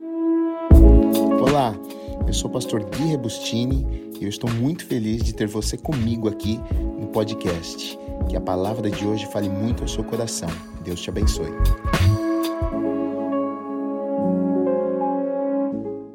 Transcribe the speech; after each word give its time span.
Olá, 0.00 1.74
eu 2.26 2.32
sou 2.32 2.48
o 2.48 2.52
pastor 2.52 2.84
Gui 2.84 3.06
Rebustini 3.06 4.12
e 4.20 4.24
eu 4.24 4.28
estou 4.28 4.48
muito 4.48 4.86
feliz 4.86 5.24
de 5.24 5.34
ter 5.34 5.48
você 5.48 5.76
comigo 5.76 6.28
aqui 6.28 6.60
no 6.98 7.08
podcast. 7.08 7.98
Que 8.28 8.36
a 8.36 8.40
palavra 8.40 8.88
de 8.88 9.04
hoje 9.04 9.26
fale 9.26 9.48
muito 9.48 9.82
ao 9.82 9.88
seu 9.88 10.04
coração. 10.04 10.48
Deus 10.84 11.00
te 11.00 11.10
abençoe. 11.10 11.50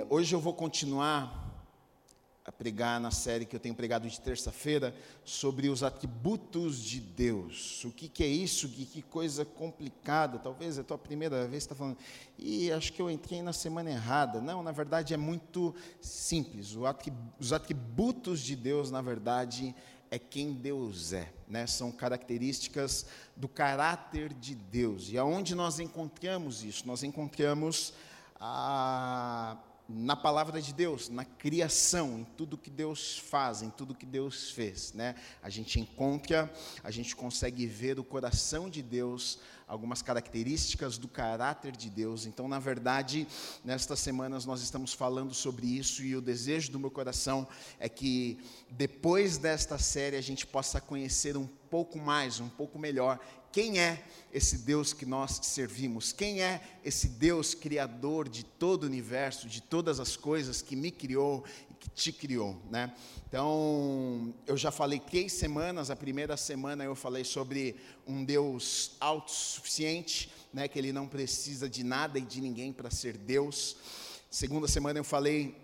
Hoje 0.09 0.33
eu 0.33 0.39
vou 0.39 0.53
continuar 0.53 1.42
pregar 2.57 2.99
na 2.99 3.11
série 3.11 3.45
que 3.45 3.55
eu 3.55 3.59
tenho 3.59 3.75
pregado 3.75 4.07
de 4.07 4.19
terça-feira 4.19 4.95
sobre 5.25 5.69
os 5.69 5.83
atributos 5.83 6.77
de 6.77 6.99
Deus. 6.99 7.83
O 7.85 7.91
que, 7.91 8.07
que 8.07 8.23
é 8.23 8.27
isso? 8.27 8.69
Que, 8.69 8.85
que, 8.85 9.01
coisa 9.01 9.43
complicada. 9.43 10.39
Talvez 10.39 10.77
é 10.77 10.81
a 10.81 10.83
tua 10.83 10.97
primeira 10.97 11.47
vez 11.47 11.63
está 11.63 11.75
falando. 11.75 11.97
E 12.37 12.71
acho 12.71 12.93
que 12.93 13.01
eu 13.01 13.09
entrei 13.09 13.41
na 13.41 13.53
semana 13.53 13.91
errada. 13.91 14.39
Não, 14.39 14.63
na 14.63 14.71
verdade 14.71 15.13
é 15.13 15.17
muito 15.17 15.75
simples. 15.99 16.75
Os 17.39 17.53
atributos 17.53 18.39
de 18.39 18.55
Deus, 18.55 18.91
na 18.91 19.01
verdade, 19.01 19.75
é 20.09 20.19
quem 20.19 20.53
Deus 20.53 21.11
é. 21.11 21.33
Né? 21.47 21.65
São 21.65 21.91
características 21.91 23.05
do 23.35 23.47
caráter 23.47 24.33
de 24.33 24.53
Deus. 24.53 25.09
E 25.09 25.17
aonde 25.17 25.55
nós 25.55 25.79
encontramos 25.79 26.63
isso? 26.63 26.87
Nós 26.87 27.03
encontramos 27.03 27.93
a 28.39 29.57
na 29.87 30.15
palavra 30.15 30.61
de 30.61 30.73
Deus, 30.73 31.09
na 31.09 31.25
criação, 31.25 32.19
em 32.19 32.23
tudo 32.23 32.57
que 32.57 32.69
Deus 32.69 33.17
faz, 33.17 33.61
em 33.61 33.69
tudo 33.69 33.93
que 33.93 34.05
Deus 34.05 34.49
fez, 34.51 34.93
né? 34.93 35.15
A 35.41 35.49
gente 35.49 35.79
encontra, 35.79 36.51
a 36.83 36.89
gente 36.89 37.15
consegue 37.15 37.65
ver 37.65 37.99
o 37.99 38.03
coração 38.03 38.69
de 38.69 38.81
Deus, 38.81 39.39
algumas 39.67 40.01
características 40.01 40.97
do 40.97 41.07
caráter 41.07 41.75
de 41.75 41.89
Deus. 41.89 42.25
Então, 42.25 42.47
na 42.47 42.59
verdade, 42.59 43.27
nestas 43.63 43.99
semanas 43.99 44.45
nós 44.45 44.61
estamos 44.61 44.93
falando 44.93 45.33
sobre 45.33 45.67
isso 45.67 46.03
e 46.03 46.15
o 46.15 46.21
desejo 46.21 46.71
do 46.71 46.79
meu 46.79 46.91
coração 46.91 47.47
é 47.79 47.89
que 47.89 48.39
depois 48.69 49.37
desta 49.37 49.77
série 49.77 50.15
a 50.15 50.21
gente 50.21 50.47
possa 50.47 50.79
conhecer 50.79 51.35
um 51.35 51.47
pouco 51.69 51.97
mais, 51.99 52.39
um 52.39 52.49
pouco 52.49 52.79
melhor 52.79 53.19
quem 53.53 53.79
é 53.79 54.03
esse 54.33 54.57
Deus 54.57 54.93
que 54.93 55.05
nós 55.05 55.39
servimos? 55.43 56.11
Quem 56.11 56.41
é 56.41 56.59
esse 56.83 57.07
Deus 57.07 57.53
criador 57.53 58.27
de 58.27 58.43
todo 58.43 58.83
o 58.83 58.87
universo, 58.87 59.47
de 59.47 59.61
todas 59.61 59.99
as 59.99 60.17
coisas 60.17 60.59
que 60.59 60.75
me 60.75 60.89
criou 60.89 61.45
e 61.69 61.75
que 61.75 61.87
te 61.87 62.11
criou, 62.11 62.59
né? 62.71 62.91
Então, 63.27 64.33
eu 64.47 64.57
já 64.57 64.71
falei 64.71 64.99
três 64.99 65.33
semanas, 65.33 65.91
a 65.91 65.95
primeira 65.95 66.35
semana 66.35 66.83
eu 66.83 66.95
falei 66.95 67.23
sobre 67.23 67.75
um 68.07 68.25
Deus 68.25 68.93
autossuficiente, 68.99 70.31
né, 70.51 70.67
que 70.67 70.79
ele 70.79 70.91
não 70.91 71.07
precisa 71.07 71.69
de 71.69 71.83
nada 71.83 72.17
e 72.17 72.21
de 72.23 72.41
ninguém 72.41 72.73
para 72.73 72.89
ser 72.89 73.15
Deus. 73.15 73.75
Segunda 74.31 74.67
semana 74.67 74.97
eu 74.97 75.03
falei 75.03 75.55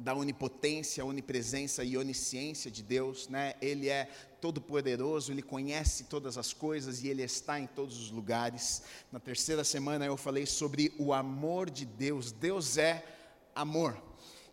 da 0.00 0.14
onipotência, 0.14 1.04
onipresença 1.04 1.84
e 1.84 1.96
onisciência 1.96 2.70
de 2.70 2.82
Deus, 2.82 3.28
né? 3.28 3.54
Ele 3.60 3.88
é 3.88 4.08
todo-poderoso, 4.40 5.30
ele 5.30 5.42
conhece 5.42 6.04
todas 6.04 6.38
as 6.38 6.52
coisas 6.52 7.02
e 7.04 7.08
ele 7.08 7.22
está 7.22 7.60
em 7.60 7.66
todos 7.66 7.98
os 7.98 8.10
lugares. 8.10 8.82
Na 9.12 9.20
terceira 9.20 9.62
semana 9.62 10.06
eu 10.06 10.16
falei 10.16 10.46
sobre 10.46 10.92
o 10.98 11.12
amor 11.12 11.68
de 11.68 11.84
Deus. 11.84 12.32
Deus 12.32 12.78
é 12.78 13.04
amor. 13.54 13.96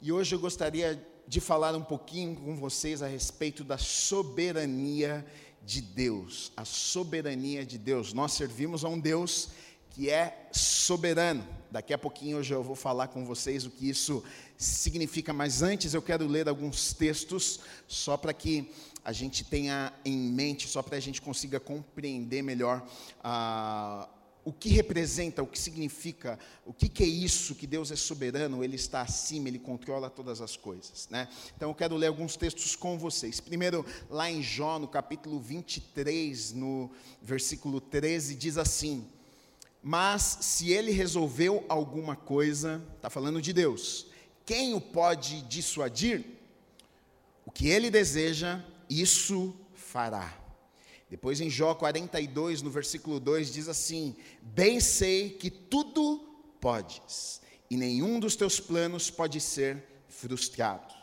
E 0.02 0.12
hoje 0.12 0.36
eu 0.36 0.40
gostaria 0.40 1.02
de 1.26 1.40
falar 1.40 1.76
um 1.76 1.84
pouquinho 1.84 2.36
com 2.36 2.56
vocês 2.56 3.02
a 3.02 3.08
respeito 3.08 3.64
da 3.64 3.78
soberania 3.78 5.26
de 5.66 5.82
Deus. 5.82 6.52
A 6.58 6.66
soberania 6.66 7.66
de 7.66 7.78
Deus. 7.78 8.14
Nós 8.14 8.34
servimos 8.34 8.84
a 8.84 8.90
um 8.90 9.00
Deus 9.00 9.50
que 9.98 10.12
é 10.12 10.48
soberano. 10.52 11.44
Daqui 11.72 11.92
a 11.92 11.98
pouquinho 11.98 12.38
hoje 12.38 12.54
eu 12.54 12.62
vou 12.62 12.76
falar 12.76 13.08
com 13.08 13.26
vocês 13.26 13.66
o 13.66 13.72
que 13.72 13.90
isso 13.90 14.24
significa, 14.56 15.34
mas 15.34 15.64
antes 15.64 15.92
eu 15.92 16.04
quero 16.04 16.28
ler 16.28 16.48
alguns 16.48 16.94
textos 16.94 17.62
só 17.88 18.16
para 18.16 18.32
que 18.32 18.72
a 19.04 19.12
gente 19.12 19.44
tenha 19.44 19.92
em 20.06 20.16
mente, 20.16 20.68
só 20.68 20.84
para 20.84 20.98
a 20.98 21.00
gente 21.00 21.20
consiga 21.20 21.60
compreender 21.60 22.44
melhor 22.44 22.88
ah, 23.24 24.08
o 24.46 24.54
que 24.54 24.70
representa, 24.70 25.42
o 25.42 25.48
que 25.48 25.58
significa, 25.58 26.38
o 26.64 26.72
que, 26.72 26.88
que, 26.88 27.02
é 27.02 27.08
isso 27.08 27.56
que 27.56 27.66
Deus 27.66 27.90
é 27.90 27.96
soberano, 27.96 28.64
Ele 28.64 28.76
está 28.76 29.02
acima, 29.02 29.48
Ele 29.48 29.58
controla 29.58 30.12
todas 30.12 30.42
as 30.42 30.56
coisas. 30.56 31.08
Né? 31.10 31.28
Então 31.56 31.72
eu 31.72 31.76
quero 31.76 31.96
ler 31.96 32.06
alguns 32.06 32.38
textos 32.38 32.76
com 32.76 33.00
vocês. 33.00 33.40
Primeiro, 33.40 33.84
lá 34.12 34.30
em 34.30 34.44
Jó, 34.44 34.78
no 34.78 34.88
capítulo 34.88 35.40
23, 35.40 36.54
no 36.54 36.92
versículo 37.20 37.82
13, 37.82 38.36
diz 38.36 38.60
assim 38.60 39.17
mas 39.88 40.40
se 40.42 40.74
ele 40.74 40.92
resolveu 40.92 41.64
alguma 41.70 42.14
coisa, 42.14 42.86
está 42.98 43.10
falando 43.10 43.42
de 43.42 43.54
Deus, 43.54 44.08
quem 44.46 44.74
o 44.74 44.82
pode 44.82 45.44
dissuadir? 45.44 46.26
O 47.46 47.52
que 47.52 47.70
ele 47.70 47.90
deseja, 47.90 48.62
isso 48.90 49.56
fará. 49.74 50.38
Depois 51.10 51.40
em 51.40 51.50
Jó 51.50 51.74
42, 51.74 52.62
no 52.62 52.70
versículo 52.70 53.18
2, 53.18 53.54
diz 53.54 53.70
assim: 53.70 54.14
Bem 54.42 54.82
sei 54.82 55.30
que 55.30 55.50
tudo 55.50 56.20
podes, 56.60 57.40
e 57.70 57.78
nenhum 57.78 58.20
dos 58.20 58.36
teus 58.36 58.60
planos 58.60 59.10
pode 59.10 59.40
ser 59.40 59.82
frustrado. 60.10 60.94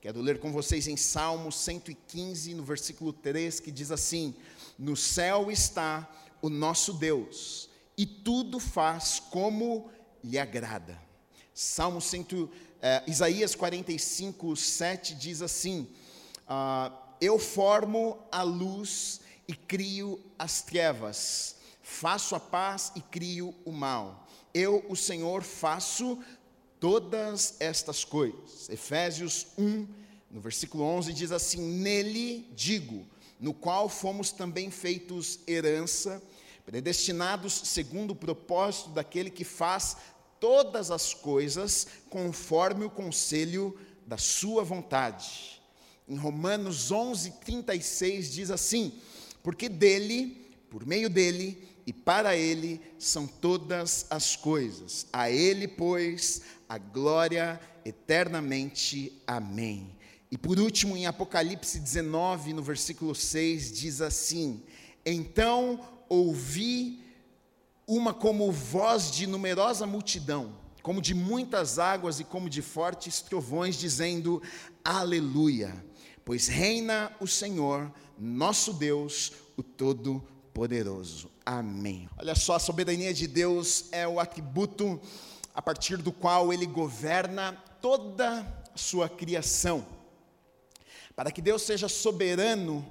Quero 0.00 0.20
ler 0.20 0.38
com 0.38 0.52
vocês 0.52 0.86
em 0.86 0.96
Salmo 0.96 1.50
115, 1.50 2.54
no 2.54 2.62
versículo 2.62 3.12
3, 3.12 3.58
que 3.58 3.72
diz 3.72 3.90
assim: 3.90 4.36
No 4.78 4.96
céu 4.96 5.50
está 5.50 6.08
o 6.40 6.48
nosso 6.48 6.92
Deus 6.92 7.73
e 7.96 8.04
tudo 8.04 8.58
faz 8.58 9.20
como 9.20 9.90
lhe 10.22 10.38
agrada. 10.38 11.00
Salmo 11.52 12.00
100, 12.00 12.50
eh, 12.82 13.02
Isaías 13.06 13.54
45, 13.54 14.56
7 14.56 15.14
diz 15.14 15.42
assim: 15.42 15.88
ah, 16.48 16.92
Eu 17.20 17.38
formo 17.38 18.18
a 18.32 18.42
luz 18.42 19.20
e 19.46 19.54
crio 19.54 20.20
as 20.38 20.62
trevas, 20.62 21.56
faço 21.82 22.34
a 22.34 22.40
paz 22.40 22.90
e 22.96 23.00
crio 23.00 23.54
o 23.64 23.70
mal. 23.70 24.26
Eu, 24.52 24.84
o 24.88 24.96
Senhor, 24.96 25.42
faço 25.42 26.18
todas 26.80 27.56
estas 27.60 28.04
coisas. 28.04 28.68
Efésios 28.68 29.46
1, 29.56 29.86
no 30.30 30.40
versículo 30.40 30.82
11, 30.84 31.12
diz 31.12 31.30
assim: 31.30 31.60
Nele 31.60 32.50
digo, 32.56 33.06
no 33.38 33.54
qual 33.54 33.88
fomos 33.88 34.32
também 34.32 34.70
feitos 34.70 35.38
herança 35.46 36.20
predestinados 36.64 37.52
segundo 37.52 38.12
o 38.12 38.16
propósito 38.16 38.90
daquele 38.90 39.30
que 39.30 39.44
faz 39.44 39.96
todas 40.40 40.90
as 40.90 41.14
coisas 41.14 41.86
conforme 42.10 42.84
o 42.84 42.90
conselho 42.90 43.78
da 44.06 44.18
sua 44.18 44.62
vontade. 44.62 45.62
Em 46.08 46.16
Romanos 46.16 46.90
11, 46.90 47.30
36 47.44 48.32
diz 48.32 48.50
assim: 48.50 48.92
Porque 49.42 49.68
dele, 49.68 50.50
por 50.68 50.84
meio 50.84 51.08
dele 51.08 51.66
e 51.86 51.92
para 51.92 52.36
ele 52.36 52.80
são 52.98 53.26
todas 53.26 54.06
as 54.10 54.36
coisas. 54.36 55.06
A 55.12 55.30
ele, 55.30 55.68
pois, 55.68 56.42
a 56.68 56.78
glória 56.78 57.60
eternamente. 57.84 59.12
Amém. 59.26 59.96
E 60.30 60.38
por 60.38 60.58
último, 60.58 60.96
em 60.96 61.06
Apocalipse 61.06 61.78
19, 61.78 62.52
no 62.52 62.62
versículo 62.62 63.14
6, 63.14 63.72
diz 63.72 64.00
assim: 64.00 64.62
Então 65.06 65.80
ouvi 66.14 67.02
uma 67.86 68.14
como 68.14 68.50
voz 68.50 69.10
de 69.10 69.26
numerosa 69.26 69.86
multidão, 69.86 70.56
como 70.82 71.00
de 71.00 71.14
muitas 71.14 71.78
águas 71.78 72.20
e 72.20 72.24
como 72.24 72.48
de 72.48 72.62
fortes 72.62 73.20
trovões, 73.20 73.76
dizendo: 73.76 74.42
Aleluia, 74.84 75.74
pois 76.24 76.48
reina 76.48 77.14
o 77.20 77.26
Senhor, 77.26 77.92
nosso 78.18 78.72
Deus, 78.72 79.32
o 79.56 79.62
Todo-Poderoso. 79.62 81.30
Amém. 81.44 82.08
Olha 82.18 82.34
só, 82.34 82.54
a 82.54 82.58
soberania 82.58 83.12
de 83.12 83.26
Deus 83.26 83.86
é 83.92 84.08
o 84.08 84.18
atributo 84.18 85.00
a 85.54 85.60
partir 85.60 85.98
do 85.98 86.10
qual 86.10 86.52
ele 86.52 86.66
governa 86.66 87.52
toda 87.80 88.40
a 88.74 88.78
sua 88.78 89.08
criação. 89.08 89.86
Para 91.14 91.30
que 91.30 91.40
Deus 91.40 91.62
seja 91.62 91.88
soberano, 91.88 92.84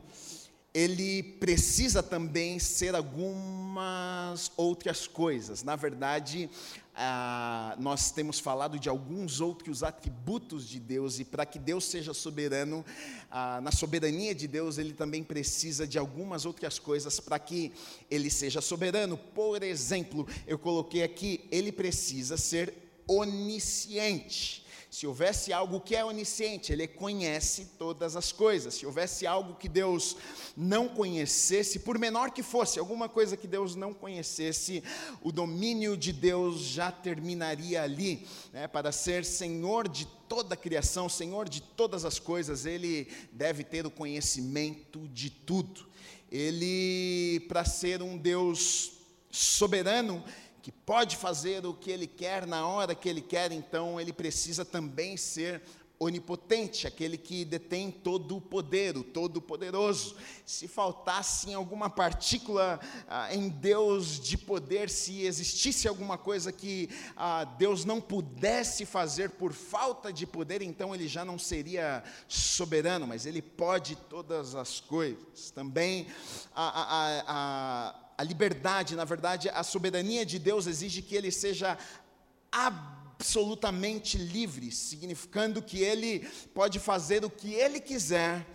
ele 0.74 1.22
precisa 1.22 2.02
também 2.02 2.58
ser 2.58 2.96
algumas 2.96 4.52
outras 4.58 5.06
coisas. 5.06 5.62
Na 5.62 5.76
verdade, 5.76 6.50
ah, 6.96 7.76
nós 7.80 8.10
temos 8.10 8.40
falado 8.40 8.80
de 8.80 8.90
alguns 8.90 9.40
outros 9.40 9.84
atributos 9.84 10.68
de 10.68 10.80
Deus, 10.80 11.20
e 11.20 11.26
para 11.26 11.46
que 11.46 11.60
Deus 11.60 11.86
seja 11.86 12.12
soberano, 12.12 12.84
ah, 13.30 13.62
na 13.62 13.72
soberania 13.72 14.34
de 14.34 14.48
Deus, 14.48 14.80
ele 14.80 14.94
também 14.94 15.24
precisa 15.24 15.86
de 15.86 16.00
algumas 16.00 16.44
outras 16.44 16.80
coisas 16.80 17.20
para 17.20 17.38
que 17.38 17.72
ele 18.10 18.32
seja 18.32 18.60
soberano. 18.60 19.16
Por 19.16 19.62
exemplo, 19.62 20.28
eu 20.48 20.58
coloquei 20.58 21.04
aqui, 21.04 21.48
ele 21.52 21.72
precisa 21.72 22.36
ser 22.36 22.74
onisciente. 23.08 24.63
Se 24.94 25.08
houvesse 25.08 25.52
algo 25.52 25.82
que 25.82 25.96
é 25.96 26.06
onisciente, 26.06 26.72
ele 26.72 26.88
conhece 26.88 27.66
todas 27.80 28.16
as 28.16 28.32
coisas. 28.32 28.76
Se 28.76 28.86
houvesse 28.86 29.26
algo 29.26 29.56
que 29.56 29.68
Deus 29.68 30.16
não 30.56 30.88
conhecesse, 30.88 31.80
por 31.80 31.98
menor 31.98 32.30
que 32.30 32.44
fosse, 32.44 32.78
alguma 32.78 33.10
coisa 33.10 33.36
que 33.36 33.48
Deus 33.48 33.76
não 33.76 33.92
conhecesse, 33.92 34.84
o 35.24 35.32
domínio 35.32 35.98
de 35.98 36.14
Deus 36.14 36.60
já 36.60 36.92
terminaria 36.92 37.82
ali, 37.82 38.28
né, 38.54 38.68
para 38.68 38.92
ser 38.92 39.26
Senhor 39.26 39.90
de 39.90 40.06
toda 40.30 40.54
a 40.54 40.58
criação, 40.58 41.10
Senhor 41.10 41.50
de 41.50 41.64
todas 41.64 42.06
as 42.06 42.20
coisas, 42.20 42.68
ele 42.68 43.08
deve 43.32 43.64
ter 43.64 43.88
o 43.88 43.92
conhecimento 43.92 45.08
de 45.08 45.32
tudo. 45.32 45.88
Ele, 46.32 47.40
para 47.48 47.66
ser 47.66 48.04
um 48.04 48.16
Deus 48.16 48.92
soberano, 49.32 50.24
que 50.64 50.72
pode 50.72 51.18
fazer 51.18 51.66
o 51.66 51.74
que 51.74 51.92
ele 51.92 52.08
quer 52.08 52.48
na 52.48 52.66
hora 52.66 52.96
que 52.96 53.10
ele 53.10 53.22
quer, 53.22 53.52
então 53.52 54.00
ele 54.00 54.14
precisa 54.14 54.64
também 54.64 55.18
ser 55.18 55.62
onipotente, 56.00 56.88
aquele 56.88 57.18
que 57.18 57.44
detém 57.44 57.92
todo 57.92 58.38
o 58.38 58.42
poder, 58.42 58.98
o 58.98 59.04
todo-poderoso. 59.04 60.16
Se 60.46 60.68
faltasse 60.68 61.54
alguma 61.54 61.90
partícula 61.90 62.80
ah, 63.10 63.34
em 63.36 63.50
Deus 63.50 64.22
de 64.22 64.38
poder, 64.38 64.90
se 64.90 65.26
existisse 65.26 65.86
alguma 65.86 66.18
coisa 66.18 66.50
que 66.50 66.90
ah, 67.16 67.44
Deus 67.44 67.84
não 67.84 68.00
pudesse 68.00 68.86
fazer 68.86 69.32
por 69.32 69.52
falta 69.52 70.14
de 70.14 70.26
poder, 70.26 70.62
então 70.62 70.96
ele 70.96 71.10
já 71.10 71.26
não 71.26 71.38
seria 71.38 72.02
soberano, 72.26 73.06
mas 73.06 73.26
ele 73.26 73.42
pode 73.42 73.96
todas 73.96 74.56
as 74.56 74.80
coisas. 74.80 75.52
Também 75.52 76.08
a, 76.56 77.90
a 77.90 78.03
a 78.24 78.26
liberdade, 78.26 78.96
na 78.96 79.04
verdade, 79.04 79.50
a 79.50 79.64
soberania 79.64 80.26
de 80.26 80.40
Deus 80.40 80.66
exige 80.66 81.02
que 81.02 81.14
ele 81.14 81.30
seja 81.30 81.78
absolutamente 82.50 84.18
livre, 84.18 84.72
significando 84.72 85.62
que 85.62 85.82
ele 85.82 86.22
pode 86.54 86.80
fazer 86.80 87.26
o 87.26 87.30
que 87.30 87.54
ele 87.54 87.82
quiser, 87.82 88.48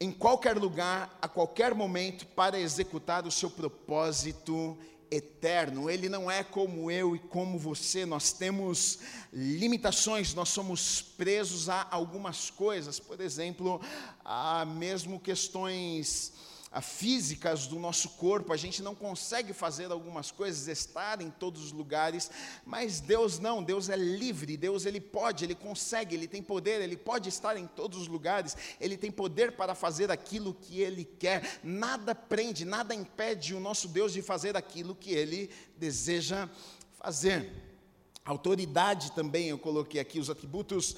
em 0.00 0.10
qualquer 0.10 0.56
lugar, 0.56 1.18
a 1.20 1.28
qualquer 1.28 1.74
momento, 1.74 2.24
para 2.28 2.58
executar 2.58 3.26
o 3.26 3.30
seu 3.30 3.50
propósito 3.50 4.78
eterno. 5.10 5.90
Ele 5.90 6.08
não 6.08 6.30
é 6.30 6.42
como 6.42 6.90
eu 6.90 7.14
e 7.14 7.18
como 7.18 7.58
você, 7.58 8.06
nós 8.06 8.32
temos 8.32 9.00
limitações, 9.30 10.32
nós 10.32 10.48
somos 10.48 11.02
presos 11.02 11.68
a 11.68 11.86
algumas 11.90 12.48
coisas, 12.48 12.98
por 12.98 13.20
exemplo, 13.20 13.78
a 14.24 14.64
mesmo 14.64 15.20
questões 15.20 16.32
físicas 16.80 17.66
do 17.66 17.78
nosso 17.78 18.10
corpo, 18.10 18.52
a 18.52 18.56
gente 18.56 18.82
não 18.82 18.94
consegue 18.94 19.52
fazer 19.52 19.90
algumas 19.90 20.30
coisas, 20.30 20.68
estar 20.68 21.20
em 21.20 21.30
todos 21.30 21.62
os 21.64 21.72
lugares, 21.72 22.30
mas 22.64 23.00
Deus 23.00 23.38
não, 23.38 23.62
Deus 23.62 23.88
é 23.88 23.96
livre, 23.96 24.56
Deus 24.56 24.86
ele 24.86 25.00
pode, 25.00 25.44
ele 25.44 25.54
consegue, 25.54 26.14
ele 26.14 26.28
tem 26.28 26.42
poder, 26.42 26.80
ele 26.80 26.96
pode 26.96 27.28
estar 27.28 27.56
em 27.56 27.66
todos 27.66 27.98
os 27.98 28.08
lugares, 28.08 28.56
ele 28.80 28.96
tem 28.96 29.10
poder 29.10 29.52
para 29.52 29.74
fazer 29.74 30.10
aquilo 30.10 30.54
que 30.54 30.80
ele 30.80 31.04
quer, 31.04 31.60
nada 31.62 32.14
prende, 32.14 32.64
nada 32.64 32.94
impede 32.94 33.54
o 33.54 33.60
nosso 33.60 33.88
Deus 33.88 34.12
de 34.12 34.22
fazer 34.22 34.56
aquilo 34.56 34.94
que 34.94 35.12
ele 35.12 35.50
deseja 35.76 36.48
fazer. 36.98 37.66
Autoridade 38.24 39.12
também, 39.12 39.50
eu 39.50 39.58
coloquei 39.58 40.00
aqui 40.00 40.18
os 40.18 40.28
atributos 40.28 40.96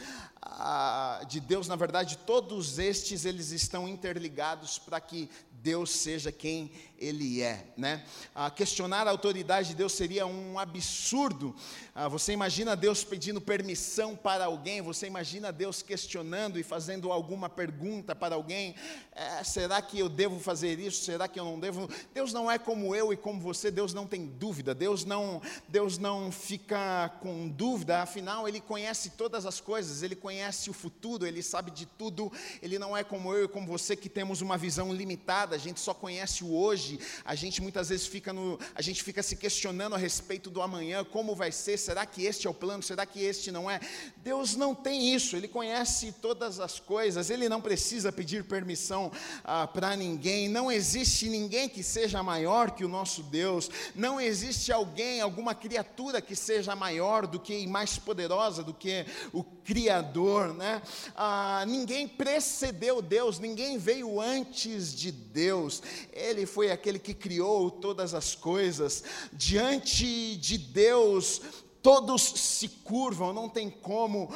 de 1.29 1.41
Deus, 1.41 1.69
na 1.69 1.77
verdade, 1.77 2.19
todos 2.19 2.79
estes 2.79 3.25
eles 3.25 3.51
estão 3.51 3.89
interligados 3.89 4.79
para 4.79 5.01
que 5.01 5.29
Deus 5.61 5.91
seja 5.91 6.31
quem 6.31 6.71
Ele 6.97 7.43
é. 7.43 7.67
Né? 7.77 8.05
Ah, 8.35 8.51
questionar 8.51 9.07
a 9.07 9.11
autoridade 9.11 9.71
de 9.71 9.75
Deus 9.75 9.93
seria 9.93 10.27
um 10.27 10.59
absurdo. 10.59 11.55
Ah, 11.95 12.09
você 12.09 12.33
imagina 12.33 12.77
Deus 12.77 13.03
pedindo 13.03 13.41
permissão 13.41 14.15
para 14.15 14.45
alguém, 14.45 14.81
você 14.81 15.07
imagina 15.07 15.53
Deus 15.53 15.83
questionando 15.83 16.59
e 16.59 16.63
fazendo 16.63 17.11
alguma 17.11 17.49
pergunta 17.49 18.15
para 18.15 18.37
alguém: 18.37 18.75
é, 19.13 19.43
será 19.43 19.83
que 19.83 19.99
eu 19.99 20.09
devo 20.09 20.39
fazer 20.39 20.79
isso? 20.79 21.05
Será 21.05 21.27
que 21.27 21.41
eu 21.41 21.45
não 21.45 21.59
devo? 21.59 21.89
Deus 22.15 22.33
não 22.33 22.51
é 22.51 22.59
como 22.59 22.95
eu 22.95 23.13
e 23.13 23.17
como 23.17 23.41
você, 23.41 23.71
Deus 23.71 23.93
não 23.93 24.07
tem 24.07 24.27
dúvida, 24.27 24.75
Deus 24.75 25.05
não, 25.05 25.43
Deus 25.69 25.99
não 25.99 26.31
fica 26.31 27.09
com 27.21 27.49
dúvida, 27.49 28.01
afinal, 28.03 28.47
Ele 28.47 28.61
conhece 28.61 29.11
todas 29.11 29.45
as 29.45 29.61
coisas, 29.61 30.03
Ele 30.03 30.15
conhece 30.15 30.28
o 30.69 30.73
futuro, 30.73 31.27
Ele 31.27 31.43
sabe 31.43 31.71
de 31.71 31.87
tudo, 31.87 32.31
Ele 32.63 32.79
não 32.79 32.97
é 32.97 33.03
como 33.03 33.33
eu 33.33 33.45
e 33.45 33.49
como 33.49 33.67
você 33.67 33.97
que 33.97 34.09
temos 34.09 34.41
uma 34.41 34.59
visão 34.59 34.93
limitada 34.93 35.55
a 35.55 35.59
gente 35.59 35.81
só 35.81 35.95
conhece 35.95 36.45
o 36.45 36.55
hoje, 36.55 36.99
a 37.25 37.35
gente 37.35 37.61
muitas 37.63 37.89
vezes 37.89 38.07
fica 38.07 38.33
no, 38.33 38.59
a 38.75 38.83
gente 38.83 39.03
fica 39.03 39.23
se 39.23 39.37
questionando 39.37 39.95
a 39.95 39.99
respeito 39.99 40.51
do 40.51 40.61
amanhã, 40.61 41.05
como 41.05 41.35
vai 41.35 41.51
ser, 41.51 41.79
será 41.79 42.05
que 42.05 42.25
este 42.25 42.47
é 42.47 42.51
o 42.51 42.55
plano, 42.55 42.83
será 42.83 43.07
que 43.07 43.23
este 43.23 43.51
não 43.51 43.71
é? 43.71 43.81
Deus 44.19 44.55
não 44.55 44.75
tem 44.75 45.15
isso, 45.15 45.37
Ele 45.37 45.49
conhece 45.49 46.13
todas 46.13 46.61
as 46.61 46.79
coisas, 46.79 47.31
Ele 47.31 47.49
não 47.49 47.61
precisa 47.61 48.13
pedir 48.13 48.45
permissão 48.45 49.11
ah, 49.45 49.67
para 49.67 49.97
ninguém, 49.97 50.49
não 50.49 50.71
existe 50.71 51.29
ninguém 51.29 51.69
que 51.69 51.83
seja 51.83 52.23
maior 52.23 52.71
que 52.71 52.85
o 52.85 52.89
nosso 52.89 53.23
Deus, 53.23 53.71
não 53.95 54.21
existe 54.21 54.73
alguém, 54.73 55.21
alguma 55.21 55.55
criatura 55.55 56.21
que 56.21 56.37
seja 56.37 56.75
maior 56.77 57.27
do 57.27 57.41
que 57.41 57.59
e 57.59 57.67
mais 57.67 57.99
poderosa 57.99 58.63
do 58.63 58.75
que 58.75 59.07
o 59.33 59.43
Criador, 59.43 60.18
né? 60.55 60.83
Ah, 61.15 61.65
ninguém 61.67 62.09
precedeu 62.09 63.01
Deus, 63.01 63.39
ninguém 63.39 63.79
veio 63.79 64.21
antes 64.21 64.95
de 64.95 65.13
Deus, 65.13 65.83
Ele 66.13 66.47
foi 66.47 66.71
aquele 66.71 66.99
que 66.99 67.15
criou 67.15 67.71
todas 67.71 68.15
as 68.15 68.35
coisas, 68.35 69.05
diante 69.33 70.37
de 70.37 70.59
Deus, 70.59 71.41
todos 71.83 72.23
se 72.23 72.69
curvam, 72.69 73.33
não 73.33 73.49
tem 73.49 73.71
como, 73.71 74.31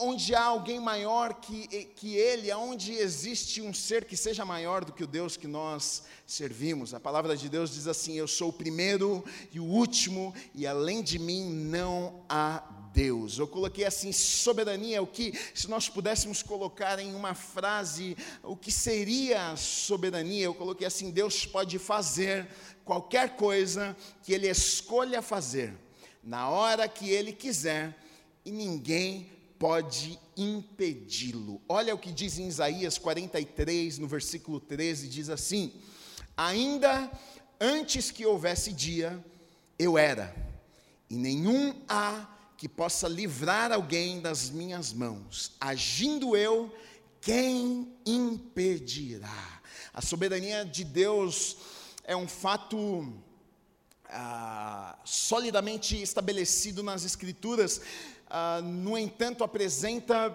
onde 0.00 0.34
há 0.34 0.44
alguém 0.44 0.80
maior 0.80 1.34
que, 1.34 1.66
que 1.96 2.14
Ele, 2.16 2.52
onde 2.52 2.92
existe 2.92 3.60
um 3.60 3.74
ser 3.74 4.04
que 4.04 4.16
seja 4.16 4.44
maior 4.44 4.84
do 4.84 4.92
que 4.92 5.04
o 5.04 5.06
Deus 5.06 5.36
que 5.36 5.46
nós 5.46 6.04
servimos. 6.26 6.94
A 6.94 7.00
palavra 7.00 7.36
de 7.36 7.48
Deus 7.48 7.74
diz 7.74 7.86
assim: 7.86 8.14
Eu 8.14 8.28
sou 8.28 8.48
o 8.48 8.52
primeiro 8.52 9.24
e 9.52 9.60
o 9.60 9.64
último, 9.64 10.34
e 10.54 10.66
além 10.66 11.02
de 11.02 11.18
mim 11.18 11.44
não 11.44 12.24
há 12.28 12.62
Deus. 12.94 13.38
Eu 13.38 13.48
coloquei 13.48 13.84
assim: 13.84 14.12
soberania, 14.12 15.02
o 15.02 15.06
que, 15.06 15.34
se 15.52 15.68
nós 15.68 15.88
pudéssemos 15.88 16.42
colocar 16.42 17.00
em 17.00 17.12
uma 17.12 17.34
frase, 17.34 18.16
o 18.42 18.56
que 18.56 18.70
seria 18.70 19.56
soberania? 19.56 20.44
Eu 20.44 20.54
coloquei 20.54 20.86
assim: 20.86 21.10
Deus 21.10 21.44
pode 21.44 21.78
fazer 21.78 22.48
qualquer 22.84 23.36
coisa 23.36 23.96
que 24.22 24.32
Ele 24.32 24.48
escolha 24.48 25.20
fazer, 25.20 25.74
na 26.22 26.48
hora 26.48 26.88
que 26.88 27.10
Ele 27.10 27.32
quiser, 27.32 27.98
e 28.44 28.52
ninguém 28.52 29.28
pode 29.58 30.18
impedi-lo. 30.36 31.60
Olha 31.68 31.94
o 31.94 31.98
que 31.98 32.12
diz 32.12 32.38
em 32.38 32.46
Isaías 32.46 32.96
43, 32.96 33.98
no 33.98 34.06
versículo 34.06 34.60
13: 34.60 35.08
diz 35.08 35.28
assim: 35.28 35.72
Ainda 36.36 37.10
antes 37.60 38.12
que 38.12 38.24
houvesse 38.24 38.72
dia, 38.72 39.22
eu 39.76 39.98
era, 39.98 40.32
e 41.10 41.16
nenhum 41.16 41.74
há 41.88 42.33
que 42.64 42.68
possa 42.70 43.06
livrar 43.06 43.70
alguém 43.70 44.22
das 44.22 44.48
minhas 44.48 44.90
mãos. 44.90 45.52
Agindo 45.60 46.34
eu, 46.34 46.74
quem 47.20 47.94
impedirá? 48.06 49.60
A 49.92 50.00
soberania 50.00 50.64
de 50.64 50.82
Deus 50.82 51.58
é 52.04 52.16
um 52.16 52.26
fato 52.26 53.12
ah, 54.08 54.98
solidamente 55.04 56.00
estabelecido 56.00 56.82
nas 56.82 57.04
Escrituras, 57.04 57.82
ah, 58.30 58.62
no 58.62 58.96
entanto, 58.96 59.44
apresenta 59.44 60.30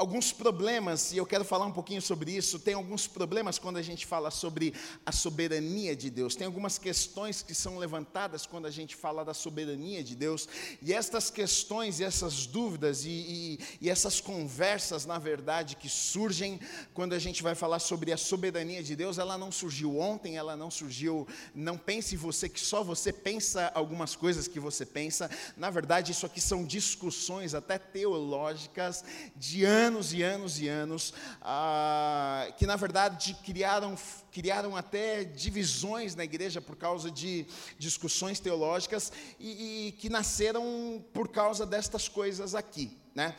alguns 0.00 0.32
problemas, 0.32 1.12
e 1.12 1.18
eu 1.18 1.26
quero 1.26 1.44
falar 1.44 1.66
um 1.66 1.72
pouquinho 1.72 2.00
sobre 2.00 2.32
isso. 2.32 2.58
Tem 2.58 2.72
alguns 2.72 3.06
problemas 3.06 3.58
quando 3.58 3.76
a 3.76 3.82
gente 3.82 4.06
fala 4.06 4.30
sobre 4.30 4.72
a 5.04 5.12
soberania 5.12 5.94
de 5.94 6.08
Deus. 6.08 6.34
Tem 6.34 6.46
algumas 6.46 6.78
questões 6.78 7.42
que 7.42 7.54
são 7.54 7.76
levantadas 7.76 8.46
quando 8.46 8.64
a 8.64 8.70
gente 8.70 8.96
fala 8.96 9.22
da 9.26 9.34
soberania 9.34 10.02
de 10.02 10.16
Deus. 10.16 10.48
E 10.80 10.94
estas 10.94 11.28
questões 11.28 12.00
e 12.00 12.04
essas 12.04 12.46
dúvidas 12.46 13.04
e, 13.04 13.10
e, 13.10 13.58
e 13.78 13.90
essas 13.90 14.22
conversas, 14.22 15.04
na 15.04 15.18
verdade, 15.18 15.76
que 15.76 15.88
surgem 15.88 16.58
quando 16.94 17.12
a 17.12 17.18
gente 17.18 17.42
vai 17.42 17.54
falar 17.54 17.78
sobre 17.78 18.10
a 18.10 18.16
soberania 18.16 18.82
de 18.82 18.96
Deus, 18.96 19.18
ela 19.18 19.36
não 19.36 19.52
surgiu 19.52 19.98
ontem, 19.98 20.38
ela 20.38 20.56
não 20.56 20.70
surgiu. 20.70 21.28
Não 21.54 21.76
pense 21.76 22.16
você 22.16 22.48
que 22.48 22.60
só 22.60 22.82
você 22.82 23.12
pensa 23.12 23.70
algumas 23.74 24.16
coisas 24.16 24.48
que 24.48 24.58
você 24.58 24.86
pensa. 24.86 25.30
Na 25.58 25.68
verdade, 25.68 26.12
isso 26.12 26.24
aqui 26.24 26.40
são 26.40 26.64
discussões 26.64 27.54
até 27.54 27.76
teológicas 27.78 29.04
de 29.36 29.62
anos 29.62 29.89
anos 29.90 30.12
e 30.12 30.22
anos 30.22 30.60
e 30.60 30.68
anos, 30.68 31.12
ah, 31.42 32.46
que 32.56 32.64
na 32.64 32.76
verdade 32.76 33.36
criaram, 33.44 33.96
criaram 34.30 34.76
até 34.76 35.24
divisões 35.24 36.14
na 36.14 36.22
igreja 36.22 36.60
por 36.60 36.76
causa 36.76 37.10
de 37.10 37.44
discussões 37.76 38.38
teológicas 38.38 39.12
e, 39.38 39.88
e 39.88 39.92
que 39.92 40.08
nasceram 40.08 41.04
por 41.12 41.28
causa 41.28 41.66
destas 41.66 42.08
coisas 42.08 42.54
aqui. 42.54 42.99
Né? 43.14 43.34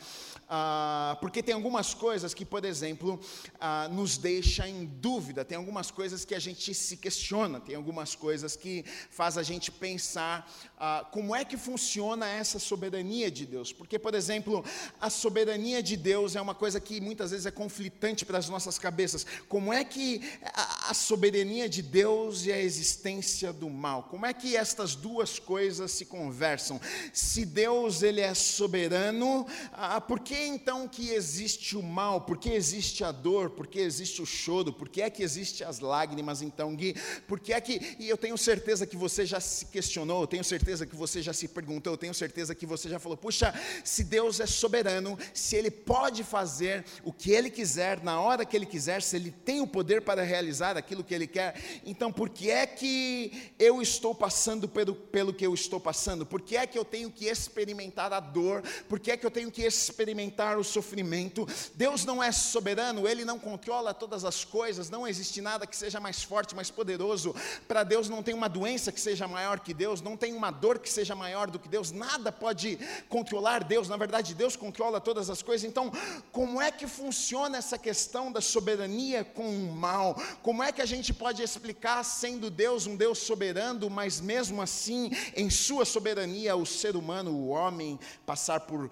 Ah, 0.54 1.16
porque 1.20 1.42
tem 1.42 1.54
algumas 1.54 1.94
coisas 1.94 2.34
que, 2.34 2.44
por 2.44 2.64
exemplo, 2.64 3.18
ah, 3.58 3.88
nos 3.90 4.18
deixa 4.18 4.68
em 4.68 4.84
dúvida, 4.84 5.46
tem 5.46 5.56
algumas 5.56 5.90
coisas 5.90 6.26
que 6.26 6.34
a 6.34 6.38
gente 6.38 6.74
se 6.74 6.98
questiona, 6.98 7.58
tem 7.58 7.74
algumas 7.74 8.14
coisas 8.14 8.54
que 8.54 8.84
faz 9.10 9.38
a 9.38 9.42
gente 9.42 9.70
pensar 9.70 10.46
ah, 10.78 11.06
como 11.10 11.34
é 11.34 11.42
que 11.42 11.56
funciona 11.56 12.28
essa 12.28 12.58
soberania 12.58 13.30
de 13.30 13.46
Deus. 13.46 13.72
Porque, 13.72 13.98
por 13.98 14.14
exemplo, 14.14 14.62
a 15.00 15.08
soberania 15.08 15.82
de 15.82 15.96
Deus 15.96 16.36
é 16.36 16.40
uma 16.40 16.54
coisa 16.54 16.78
que 16.78 17.00
muitas 17.00 17.30
vezes 17.30 17.46
é 17.46 17.50
conflitante 17.50 18.26
para 18.26 18.36
as 18.36 18.48
nossas 18.50 18.78
cabeças. 18.78 19.24
Como 19.48 19.72
é 19.72 19.82
que 19.84 20.20
a, 20.52 20.90
a 20.90 20.94
soberania 20.94 21.66
de 21.66 21.80
Deus 21.80 22.44
e 22.44 22.52
a 22.52 22.58
existência 22.58 23.54
do 23.54 23.70
mal, 23.70 24.02
como 24.02 24.26
é 24.26 24.34
que 24.34 24.54
estas 24.54 24.94
duas 24.94 25.38
coisas 25.38 25.92
se 25.92 26.04
conversam? 26.04 26.78
Se 27.10 27.46
Deus 27.46 28.02
ele 28.02 28.20
é 28.20 28.34
soberano, 28.34 29.46
ah, 29.74 30.00
por 30.02 30.20
que 30.20 30.36
então 30.36 30.86
que 30.86 31.10
existe 31.10 31.78
o 31.78 31.82
mal? 31.82 32.20
Por 32.20 32.36
que 32.36 32.50
existe 32.50 33.02
a 33.02 33.10
dor? 33.10 33.48
Por 33.50 33.66
que 33.66 33.78
existe 33.80 34.20
o 34.20 34.26
choro? 34.26 34.70
Por 34.70 34.86
que 34.86 35.00
é 35.00 35.08
que 35.08 35.22
existe 35.22 35.64
as 35.64 35.80
lágrimas 35.80 36.42
então, 36.42 36.76
Gui? 36.76 36.94
Por 37.26 37.40
que 37.40 37.54
é 37.54 37.60
que, 37.60 37.96
e 37.98 38.06
eu 38.06 38.18
tenho 38.18 38.36
certeza 38.36 38.86
que 38.86 38.96
você 38.96 39.24
já 39.24 39.40
se 39.40 39.66
questionou, 39.66 40.22
eu 40.22 40.26
tenho 40.26 40.44
certeza 40.44 40.84
que 40.84 40.94
você 40.94 41.22
já 41.22 41.32
se 41.32 41.48
perguntou, 41.48 41.94
eu 41.94 41.96
tenho 41.96 42.12
certeza 42.12 42.54
que 42.54 42.66
você 42.66 42.88
já 42.88 42.98
falou, 42.98 43.16
puxa, 43.16 43.54
se 43.82 44.04
Deus 44.04 44.40
é 44.40 44.46
soberano, 44.46 45.18
se 45.32 45.56
Ele 45.56 45.70
pode 45.70 46.22
fazer 46.22 46.84
o 47.02 47.12
que 47.12 47.30
Ele 47.30 47.48
quiser, 47.48 48.02
na 48.02 48.20
hora 48.20 48.44
que 48.44 48.54
Ele 48.54 48.66
quiser, 48.66 49.00
se 49.00 49.16
Ele 49.16 49.30
tem 49.30 49.62
o 49.62 49.66
poder 49.66 50.02
para 50.02 50.22
realizar 50.22 50.76
aquilo 50.76 51.02
que 51.02 51.14
Ele 51.14 51.26
quer, 51.26 51.54
então 51.86 52.12
por 52.12 52.28
que 52.28 52.50
é 52.50 52.66
que 52.66 53.52
eu 53.58 53.80
estou 53.80 54.14
passando 54.14 54.68
pelo, 54.68 54.94
pelo 54.94 55.32
que 55.32 55.46
eu 55.46 55.54
estou 55.54 55.80
passando? 55.80 56.26
Por 56.26 56.42
que 56.42 56.56
é 56.56 56.66
que 56.66 56.78
eu 56.78 56.84
tenho 56.84 57.10
que 57.10 57.24
experimentar 57.24 58.12
a 58.12 58.20
dor? 58.20 58.62
Por 58.88 59.00
que 59.00 59.10
é 59.10 59.16
que 59.16 59.24
eu 59.24 59.30
tenho 59.30 59.50
que 59.52 59.62
experimentar 59.62 60.58
o 60.58 60.64
sofrimento? 60.64 61.46
Deus 61.74 62.04
não 62.04 62.22
é 62.22 62.32
soberano, 62.32 63.06
Ele 63.06 63.24
não 63.24 63.38
controla 63.38 63.94
todas 63.94 64.24
as 64.24 64.44
coisas, 64.44 64.90
não 64.90 65.06
existe 65.06 65.40
nada 65.40 65.66
que 65.66 65.76
seja 65.76 66.00
mais 66.00 66.22
forte, 66.22 66.56
mais 66.56 66.70
poderoso. 66.70 67.34
Para 67.68 67.84
Deus 67.84 68.08
não 68.08 68.22
tem 68.22 68.34
uma 68.34 68.48
doença 68.48 68.90
que 68.90 69.00
seja 69.00 69.28
maior 69.28 69.60
que 69.60 69.74
Deus, 69.74 70.00
não 70.00 70.16
tem 70.16 70.32
uma 70.34 70.50
dor 70.50 70.78
que 70.78 70.88
seja 70.88 71.14
maior 71.14 71.50
do 71.50 71.58
que 71.58 71.68
Deus, 71.68 71.92
nada 71.92 72.32
pode 72.32 72.78
controlar 73.08 73.62
Deus, 73.64 73.88
na 73.88 73.96
verdade, 73.96 74.34
Deus 74.34 74.56
controla 74.56 75.00
todas 75.00 75.28
as 75.28 75.42
coisas. 75.42 75.68
Então, 75.68 75.92
como 76.30 76.60
é 76.60 76.70
que 76.70 76.86
funciona 76.86 77.58
essa 77.58 77.76
questão 77.76 78.32
da 78.32 78.40
soberania 78.40 79.24
com 79.24 79.46
o 79.48 79.72
mal? 79.72 80.16
Como 80.42 80.62
é 80.62 80.72
que 80.72 80.80
a 80.80 80.86
gente 80.86 81.12
pode 81.12 81.42
explicar, 81.42 82.02
sendo 82.04 82.50
Deus 82.50 82.86
um 82.86 82.96
Deus 82.96 83.18
soberano, 83.18 83.90
mas 83.90 84.20
mesmo 84.20 84.62
assim, 84.62 85.10
em 85.36 85.50
Sua 85.50 85.84
soberania, 85.84 86.56
o 86.56 86.64
ser 86.64 86.96
humano, 86.96 87.30
o 87.30 87.48
homem, 87.48 87.98
passar 88.24 88.60
por 88.60 88.90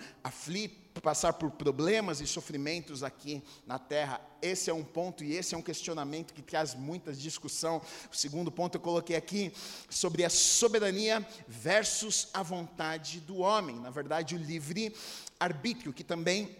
aflito? 0.51 0.81
passar 1.01 1.33
por 1.35 1.53
problemas 1.53 2.21
e 2.21 2.27
sofrimentos 2.27 3.03
aqui 3.03 3.43
na 3.67 3.79
terra. 3.79 4.21
Esse 4.43 4.69
é 4.69 4.75
um 4.75 4.85
ponto 4.85 5.25
e 5.25 5.35
esse 5.35 5.55
é 5.55 5.59
um 5.59 5.63
questionamento 5.63 6.35
que 6.35 6.43
traz 6.43 6.75
muita 6.75 7.13
discussão. 7.13 7.81
O 8.13 8.15
segundo 8.15 8.51
ponto 8.51 8.75
eu 8.75 8.81
coloquei 8.81 9.17
aqui 9.17 9.51
sobre 9.89 10.25
a 10.25 10.29
soberania 10.29 11.27
versus 11.49 12.29
a 12.35 12.43
vontade 12.43 13.21
do 13.21 13.39
homem. 13.39 13.77
Na 13.77 13.89
verdade, 13.89 14.35
o 14.35 14.39
livre 14.39 14.95
arbítrio, 15.39 15.93
que 15.93 16.05
também 16.05 16.55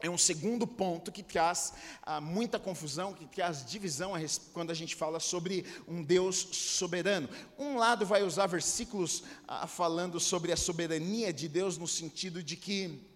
é 0.00 0.08
um 0.08 0.16
segundo 0.16 0.66
ponto 0.66 1.12
que 1.12 1.22
traz 1.22 1.74
ah, 2.02 2.20
muita 2.20 2.58
confusão, 2.58 3.12
que 3.12 3.26
traz 3.26 3.64
divisão 3.64 4.14
a 4.14 4.20
quando 4.52 4.70
a 4.70 4.74
gente 4.74 4.96
fala 4.96 5.20
sobre 5.20 5.66
um 5.86 6.02
Deus 6.02 6.36
soberano. 6.52 7.28
Um 7.58 7.76
lado 7.76 8.06
vai 8.06 8.22
usar 8.22 8.46
versículos 8.46 9.22
ah, 9.46 9.66
falando 9.66 10.18
sobre 10.18 10.50
a 10.50 10.56
soberania 10.56 11.32
de 11.32 11.46
Deus, 11.46 11.76
no 11.76 11.86
sentido 11.86 12.42
de 12.42 12.56
que 12.56 13.11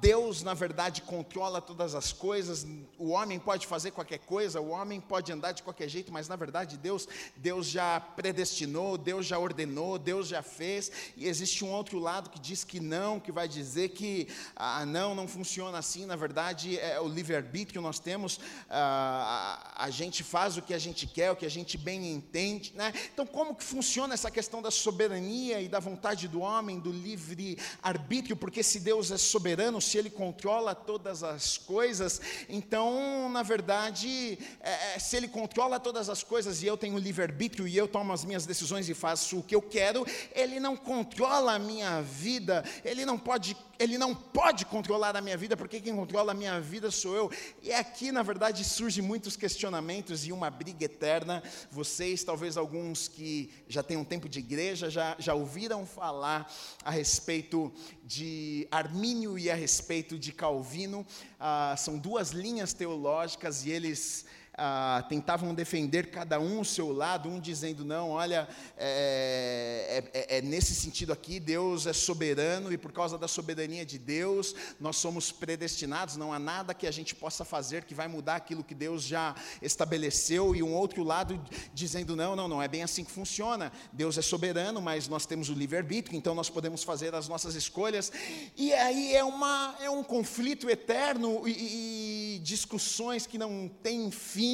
Deus, 0.00 0.44
na 0.44 0.54
verdade, 0.54 1.02
controla 1.02 1.60
todas 1.60 1.92
as 1.92 2.12
coisas. 2.12 2.64
O 2.96 3.08
homem 3.08 3.40
pode 3.40 3.66
fazer 3.66 3.90
qualquer 3.90 4.20
coisa, 4.20 4.60
o 4.60 4.68
homem 4.68 5.00
pode 5.00 5.32
andar 5.32 5.50
de 5.50 5.64
qualquer 5.64 5.88
jeito, 5.88 6.12
mas 6.12 6.28
na 6.28 6.36
verdade 6.36 6.76
Deus, 6.76 7.08
Deus 7.36 7.66
já 7.66 7.98
predestinou, 7.98 8.96
Deus 8.96 9.26
já 9.26 9.36
ordenou, 9.36 9.98
Deus 9.98 10.28
já 10.28 10.42
fez. 10.42 10.92
E 11.16 11.26
existe 11.26 11.64
um 11.64 11.72
outro 11.72 11.98
lado 11.98 12.30
que 12.30 12.38
diz 12.38 12.62
que 12.62 12.78
não, 12.78 13.18
que 13.18 13.32
vai 13.32 13.48
dizer 13.48 13.88
que 13.88 14.28
ah, 14.54 14.86
não, 14.86 15.12
não 15.12 15.26
funciona 15.26 15.76
assim. 15.78 16.06
Na 16.06 16.14
verdade, 16.14 16.78
é 16.78 17.00
o 17.00 17.08
livre-arbítrio 17.08 17.80
que 17.80 17.86
nós 17.86 17.98
temos. 17.98 18.38
Ah, 18.70 19.74
a, 19.74 19.86
a 19.86 19.90
gente 19.90 20.22
faz 20.22 20.56
o 20.56 20.62
que 20.62 20.72
a 20.72 20.78
gente 20.78 21.04
quer, 21.04 21.32
o 21.32 21.36
que 21.36 21.46
a 21.46 21.50
gente 21.50 21.76
bem 21.76 22.12
entende. 22.12 22.72
Né? 22.76 22.92
Então, 23.12 23.26
como 23.26 23.56
que 23.56 23.64
funciona 23.64 24.14
essa 24.14 24.30
questão 24.30 24.62
da 24.62 24.70
soberania 24.70 25.60
e 25.60 25.66
da 25.66 25.80
vontade 25.80 26.28
do 26.28 26.42
homem, 26.42 26.78
do 26.78 26.92
livre-arbítrio? 26.92 28.36
Porque 28.36 28.62
se 28.62 28.78
Deus 28.78 29.10
é 29.10 29.18
soberano, 29.18 29.47
soberano, 29.48 29.80
se 29.80 29.96
ele 29.96 30.10
controla 30.10 30.74
todas 30.74 31.22
as 31.22 31.56
coisas, 31.56 32.20
então, 32.50 33.30
na 33.30 33.42
verdade, 33.42 34.38
é, 34.60 34.94
é 34.94 34.98
se 34.98 35.16
ele 35.16 35.26
controla 35.26 35.80
todas 35.80 36.10
as 36.10 36.22
coisas 36.22 36.62
e 36.62 36.66
eu 36.66 36.76
tenho 36.76 36.98
livre-arbítrio 36.98 37.66
e 37.66 37.74
eu 37.74 37.88
tomo 37.88 38.12
as 38.12 38.24
minhas 38.26 38.44
decisões 38.44 38.88
e 38.90 38.94
faço 38.94 39.38
o 39.38 39.42
que 39.42 39.54
eu 39.54 39.62
quero, 39.62 40.06
ele 40.34 40.60
não 40.60 40.76
controla 40.76 41.54
a 41.54 41.58
minha 41.58 42.02
vida, 42.02 42.62
ele 42.84 43.06
não 43.06 43.18
pode 43.18 43.56
ele 43.78 43.96
não 43.96 44.14
pode 44.14 44.66
controlar 44.66 45.16
a 45.16 45.20
minha 45.20 45.36
vida, 45.36 45.56
porque 45.56 45.80
quem 45.80 45.94
controla 45.94 46.32
a 46.32 46.34
minha 46.34 46.60
vida 46.60 46.90
sou 46.90 47.14
eu. 47.14 47.30
E 47.62 47.72
aqui, 47.72 48.10
na 48.10 48.22
verdade, 48.22 48.64
surgem 48.64 49.02
muitos 49.02 49.36
questionamentos 49.36 50.26
e 50.26 50.32
uma 50.32 50.50
briga 50.50 50.84
eterna. 50.84 51.42
Vocês, 51.70 52.24
talvez 52.24 52.56
alguns 52.56 53.06
que 53.06 53.50
já 53.68 53.82
têm 53.82 53.96
um 53.96 54.04
tempo 54.04 54.28
de 54.28 54.40
igreja, 54.40 54.90
já, 54.90 55.14
já 55.18 55.34
ouviram 55.34 55.86
falar 55.86 56.52
a 56.84 56.90
respeito 56.90 57.72
de 58.04 58.66
Armínio 58.70 59.38
e 59.38 59.50
a 59.50 59.54
respeito 59.54 60.18
de 60.18 60.32
Calvino. 60.32 61.06
Ah, 61.38 61.74
são 61.78 61.98
duas 61.98 62.30
linhas 62.30 62.72
teológicas 62.72 63.64
e 63.64 63.70
eles 63.70 64.26
ah, 64.58 65.04
tentavam 65.08 65.54
defender 65.54 66.10
cada 66.10 66.40
um 66.40 66.60
o 66.60 66.64
seu 66.64 66.92
lado, 66.92 67.28
um 67.28 67.38
dizendo, 67.38 67.84
não, 67.84 68.10
olha, 68.10 68.48
é, 68.76 70.02
é, 70.12 70.20
é, 70.20 70.38
é, 70.38 70.42
nesse 70.42 70.74
sentido 70.74 71.12
aqui, 71.12 71.38
Deus 71.38 71.86
é 71.86 71.92
soberano 71.92 72.72
e 72.72 72.76
por 72.76 72.90
causa 72.90 73.16
da 73.16 73.28
soberania 73.28 73.86
de 73.86 73.98
Deus, 73.98 74.56
nós 74.80 74.96
somos 74.96 75.30
predestinados, 75.30 76.16
não 76.16 76.32
há 76.32 76.40
nada 76.40 76.74
que 76.74 76.88
a 76.88 76.90
gente 76.90 77.14
possa 77.14 77.44
fazer 77.44 77.84
que 77.84 77.94
vai 77.94 78.08
mudar 78.08 78.34
aquilo 78.34 78.64
que 78.64 78.74
Deus 78.74 79.04
já 79.04 79.34
estabeleceu, 79.62 80.56
e 80.56 80.62
um 80.62 80.74
outro 80.74 81.04
lado 81.04 81.40
dizendo, 81.72 82.16
não, 82.16 82.34
não, 82.34 82.48
não 82.48 82.60
é 82.60 82.66
bem 82.66 82.82
assim 82.82 83.04
que 83.04 83.12
funciona, 83.12 83.70
Deus 83.92 84.18
é 84.18 84.22
soberano, 84.22 84.82
mas 84.82 85.06
nós 85.06 85.24
temos 85.24 85.48
o 85.50 85.54
livre-arbítrio, 85.54 86.16
então 86.16 86.34
nós 86.34 86.50
podemos 86.50 86.82
fazer 86.82 87.14
as 87.14 87.28
nossas 87.28 87.54
escolhas, 87.54 88.10
e 88.56 88.72
aí 88.72 89.14
é, 89.14 89.22
uma, 89.22 89.76
é 89.80 89.88
um 89.88 90.02
conflito 90.02 90.68
eterno 90.68 91.46
e, 91.46 92.34
e 92.34 92.38
discussões 92.40 93.24
que 93.24 93.38
não 93.38 93.70
têm 93.82 94.10
fim, 94.10 94.47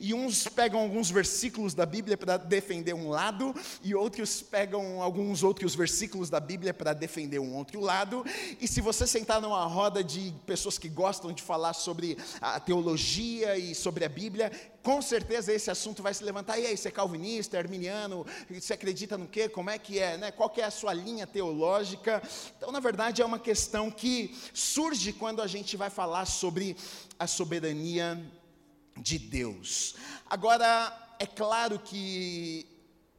e 0.00 0.14
uns 0.14 0.48
pegam 0.48 0.80
alguns 0.80 1.10
versículos 1.10 1.74
da 1.74 1.86
Bíblia 1.86 2.16
para 2.16 2.36
defender 2.36 2.94
um 2.94 3.08
lado, 3.08 3.54
e 3.82 3.94
outros 3.94 4.42
pegam 4.42 5.02
alguns 5.02 5.42
outros 5.42 5.74
versículos 5.74 6.30
da 6.30 6.40
Bíblia 6.40 6.72
para 6.72 6.92
defender 6.92 7.38
um 7.38 7.54
outro 7.54 7.80
lado. 7.80 8.24
E 8.60 8.66
se 8.68 8.80
você 8.80 9.06
sentar 9.06 9.40
numa 9.40 9.64
roda 9.64 10.02
de 10.02 10.32
pessoas 10.46 10.78
que 10.78 10.88
gostam 10.88 11.32
de 11.32 11.42
falar 11.42 11.72
sobre 11.72 12.16
a 12.40 12.58
teologia 12.60 13.56
e 13.56 13.74
sobre 13.74 14.04
a 14.04 14.08
Bíblia, 14.08 14.50
com 14.82 15.00
certeza 15.00 15.52
esse 15.52 15.70
assunto 15.70 16.02
vai 16.02 16.12
se 16.12 16.22
levantar. 16.22 16.58
E 16.58 16.66
aí, 16.66 16.76
você 16.76 16.88
é 16.88 16.90
calvinista, 16.90 17.56
arminiano, 17.56 18.26
você 18.50 18.74
acredita 18.74 19.16
no 19.16 19.26
quê? 19.26 19.48
Como 19.48 19.70
é 19.70 19.78
que 19.78 19.98
é? 19.98 20.18
Né? 20.18 20.30
Qual 20.30 20.50
que 20.50 20.60
é 20.60 20.64
a 20.64 20.70
sua 20.70 20.92
linha 20.92 21.26
teológica? 21.26 22.22
Então, 22.56 22.70
na 22.70 22.80
verdade, 22.80 23.22
é 23.22 23.24
uma 23.24 23.38
questão 23.38 23.90
que 23.90 24.36
surge 24.52 25.12
quando 25.12 25.40
a 25.40 25.46
gente 25.46 25.76
vai 25.76 25.88
falar 25.88 26.26
sobre 26.26 26.76
a 27.18 27.26
soberania 27.26 28.22
de 28.96 29.18
Deus. 29.18 29.96
Agora, 30.26 31.16
é 31.18 31.26
claro 31.26 31.78
que 31.78 32.66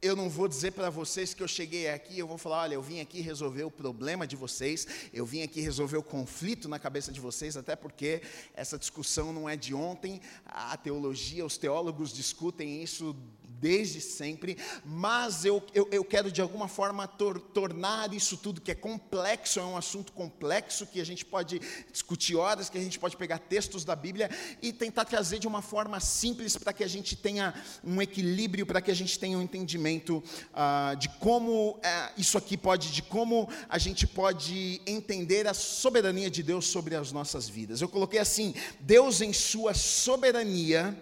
eu 0.02 0.14
não 0.14 0.28
vou 0.28 0.46
dizer 0.46 0.72
para 0.72 0.90
vocês 0.90 1.32
que 1.32 1.42
eu 1.42 1.48
cheguei 1.48 1.88
aqui, 1.88 2.18
eu 2.18 2.26
vou 2.26 2.38
falar, 2.38 2.62
olha, 2.62 2.74
eu 2.74 2.82
vim 2.82 3.00
aqui 3.00 3.20
resolver 3.20 3.64
o 3.64 3.70
problema 3.70 4.26
de 4.26 4.36
vocês, 4.36 4.86
eu 5.12 5.24
vim 5.24 5.42
aqui 5.42 5.60
resolver 5.60 5.96
o 5.96 6.02
conflito 6.02 6.68
na 6.68 6.78
cabeça 6.78 7.10
de 7.10 7.20
vocês, 7.20 7.56
até 7.56 7.74
porque 7.74 8.22
essa 8.54 8.78
discussão 8.78 9.32
não 9.32 9.48
é 9.48 9.56
de 9.56 9.74
ontem, 9.74 10.20
a 10.44 10.76
teologia, 10.76 11.44
os 11.44 11.56
teólogos 11.56 12.12
discutem 12.12 12.82
isso 12.82 13.16
desde 13.60 14.00
sempre, 14.00 14.56
mas 14.84 15.44
eu, 15.44 15.62
eu, 15.74 15.88
eu 15.90 16.04
quero 16.04 16.30
de 16.30 16.40
alguma 16.40 16.68
forma 16.68 17.06
tor 17.06 17.40
tornar 17.40 18.12
isso 18.12 18.36
tudo 18.36 18.60
que 18.60 18.70
é 18.70 18.74
complexo, 18.74 19.58
é 19.58 19.62
um 19.62 19.76
assunto 19.76 20.12
complexo 20.12 20.86
que 20.86 21.00
a 21.00 21.04
gente 21.04 21.24
pode 21.24 21.60
discutir 21.90 22.36
horas, 22.36 22.68
que 22.68 22.78
a 22.78 22.80
gente 22.80 22.98
pode 22.98 23.16
pegar 23.16 23.38
textos 23.38 23.84
da 23.84 23.96
Bíblia 23.96 24.30
e 24.60 24.72
tentar 24.72 25.04
trazer 25.04 25.38
de 25.38 25.46
uma 25.46 25.62
forma 25.62 26.00
simples 26.00 26.56
para 26.56 26.72
que 26.72 26.84
a 26.84 26.88
gente 26.88 27.16
tenha 27.16 27.54
um 27.82 28.00
equilíbrio, 28.00 28.66
para 28.66 28.80
que 28.80 28.90
a 28.90 28.94
gente 28.94 29.18
tenha 29.18 29.38
um 29.38 29.42
entendimento 29.42 30.22
uh, 30.52 30.96
de 30.96 31.08
como 31.18 31.70
uh, 31.72 31.80
isso 32.16 32.36
aqui 32.36 32.56
pode, 32.56 32.92
de 32.92 33.02
como 33.02 33.48
a 33.68 33.78
gente 33.78 34.06
pode 34.06 34.80
entender 34.86 35.46
a 35.46 35.54
soberania 35.54 36.30
de 36.30 36.42
Deus 36.42 36.66
sobre 36.66 36.94
as 36.94 37.12
nossas 37.12 37.48
vidas. 37.48 37.80
Eu 37.80 37.88
coloquei 37.88 38.18
assim: 38.18 38.54
Deus 38.80 39.20
em 39.20 39.32
sua 39.32 39.74
soberania 39.74 40.96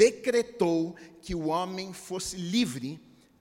decretou 0.00 0.94
que 1.30 1.34
o 1.36 1.46
homem 1.46 1.92
fosse 1.92 2.34
livre 2.34 2.98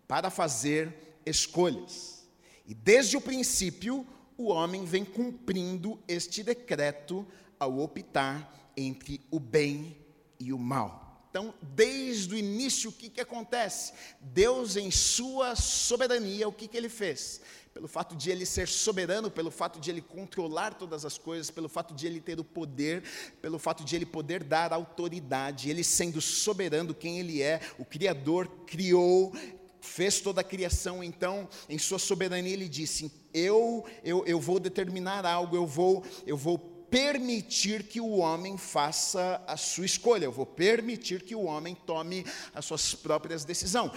para 0.08 0.30
fazer 0.30 1.18
escolhas. 1.26 2.24
E 2.68 2.76
desde 2.76 3.18
o 3.18 3.22
princípio, 3.22 4.06
o 4.38 4.50
homem 4.50 4.86
vem 4.86 5.04
cumprindo 5.04 6.00
este 6.08 6.44
decreto 6.44 7.26
ao 7.60 7.80
optar 7.80 8.72
entre 8.78 9.20
o 9.32 9.40
bem 9.40 9.98
e 10.40 10.54
o 10.54 10.60
mal. 10.60 11.26
Então, 11.32 11.52
desde 11.64 12.36
o 12.36 12.38
início, 12.38 12.92
o 12.92 12.94
que, 12.94 13.10
que 13.10 13.22
acontece? 13.22 13.92
Deus, 14.22 14.76
em 14.76 14.92
sua 14.92 15.56
soberania, 15.56 16.48
o 16.48 16.54
que, 16.54 16.68
que 16.68 16.78
ele 16.78 16.90
fez? 16.90 17.42
Pelo 17.80 17.88
fato 17.88 18.14
de 18.14 18.30
ele 18.30 18.46
ser 18.46 18.68
soberano, 18.68 19.32
pelo 19.32 19.50
fato 19.50 19.80
de 19.80 19.90
ele 19.90 20.02
controlar 20.02 20.74
todas 20.74 21.06
as 21.06 21.18
coisas, 21.18 21.50
pelo 21.50 21.70
fato 21.70 21.94
de 21.94 22.06
ele 22.06 22.20
ter 22.20 22.38
o 22.38 22.44
poder, 22.44 23.02
pelo 23.42 23.58
fato 23.58 23.86
de 23.86 23.96
ele 23.96 24.06
poder 24.06 24.44
dar 24.44 24.74
autoridade, 24.74 25.70
ele 25.70 25.82
sendo 25.82 26.20
soberano, 26.20 26.94
quem 26.94 27.20
ele 27.20 27.42
é, 27.42 27.62
o 27.78 27.86
Criador 27.86 28.50
criou, 28.68 29.32
fez 29.80 30.20
toda 30.20 30.42
a 30.42 30.44
criação, 30.44 31.02
então, 31.02 31.48
em 31.70 31.78
sua 31.78 31.98
soberania, 31.98 32.52
ele 32.52 32.68
disse: 32.68 33.10
Eu, 33.34 33.86
eu, 34.04 34.26
eu 34.26 34.42
vou 34.42 34.60
determinar 34.60 35.26
algo, 35.26 35.56
eu 35.56 35.66
vou, 35.66 36.04
eu 36.28 36.36
vou 36.36 36.79
permitir 36.90 37.84
que 37.84 38.02
o 38.02 38.18
homem 38.18 38.58
faça 38.58 39.42
a 39.48 39.56
sua 39.58 39.86
escolha, 39.86 40.26
eu 40.26 40.32
vou 40.32 40.46
permitir 40.46 41.24
que 41.24 41.36
o 41.36 41.44
homem 41.44 41.76
tome 41.76 42.26
as 42.54 42.66
suas 42.66 42.94
próprias 42.96 43.46
decisão, 43.46 43.92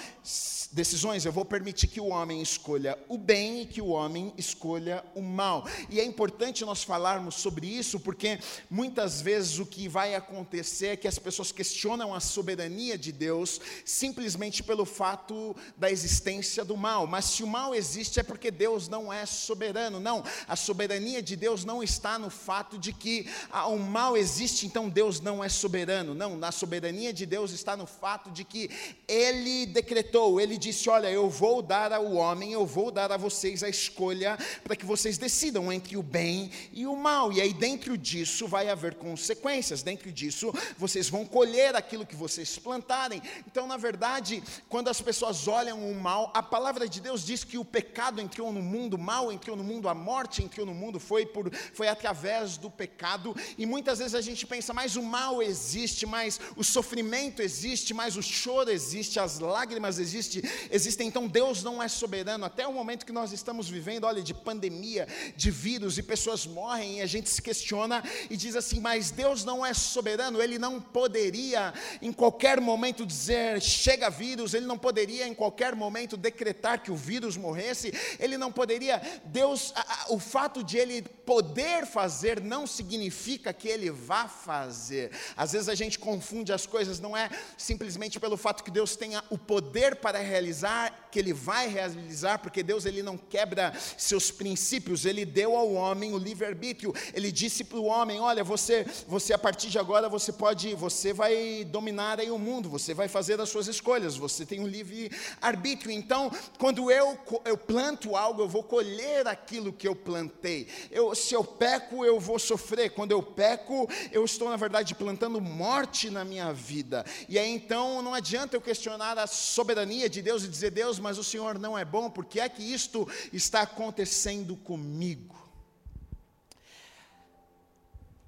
decisões, 0.73 1.27
eu 1.27 1.33
vou 1.33 1.45
permitir 1.45 1.87
que 1.87 2.01
o 2.01 2.07
homem 2.07 2.41
escolha 2.41 2.99
o 3.07 3.19
bem 3.19 3.63
e 3.63 3.67
que 3.67 3.81
o 3.83 3.89
homem 3.89 4.33
escolha 4.39 5.05
o 5.15 5.21
mal. 5.21 5.67
E 5.91 6.01
é 6.01 6.05
importante 6.05 6.65
nós 6.65 6.83
falarmos 6.83 7.35
sobre 7.35 7.67
isso, 7.67 8.01
porque 8.01 8.39
muitas 8.71 9.21
vezes 9.21 9.59
o 9.59 9.67
que 9.67 9.87
vai 9.87 10.15
acontecer 10.15 10.87
é 10.87 10.97
que 10.97 11.07
as 11.07 11.19
pessoas 11.19 11.53
questionam 11.53 12.15
a 12.15 12.21
soberania 12.21 12.97
de 12.97 13.13
Deus 13.13 13.61
simplesmente 13.85 14.63
pelo 14.63 14.87
fato 14.87 15.55
da 15.77 15.91
existência 15.91 16.65
do 16.65 16.77
mal. 16.77 17.07
Mas 17.07 17.27
se 17.27 17.43
o 17.43 17.47
mal 17.47 17.75
existe 17.75 18.19
é 18.19 18.23
porque 18.23 18.51
Deus 18.51 18.89
não 18.89 19.13
é 19.13 19.27
soberano. 19.27 20.01
Não, 20.01 20.25
a 20.49 20.57
soberania 20.57 21.23
de 21.23 21.37
Deus 21.37 21.65
não 21.65 21.83
está 21.83 22.19
no 22.19 22.31
fato 22.31 22.79
de 22.83 22.93
que 22.93 23.27
ah, 23.51 23.69
o 23.69 23.79
mal 23.79 24.17
existe, 24.17 24.67
então 24.67 24.89
Deus 24.89 25.21
não 25.21 25.43
é 25.43 25.49
soberano. 25.49 26.15
Não, 26.15 26.37
na 26.37 26.51
soberania 26.51 27.13
de 27.13 27.25
Deus 27.25 27.53
está 27.53 27.77
no 27.77 27.87
fato 27.87 28.31
de 28.31 28.45
que 28.45 28.69
Ele 29.07 29.67
decretou, 29.67 30.41
Ele 30.41 30.59
disse: 30.59 30.91
Olha, 30.91 31.09
eu 31.09 31.31
vou 31.31 31.63
dar 31.63 31.93
ao 31.93 32.13
homem, 32.13 32.53
eu 32.53 32.67
vou 32.67 32.91
dar 32.91 33.13
a 33.13 33.17
vocês 33.17 33.63
a 33.63 33.69
escolha 33.69 34.37
para 34.65 34.75
que 34.75 34.85
vocês 34.85 35.17
decidam 35.17 35.73
entre 35.73 35.97
o 35.97 36.03
bem 36.03 36.51
e 36.73 36.87
o 36.87 36.97
mal. 36.97 37.33
E 37.33 37.41
aí, 37.41 37.53
dentro 37.53 37.97
disso, 37.97 38.49
vai 38.49 38.69
haver 38.69 38.97
consequências, 38.97 39.83
dentro 39.83 40.11
disso, 40.11 40.53
vocês 40.77 41.09
vão 41.09 41.25
colher 41.25 41.77
aquilo 41.77 42.05
que 42.05 42.17
vocês 42.17 42.59
plantarem. 42.59 43.23
Então, 43.47 43.67
na 43.69 43.77
verdade, 43.77 44.43
quando 44.69 44.89
as 44.89 45.01
pessoas 45.01 45.47
olham 45.47 45.89
o 45.89 45.95
mal, 45.95 46.33
a 46.35 46.43
palavra 46.43 46.89
de 46.89 47.01
Deus 47.01 47.25
diz 47.25 47.45
que 47.45 47.57
o 47.57 47.65
pecado 47.65 48.21
entrou 48.21 48.53
no 48.53 48.61
mundo, 48.61 48.95
o 48.95 48.99
mal 48.99 49.31
entrou 49.31 49.57
no 49.57 49.63
mundo, 49.63 49.89
a 49.89 49.95
morte 49.95 50.43
entrou 50.43 50.67
no 50.67 50.75
mundo, 50.75 50.99
foi, 50.99 51.25
por, 51.25 51.55
foi 51.73 51.87
através 51.87 52.57
do 52.57 52.72
pecado, 52.77 53.35
e 53.57 53.67
muitas 53.67 53.99
vezes 53.99 54.15
a 54.15 54.21
gente 54.21 54.47
pensa, 54.47 54.73
mas 54.73 54.97
o 54.97 55.03
mal 55.03 55.43
existe, 55.43 56.07
mas 56.07 56.41
o 56.57 56.65
sofrimento 56.65 57.41
existe, 57.41 57.95
mas 57.95 58.17
o 58.17 58.23
choro 58.23 58.71
existe, 58.71 59.21
as 59.21 59.39
lágrimas 59.39 59.99
existem, 59.99 60.43
existem, 60.71 61.09
então 61.09 61.27
Deus 61.27 61.63
não 61.63 61.83
é 61.83 61.89
soberano, 61.89 62.45
até 62.45 62.67
o 62.67 62.73
momento 62.73 63.07
que 63.07 63.13
nós 63.13 63.33
estamos 63.33 63.69
vivendo, 63.69 64.05
olha, 64.05 64.23
de 64.23 64.35
pandemia, 64.35 65.07
de 65.37 65.51
vírus, 65.51 65.99
e 65.99 66.03
pessoas 66.03 66.47
morrem, 66.47 66.99
e 66.99 67.03
a 67.03 67.07
gente 67.07 67.29
se 67.29 67.41
questiona 67.41 68.03
e 68.31 68.37
diz 68.37 68.57
assim, 68.57 68.81
mas 68.81 69.11
Deus 69.11 69.45
não 69.45 69.65
é 69.65 69.75
soberano, 69.75 70.43
Ele 70.43 70.59
não 70.59 70.81
poderia 70.81 71.73
em 72.01 72.13
qualquer 72.13 72.61
momento 72.61 73.07
dizer, 73.07 73.61
chega 73.61 74.11
vírus, 74.11 74.55
Ele 74.55 74.67
não 74.67 74.79
poderia 74.79 75.27
em 75.27 75.35
qualquer 75.35 75.75
momento 75.75 76.17
decretar 76.17 76.83
que 76.83 76.91
o 76.91 76.97
vírus 76.97 77.37
morresse, 77.37 77.93
Ele 78.19 78.37
não 78.39 78.51
poderia, 78.51 79.01
Deus, 79.25 79.73
a, 79.75 79.81
a, 79.81 80.13
o 80.13 80.19
fato 80.19 80.63
de 80.63 80.77
Ele 80.77 81.03
poder 81.03 81.87
fazer 81.87 82.41
não 82.41 82.62
não 82.63 82.67
significa 82.67 83.53
que 83.53 83.67
ele 83.67 83.91
vá 83.91 84.29
fazer. 84.29 85.11
Às 85.37 85.51
vezes 85.51 85.69
a 85.69 85.75
gente 85.75 85.99
confunde 85.99 86.53
as 86.53 86.65
coisas, 86.65 87.01
não 87.01 87.17
é 87.17 87.29
simplesmente 87.59 88.21
pelo 88.21 88.37
fato 88.37 88.63
que 88.63 88.71
Deus 88.71 88.95
tenha 88.95 89.23
o 89.31 89.37
poder 89.37 89.97
para 89.97 90.21
realizar, 90.21 91.02
que 91.13 91.19
ele 91.19 91.33
vai 91.35 91.69
realizar, 91.69 92.39
porque 92.39 92.63
Deus 92.63 92.87
ele 92.87 93.03
não 93.03 93.19
quebra 93.19 93.73
seus 93.99 94.31
princípios, 94.31 95.05
ele 95.05 95.27
deu 95.27 95.55
ao 95.55 95.73
homem 95.75 96.15
o 96.15 96.19
livre-arbítrio. 96.19 96.95
Ele 97.13 97.31
disse 97.31 97.63
para 97.63 97.79
o 97.79 97.85
homem: 97.85 98.19
"Olha, 98.19 98.43
você, 98.43 98.87
você 99.07 99.35
a 99.35 99.39
partir 99.39 99.69
de 99.69 99.79
agora 99.79 100.09
você 100.09 100.33
pode, 100.33 100.75
você 100.75 101.13
vai 101.13 101.65
dominar 101.65 102.19
aí 102.19 102.31
o 102.31 102.39
mundo, 102.39 102.71
você 102.71 102.95
vai 102.95 103.09
fazer 103.09 103.39
as 103.41 103.51
suas 103.51 103.69
escolhas, 103.69 104.17
você 104.17 104.47
tem 104.47 104.59
um 104.59 104.67
livre 104.67 105.11
arbítrio. 105.41 105.93
Então, 105.93 106.31
quando 106.59 106.91
eu 106.91 107.19
eu 107.45 107.57
planto 107.57 108.17
algo, 108.17 108.43
eu 108.43 108.49
vou 108.49 108.63
colher 108.63 109.29
aquilo 109.29 109.73
que 109.73 109.87
eu 109.87 109.95
plantei. 109.95 110.67
Eu, 110.91 111.15
se 111.15 111.35
eu 111.35 111.45
peco, 111.45 112.05
eu 112.05 112.19
vou 112.19 112.39
sofrer. 112.39 112.91
Quando 112.91 113.13
eu 113.13 113.23
peco, 113.23 113.89
eu 114.11 114.25
estou, 114.25 114.49
na 114.49 114.57
verdade, 114.57 114.95
plantando 114.95 115.41
morte 115.41 116.09
na 116.09 116.25
minha 116.25 116.53
vida. 116.53 117.05
E 117.29 117.39
aí 117.39 117.51
então 117.51 118.01
não 118.01 118.15
adianta 118.15 118.57
eu 118.57 118.61
questionar 118.61 119.19
a 119.19 119.27
soberania 119.27 120.09
de 120.09 120.23
Deus 120.23 120.45
e 120.45 120.49
dizer, 120.49 120.71
Deus, 120.71 120.99
mas 121.03 121.19
o 121.19 121.25
Senhor 121.25 121.59
não 121.59 121.77
é 121.77 121.85
bom, 121.85 122.09
porque 122.09 122.41
é 122.41 122.49
que 122.49 122.63
isto 122.63 123.07
está 123.33 123.63
acontecendo 123.63 124.57
comigo? 124.57 125.37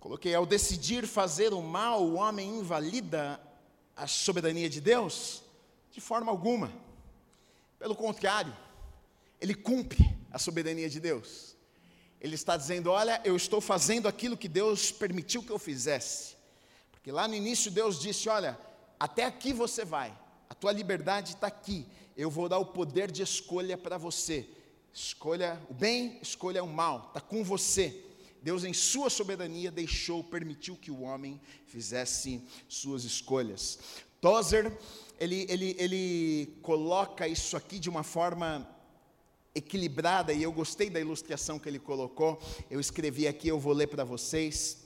Coloquei, 0.00 0.34
ao 0.34 0.44
decidir 0.44 1.06
fazer 1.06 1.54
o 1.54 1.62
mal, 1.62 2.02
o 2.02 2.16
homem 2.16 2.58
invalida 2.58 3.40
a 3.96 4.06
soberania 4.06 4.68
de 4.68 4.78
Deus? 4.78 5.42
De 5.90 6.00
forma 6.00 6.30
alguma. 6.30 6.70
Pelo 7.78 7.94
contrário, 7.94 8.54
ele 9.40 9.54
cumpre 9.54 10.14
a 10.30 10.38
soberania 10.38 10.90
de 10.90 11.00
Deus. 11.00 11.56
Ele 12.20 12.34
está 12.34 12.56
dizendo: 12.56 12.90
Olha, 12.90 13.20
eu 13.24 13.36
estou 13.36 13.60
fazendo 13.60 14.08
aquilo 14.08 14.36
que 14.36 14.48
Deus 14.48 14.90
permitiu 14.90 15.42
que 15.42 15.50
eu 15.50 15.58
fizesse. 15.58 16.36
Porque 16.90 17.12
lá 17.12 17.28
no 17.28 17.34
início 17.34 17.70
Deus 17.70 18.00
disse: 18.00 18.28
Olha, 18.28 18.58
até 18.98 19.24
aqui 19.24 19.52
você 19.52 19.84
vai, 19.84 20.16
a 20.48 20.54
tua 20.54 20.72
liberdade 20.72 21.34
está 21.34 21.46
aqui. 21.46 21.86
Eu 22.16 22.30
vou 22.30 22.48
dar 22.48 22.58
o 22.58 22.66
poder 22.66 23.10
de 23.10 23.22
escolha 23.22 23.76
para 23.76 23.98
você. 23.98 24.48
Escolha 24.92 25.60
o 25.68 25.74
bem, 25.74 26.18
escolha 26.22 26.62
o 26.62 26.68
mal, 26.68 27.06
está 27.08 27.20
com 27.20 27.42
você. 27.42 28.04
Deus, 28.40 28.62
em 28.62 28.72
sua 28.72 29.10
soberania, 29.10 29.70
deixou, 29.70 30.22
permitiu 30.22 30.76
que 30.76 30.90
o 30.90 31.00
homem 31.00 31.40
fizesse 31.66 32.40
suas 32.68 33.02
escolhas. 33.02 33.78
Tozer, 34.20 34.70
ele, 35.18 35.46
ele, 35.48 35.74
ele 35.78 36.58
coloca 36.62 37.26
isso 37.26 37.56
aqui 37.56 37.78
de 37.78 37.88
uma 37.88 38.02
forma 38.02 38.68
equilibrada, 39.54 40.32
e 40.32 40.42
eu 40.42 40.52
gostei 40.52 40.90
da 40.90 41.00
ilustração 41.00 41.58
que 41.58 41.68
ele 41.68 41.78
colocou. 41.78 42.40
Eu 42.70 42.80
escrevi 42.80 43.26
aqui, 43.26 43.48
eu 43.48 43.58
vou 43.58 43.72
ler 43.72 43.86
para 43.86 44.04
vocês. 44.04 44.84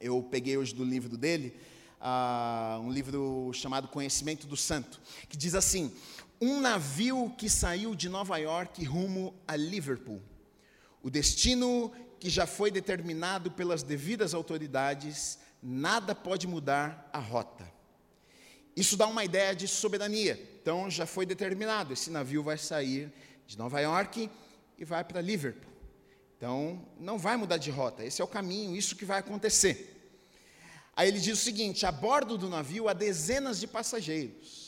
Eu 0.00 0.22
peguei 0.22 0.56
hoje 0.56 0.74
do 0.74 0.84
livro 0.84 1.16
dele, 1.16 1.56
uh, 2.00 2.78
um 2.80 2.92
livro 2.92 3.50
chamado 3.54 3.88
Conhecimento 3.88 4.46
do 4.46 4.56
Santo, 4.56 5.00
que 5.28 5.36
diz 5.36 5.54
assim: 5.54 5.92
Um 6.40 6.60
navio 6.60 7.32
que 7.36 7.48
saiu 7.48 7.94
de 7.94 8.08
Nova 8.08 8.36
York 8.36 8.84
rumo 8.84 9.34
a 9.48 9.56
Liverpool. 9.56 10.20
O 11.02 11.08
destino 11.08 11.92
que 12.18 12.28
já 12.28 12.46
foi 12.46 12.70
determinado 12.70 13.50
pelas 13.50 13.82
devidas 13.82 14.34
autoridades, 14.34 15.38
nada 15.62 16.14
pode 16.14 16.46
mudar 16.46 17.08
a 17.12 17.18
rota. 17.18 17.66
Isso 18.74 18.96
dá 18.96 19.06
uma 19.06 19.24
ideia 19.24 19.54
de 19.54 19.66
soberania. 19.66 20.38
Então 20.60 20.90
já 20.90 21.06
foi 21.06 21.24
determinado, 21.24 21.92
esse 21.92 22.10
navio 22.10 22.42
vai 22.42 22.58
sair 22.58 23.12
de 23.46 23.56
Nova 23.56 23.80
York 23.80 24.30
e 24.76 24.84
vai 24.84 25.04
para 25.04 25.20
Liverpool. 25.20 25.72
Então, 26.36 26.86
não 27.00 27.18
vai 27.18 27.36
mudar 27.36 27.56
de 27.56 27.70
rota, 27.70 28.04
esse 28.04 28.20
é 28.20 28.24
o 28.24 28.28
caminho, 28.28 28.76
isso 28.76 28.94
que 28.94 29.06
vai 29.06 29.20
acontecer. 29.20 29.94
Aí 30.94 31.08
ele 31.08 31.18
diz 31.18 31.38
o 31.38 31.42
seguinte: 31.42 31.86
a 31.86 31.92
bordo 31.92 32.36
do 32.36 32.48
navio 32.48 32.88
há 32.88 32.92
dezenas 32.92 33.58
de 33.58 33.66
passageiros. 33.66 34.65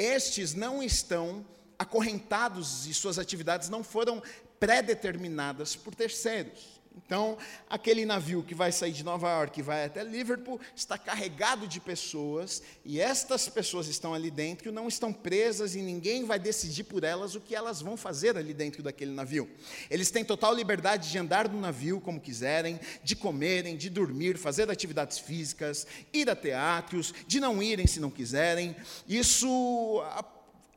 Estes 0.00 0.54
não 0.54 0.82
estão 0.82 1.44
acorrentados 1.78 2.86
e 2.86 2.94
suas 2.94 3.18
atividades 3.18 3.68
não 3.68 3.84
foram 3.84 4.22
pré-determinadas 4.58 5.76
por 5.76 5.94
terceiros. 5.94 6.79
Então, 6.96 7.38
aquele 7.68 8.04
navio 8.04 8.42
que 8.42 8.54
vai 8.54 8.70
sair 8.70 8.92
de 8.92 9.04
Nova 9.04 9.28
York 9.28 9.58
e 9.58 9.62
vai 9.62 9.84
até 9.84 10.02
Liverpool 10.02 10.60
está 10.74 10.98
carregado 10.98 11.66
de 11.66 11.80
pessoas, 11.80 12.62
e 12.84 13.00
estas 13.00 13.48
pessoas 13.48 13.88
estão 13.88 14.12
ali 14.12 14.30
dentro, 14.30 14.72
não 14.72 14.88
estão 14.88 15.12
presas 15.12 15.74
e 15.74 15.82
ninguém 15.82 16.24
vai 16.24 16.38
decidir 16.38 16.84
por 16.84 17.04
elas 17.04 17.34
o 17.34 17.40
que 17.40 17.54
elas 17.54 17.80
vão 17.80 17.96
fazer 17.96 18.36
ali 18.36 18.52
dentro 18.52 18.82
daquele 18.82 19.12
navio. 19.12 19.48
Eles 19.90 20.10
têm 20.10 20.24
total 20.24 20.54
liberdade 20.54 21.10
de 21.10 21.18
andar 21.18 21.48
no 21.48 21.60
navio 21.60 22.00
como 22.00 22.20
quiserem, 22.20 22.78
de 23.02 23.16
comerem, 23.16 23.76
de 23.76 23.88
dormir, 23.88 24.36
fazer 24.36 24.70
atividades 24.70 25.18
físicas, 25.18 25.86
ir 26.12 26.28
a 26.28 26.36
teatros, 26.36 27.14
de 27.26 27.40
não 27.40 27.62
irem 27.62 27.86
se 27.86 28.00
não 28.00 28.10
quiserem. 28.10 28.74
Isso 29.08 30.02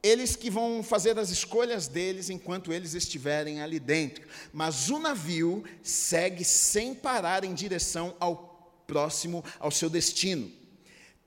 eles 0.03 0.35
que 0.35 0.49
vão 0.49 0.83
fazer 0.83 1.17
as 1.17 1.29
escolhas 1.29 1.87
deles 1.87 2.29
enquanto 2.29 2.73
eles 2.73 2.93
estiverem 2.93 3.61
ali 3.61 3.79
dentro. 3.79 4.27
Mas 4.51 4.89
o 4.89 4.99
navio 4.99 5.63
segue 5.81 6.43
sem 6.43 6.93
parar 6.93 7.45
em 7.45 7.53
direção 7.53 8.13
ao 8.19 8.83
próximo, 8.85 9.43
ao 9.57 9.71
seu 9.71 9.89
destino. 9.89 10.51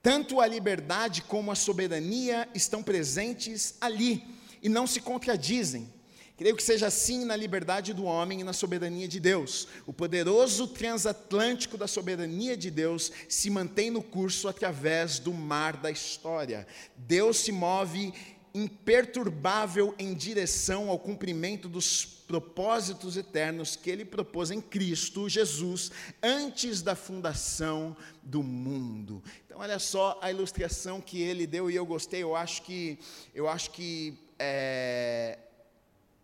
Tanto 0.03 0.41
a 0.41 0.47
liberdade 0.47 1.23
como 1.23 1.51
a 1.51 1.55
soberania 1.55 2.47
estão 2.55 2.83
presentes 2.83 3.75
ali 3.81 4.23
e 4.63 4.69
não 4.69 4.87
se 4.87 5.01
contradizem. 5.01 5.93
Creio 6.37 6.55
que 6.55 6.63
seja 6.63 6.89
assim 6.89 7.25
na 7.25 7.35
liberdade 7.35 7.95
do 7.95 8.05
homem 8.05 8.43
e 8.43 8.45
na 8.45 8.53
soberania 8.53 9.09
de 9.09 9.19
Deus. 9.19 9.67
O 9.87 9.93
poderoso 9.93 10.69
transatlântico 10.69 11.79
da 11.79 11.87
soberania 11.87 12.55
de 12.55 12.71
Deus 12.71 13.11
se 13.27 13.49
mantém 13.49 13.91
no 13.91 14.03
curso 14.03 14.47
através 14.47 15.19
do 15.19 15.33
mar 15.33 15.79
da 15.79 15.91
história. 15.91 16.67
Deus 16.95 17.39
se 17.39 17.51
move 17.51 18.13
imperturbável 18.57 19.95
em 19.99 20.15
direção 20.15 20.89
ao 20.89 20.99
cumprimento 20.99 21.69
dos 21.69 22.05
propósitos 22.05 23.17
eternos 23.17 23.77
que 23.77 23.91
ele 23.91 24.05
propôs 24.05 24.51
em 24.51 24.61
Cristo 24.61 25.29
Jesus 25.29 25.93
antes 26.23 26.81
da 26.81 26.95
fundação 26.95 27.95
do 28.23 28.43
mundo. 28.43 29.23
Então, 29.45 29.59
olha 29.61 29.79
só 29.79 30.19
a 30.23 30.31
ilustração 30.31 31.03
que 31.03 31.21
ele 31.21 31.47
deu 31.47 31.71
e 31.71 31.77
eu 31.77 31.85
gostei. 31.85 32.23
Eu 32.23 32.35
acho 32.35 32.63
que, 32.63 32.99
eu 33.35 33.47
acho 33.47 33.71
que 33.73 34.19
é, 34.39 35.39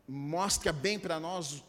mostra 0.09 0.73
bem 0.73 0.99
para 0.99 1.21
nós 1.21 1.63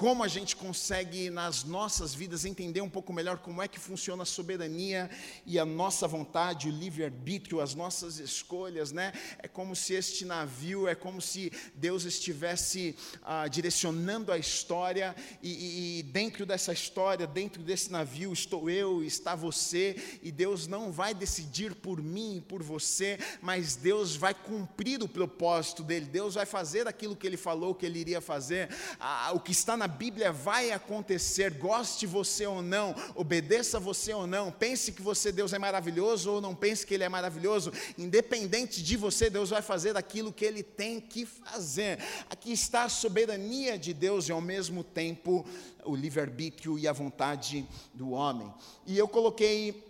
como 0.00 0.24
a 0.24 0.28
gente 0.28 0.56
consegue 0.56 1.28
nas 1.28 1.62
nossas 1.62 2.14
vidas 2.14 2.46
entender 2.46 2.80
um 2.80 2.88
pouco 2.88 3.12
melhor 3.12 3.36
como 3.36 3.60
é 3.60 3.68
que 3.68 3.78
funciona 3.78 4.22
a 4.22 4.26
soberania 4.26 5.10
e 5.44 5.58
a 5.58 5.64
nossa 5.66 6.08
vontade, 6.08 6.68
o 6.68 6.72
livre-arbítrio, 6.72 7.60
as 7.60 7.74
nossas 7.74 8.18
escolhas, 8.18 8.92
né? 8.92 9.12
É 9.40 9.46
como 9.46 9.76
se 9.76 9.92
este 9.92 10.24
navio, 10.24 10.88
é 10.88 10.94
como 10.94 11.20
se 11.20 11.52
Deus 11.74 12.04
estivesse 12.04 12.96
ah, 13.22 13.46
direcionando 13.46 14.32
a 14.32 14.38
história 14.38 15.14
e, 15.42 15.98
e, 15.98 16.02
dentro 16.04 16.46
dessa 16.46 16.72
história, 16.72 17.26
dentro 17.26 17.62
desse 17.62 17.92
navio, 17.92 18.32
estou 18.32 18.70
eu, 18.70 19.04
está 19.04 19.34
você 19.34 20.18
e 20.22 20.32
Deus 20.32 20.66
não 20.66 20.90
vai 20.90 21.12
decidir 21.12 21.74
por 21.74 22.02
mim 22.02 22.38
e 22.38 22.40
por 22.40 22.62
você, 22.62 23.18
mas 23.42 23.76
Deus 23.76 24.16
vai 24.16 24.32
cumprir 24.32 25.02
o 25.02 25.08
propósito 25.08 25.82
dele, 25.82 26.06
Deus 26.06 26.36
vai 26.36 26.46
fazer 26.46 26.88
aquilo 26.88 27.14
que 27.14 27.26
ele 27.26 27.36
falou 27.36 27.74
que 27.74 27.84
ele 27.84 27.98
iria 27.98 28.22
fazer, 28.22 28.70
ah, 28.98 29.32
o 29.34 29.40
que 29.40 29.52
está 29.52 29.76
na 29.76 29.89
Bíblia 29.90 30.32
vai 30.32 30.72
acontecer, 30.72 31.52
goste 31.54 32.06
você 32.06 32.46
ou 32.46 32.62
não, 32.62 32.94
obedeça 33.14 33.78
você 33.78 34.14
ou 34.14 34.26
não, 34.26 34.50
pense 34.50 34.92
que 34.92 35.02
você, 35.02 35.30
Deus, 35.30 35.52
é 35.52 35.58
maravilhoso 35.58 36.32
ou 36.32 36.40
não 36.40 36.54
pense 36.54 36.86
que 36.86 36.94
Ele 36.94 37.04
é 37.04 37.08
maravilhoso, 37.08 37.72
independente 37.98 38.82
de 38.82 38.96
você, 38.96 39.28
Deus 39.28 39.50
vai 39.50 39.60
fazer 39.60 39.96
aquilo 39.96 40.32
que 40.32 40.44
Ele 40.44 40.62
tem 40.62 41.00
que 41.00 41.26
fazer. 41.26 41.98
Aqui 42.30 42.52
está 42.52 42.84
a 42.84 42.88
soberania 42.88 43.78
de 43.78 43.92
Deus 43.92 44.28
e 44.28 44.32
ao 44.32 44.40
mesmo 44.40 44.82
tempo 44.82 45.44
o 45.84 45.94
livre-arbítrio 45.94 46.78
e 46.78 46.86
a 46.86 46.92
vontade 46.92 47.66
do 47.92 48.10
homem. 48.10 48.52
E 48.86 48.96
eu 48.96 49.08
coloquei, 49.08 49.84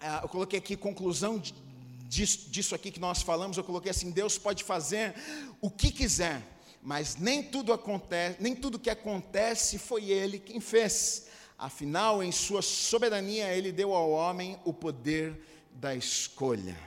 ah, 0.00 0.20
eu 0.22 0.28
coloquei 0.28 0.58
aqui 0.58 0.76
conclusão 0.76 1.42
disso, 2.08 2.48
disso 2.50 2.74
aqui 2.74 2.90
que 2.90 3.00
nós 3.00 3.22
falamos, 3.22 3.56
eu 3.56 3.64
coloquei 3.64 3.90
assim: 3.90 4.10
Deus 4.10 4.38
pode 4.38 4.64
fazer 4.64 5.14
o 5.60 5.70
que 5.70 5.90
quiser 5.90 6.57
mas 6.82 7.16
nem 7.16 7.42
tudo 7.42 7.72
acontece, 7.72 8.36
nem 8.40 8.54
tudo 8.54 8.78
que 8.78 8.90
acontece 8.90 9.78
foi 9.78 10.10
ele 10.10 10.38
quem 10.38 10.60
fez. 10.60 11.26
Afinal, 11.56 12.22
em 12.22 12.30
sua 12.30 12.62
soberania, 12.62 13.52
ele 13.54 13.72
deu 13.72 13.92
ao 13.92 14.10
homem 14.10 14.58
o 14.64 14.72
poder 14.72 15.40
da 15.72 15.94
escolha. 15.94 16.78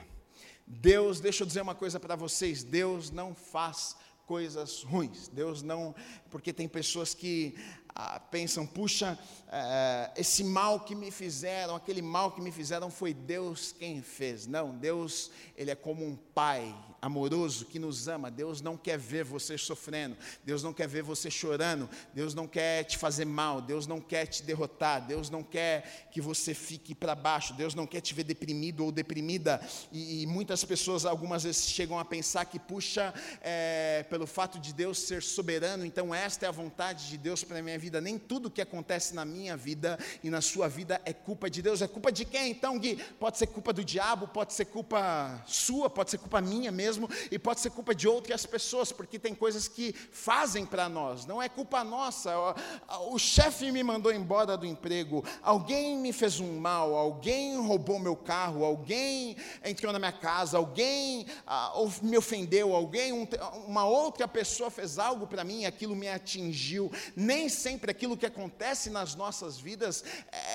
Deus, 0.66 1.20
deixa 1.20 1.42
eu 1.42 1.46
dizer 1.46 1.60
uma 1.60 1.74
coisa 1.74 2.00
para 2.00 2.16
vocês, 2.16 2.64
Deus 2.64 3.10
não 3.10 3.34
faz 3.34 3.96
coisas 4.26 4.82
ruins. 4.82 5.28
Deus 5.28 5.62
não, 5.62 5.94
porque 6.30 6.52
tem 6.52 6.66
pessoas 6.66 7.12
que 7.12 7.54
ah, 7.94 8.18
pensam, 8.18 8.66
puxa, 8.66 9.18
eh, 9.50 10.10
esse 10.16 10.42
mal 10.42 10.80
que 10.80 10.94
me 10.94 11.10
fizeram, 11.10 11.76
aquele 11.76 12.00
mal 12.00 12.32
que 12.32 12.40
me 12.40 12.50
fizeram 12.50 12.90
foi 12.90 13.12
Deus 13.12 13.72
quem 13.72 14.00
fez. 14.00 14.46
Não, 14.46 14.74
Deus, 14.74 15.30
ele 15.54 15.70
é 15.70 15.74
como 15.74 16.02
um 16.02 16.16
pai, 16.16 16.74
amoroso, 17.02 17.66
que 17.66 17.80
nos 17.80 18.06
ama. 18.06 18.30
Deus 18.30 18.60
não 18.60 18.76
quer 18.76 18.96
ver 18.96 19.24
você 19.24 19.58
sofrendo, 19.58 20.16
Deus 20.44 20.62
não 20.62 20.72
quer 20.72 20.86
ver 20.86 21.02
você 21.02 21.28
chorando, 21.28 21.90
Deus 22.14 22.32
não 22.32 22.46
quer 22.46 22.84
te 22.84 22.96
fazer 22.96 23.24
mal, 23.24 23.60
Deus 23.60 23.88
não 23.88 24.00
quer 24.00 24.26
te 24.26 24.44
derrotar, 24.44 25.04
Deus 25.04 25.28
não 25.28 25.42
quer 25.42 26.08
que 26.12 26.20
você 26.20 26.54
fique 26.54 26.94
para 26.94 27.16
baixo, 27.16 27.54
Deus 27.54 27.74
não 27.74 27.88
quer 27.88 28.00
te 28.00 28.14
ver 28.14 28.22
deprimido 28.22 28.84
ou 28.84 28.92
deprimida. 28.92 29.60
E, 29.90 30.22
e, 30.22 30.26
muitas 30.28 30.64
pessoas, 30.64 31.04
algumas 31.04 31.42
vezes, 31.42 31.66
chegam 31.66 31.98
a 31.98 32.04
pensar 32.04 32.44
que, 32.44 32.58
puxa, 32.60 33.12
é, 33.40 34.06
pelo 34.08 34.26
fato 34.26 34.60
de 34.60 34.72
Deus 34.72 34.98
ser 35.00 35.24
soberano, 35.24 35.84
então 35.84 36.14
esta 36.14 36.46
é 36.46 36.48
a 36.48 36.52
vontade 36.52 37.08
de 37.08 37.18
Deus 37.18 37.42
para 37.42 37.58
a 37.58 37.62
minha 37.62 37.78
vida. 37.78 38.00
Nem 38.00 38.16
tudo 38.16 38.48
que 38.48 38.60
acontece 38.60 39.12
na 39.12 39.24
minha 39.24 39.56
vida 39.56 39.98
e 40.22 40.30
na 40.30 40.40
sua 40.40 40.68
vida 40.68 41.00
é 41.04 41.12
culpa 41.12 41.50
de 41.50 41.60
Deus. 41.60 41.82
É 41.82 41.88
culpa 41.88 42.12
de 42.12 42.24
quem 42.24 42.52
então, 42.52 42.78
Gui? 42.78 42.94
Pode 43.18 43.38
ser 43.38 43.48
culpa 43.48 43.72
do 43.72 43.84
diabo, 43.84 44.28
pode 44.28 44.52
ser 44.52 44.66
culpa 44.66 45.42
sua, 45.48 45.90
pode 45.90 46.12
ser 46.12 46.18
culpa 46.18 46.40
minha 46.40 46.70
mesmo 46.70 46.91
mesmo 46.92 47.08
e 47.30 47.38
pode 47.38 47.60
ser 47.60 47.70
culpa 47.70 47.94
de 47.94 48.06
outras 48.06 48.44
pessoas, 48.46 48.92
porque 48.92 49.18
tem 49.18 49.34
coisas 49.34 49.68
que 49.68 49.94
fazem 50.10 50.66
para 50.66 50.88
nós, 50.88 51.26
não 51.26 51.42
é 51.42 51.48
culpa 51.48 51.82
nossa. 51.82 52.32
O, 52.38 53.14
o 53.14 53.18
chefe 53.18 53.70
me 53.70 53.82
mandou 53.82 54.12
embora 54.12 54.56
do 54.56 54.66
emprego, 54.66 55.24
alguém 55.42 55.96
me 55.96 56.12
fez 56.12 56.40
um 56.40 56.58
mal, 56.58 56.94
alguém 56.94 57.56
roubou 57.56 57.98
meu 57.98 58.16
carro, 58.16 58.64
alguém 58.64 59.36
entrou 59.64 59.92
na 59.92 59.98
minha 59.98 60.12
casa, 60.12 60.58
alguém 60.58 61.26
ah, 61.46 61.72
me 62.02 62.18
ofendeu, 62.18 62.74
alguém, 62.74 63.12
um, 63.12 63.26
uma 63.66 63.84
outra 63.84 64.28
pessoa 64.28 64.70
fez 64.70 64.98
algo 64.98 65.26
para 65.26 65.44
mim 65.44 65.64
aquilo 65.64 65.96
me 65.96 66.08
atingiu. 66.08 66.90
Nem 67.16 67.48
sempre 67.48 67.90
aquilo 67.90 68.16
que 68.16 68.26
acontece 68.26 68.90
nas 68.90 69.14
nossas 69.14 69.58
vidas 69.58 70.04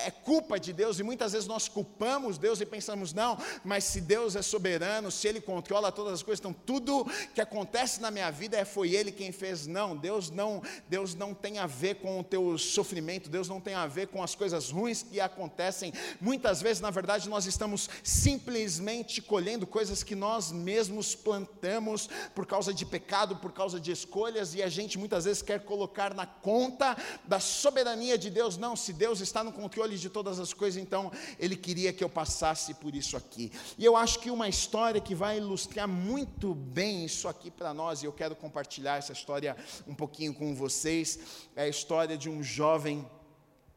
é 0.06 0.10
culpa 0.10 0.58
de 0.58 0.72
Deus 0.72 0.98
e 0.98 1.02
muitas 1.02 1.32
vezes 1.32 1.48
nós 1.48 1.68
culpamos 1.68 2.38
Deus 2.38 2.60
e 2.60 2.66
pensamos, 2.66 3.12
não, 3.12 3.38
mas 3.64 3.84
se 3.84 4.00
Deus 4.00 4.36
é 4.36 4.42
soberano, 4.42 5.10
se 5.10 5.26
Ele 5.26 5.40
controla 5.40 5.90
todas 5.90 6.14
as 6.14 6.22
coisas, 6.22 6.27
então 6.34 6.52
tudo 6.52 7.06
que 7.34 7.40
acontece 7.40 8.00
na 8.00 8.10
minha 8.10 8.30
vida 8.30 8.56
é 8.56 8.64
foi 8.64 8.94
Ele 8.94 9.10
quem 9.10 9.32
fez. 9.32 9.66
Não, 9.66 9.96
Deus 9.96 10.30
não, 10.30 10.62
Deus 10.88 11.14
não 11.14 11.32
tem 11.32 11.58
a 11.58 11.66
ver 11.66 11.96
com 11.96 12.20
o 12.20 12.24
teu 12.24 12.58
sofrimento, 12.58 13.30
Deus 13.30 13.48
não 13.48 13.60
tem 13.60 13.74
a 13.74 13.86
ver 13.86 14.08
com 14.08 14.22
as 14.22 14.34
coisas 14.34 14.70
ruins 14.70 15.02
que 15.02 15.20
acontecem. 15.20 15.92
Muitas 16.20 16.60
vezes, 16.60 16.80
na 16.80 16.90
verdade, 16.90 17.28
nós 17.28 17.46
estamos 17.46 17.88
simplesmente 18.02 19.22
colhendo 19.22 19.66
coisas 19.66 20.02
que 20.02 20.14
nós 20.14 20.52
mesmos 20.52 21.14
plantamos 21.14 22.08
por 22.34 22.46
causa 22.46 22.74
de 22.74 22.84
pecado, 22.84 23.36
por 23.36 23.52
causa 23.52 23.80
de 23.80 23.92
escolhas, 23.92 24.54
e 24.54 24.62
a 24.62 24.68
gente 24.68 24.98
muitas 24.98 25.24
vezes 25.24 25.42
quer 25.42 25.60
colocar 25.64 26.14
na 26.14 26.26
conta 26.26 26.96
da 27.24 27.40
soberania 27.40 28.18
de 28.18 28.30
Deus. 28.30 28.56
Não, 28.56 28.76
se 28.76 28.92
Deus 28.92 29.20
está 29.20 29.42
no 29.44 29.52
controle 29.52 29.96
de 29.96 30.10
todas 30.10 30.40
as 30.40 30.52
coisas, 30.52 30.82
então 30.82 31.10
Ele 31.38 31.56
queria 31.56 31.92
que 31.92 32.02
eu 32.02 32.08
passasse 32.08 32.74
por 32.74 32.94
isso 32.94 33.16
aqui. 33.16 33.52
E 33.76 33.84
eu 33.84 33.96
acho 33.96 34.18
que 34.18 34.30
uma 34.30 34.48
história 34.48 35.00
que 35.00 35.14
vai 35.14 35.38
ilustrar 35.38 35.86
muito 35.86 36.17
muito 36.18 36.52
bem 36.52 37.04
isso 37.04 37.28
aqui 37.28 37.48
para 37.48 37.72
nós 37.72 38.02
e 38.02 38.06
eu 38.06 38.12
quero 38.12 38.34
compartilhar 38.34 38.96
essa 38.96 39.12
história 39.12 39.56
um 39.86 39.94
pouquinho 39.94 40.34
com 40.34 40.52
vocês. 40.52 41.16
É 41.54 41.62
a 41.62 41.68
história 41.68 42.18
de 42.18 42.28
um 42.28 42.42
jovem 42.42 43.08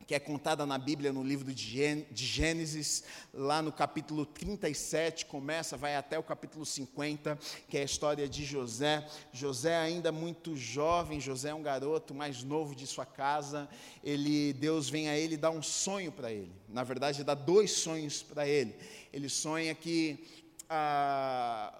que 0.07 0.15
é 0.15 0.19
contada 0.19 0.65
na 0.65 0.79
Bíblia 0.79 1.13
no 1.13 1.23
livro 1.23 1.53
de 1.53 2.03
Gênesis, 2.15 3.03
lá 3.31 3.61
no 3.61 3.71
capítulo 3.71 4.25
37, 4.25 5.27
começa, 5.27 5.77
vai 5.77 5.95
até 5.95 6.17
o 6.17 6.23
capítulo 6.23 6.65
50, 6.65 7.37
que 7.69 7.77
é 7.77 7.81
a 7.81 7.85
história 7.85 8.27
de 8.27 8.43
José. 8.43 9.07
José 9.31 9.77
ainda 9.77 10.11
muito 10.11 10.57
jovem, 10.57 11.21
José 11.21 11.49
é 11.49 11.53
um 11.53 11.61
garoto 11.61 12.11
mais 12.15 12.43
novo 12.43 12.73
de 12.73 12.87
sua 12.87 13.05
casa. 13.05 13.69
Ele, 14.03 14.51
Deus 14.53 14.89
vem 14.89 15.09
a 15.09 15.15
ele 15.15 15.37
dar 15.37 15.51
um 15.51 15.61
sonho 15.61 16.11
para 16.11 16.31
ele. 16.31 16.51
Na 16.67 16.83
verdade, 16.83 17.23
dá 17.23 17.35
dois 17.35 17.71
sonhos 17.71 18.23
para 18.23 18.47
ele. 18.47 18.75
Ele 19.13 19.29
sonha 19.29 19.75
que 19.75 20.27
ah, 20.67 21.71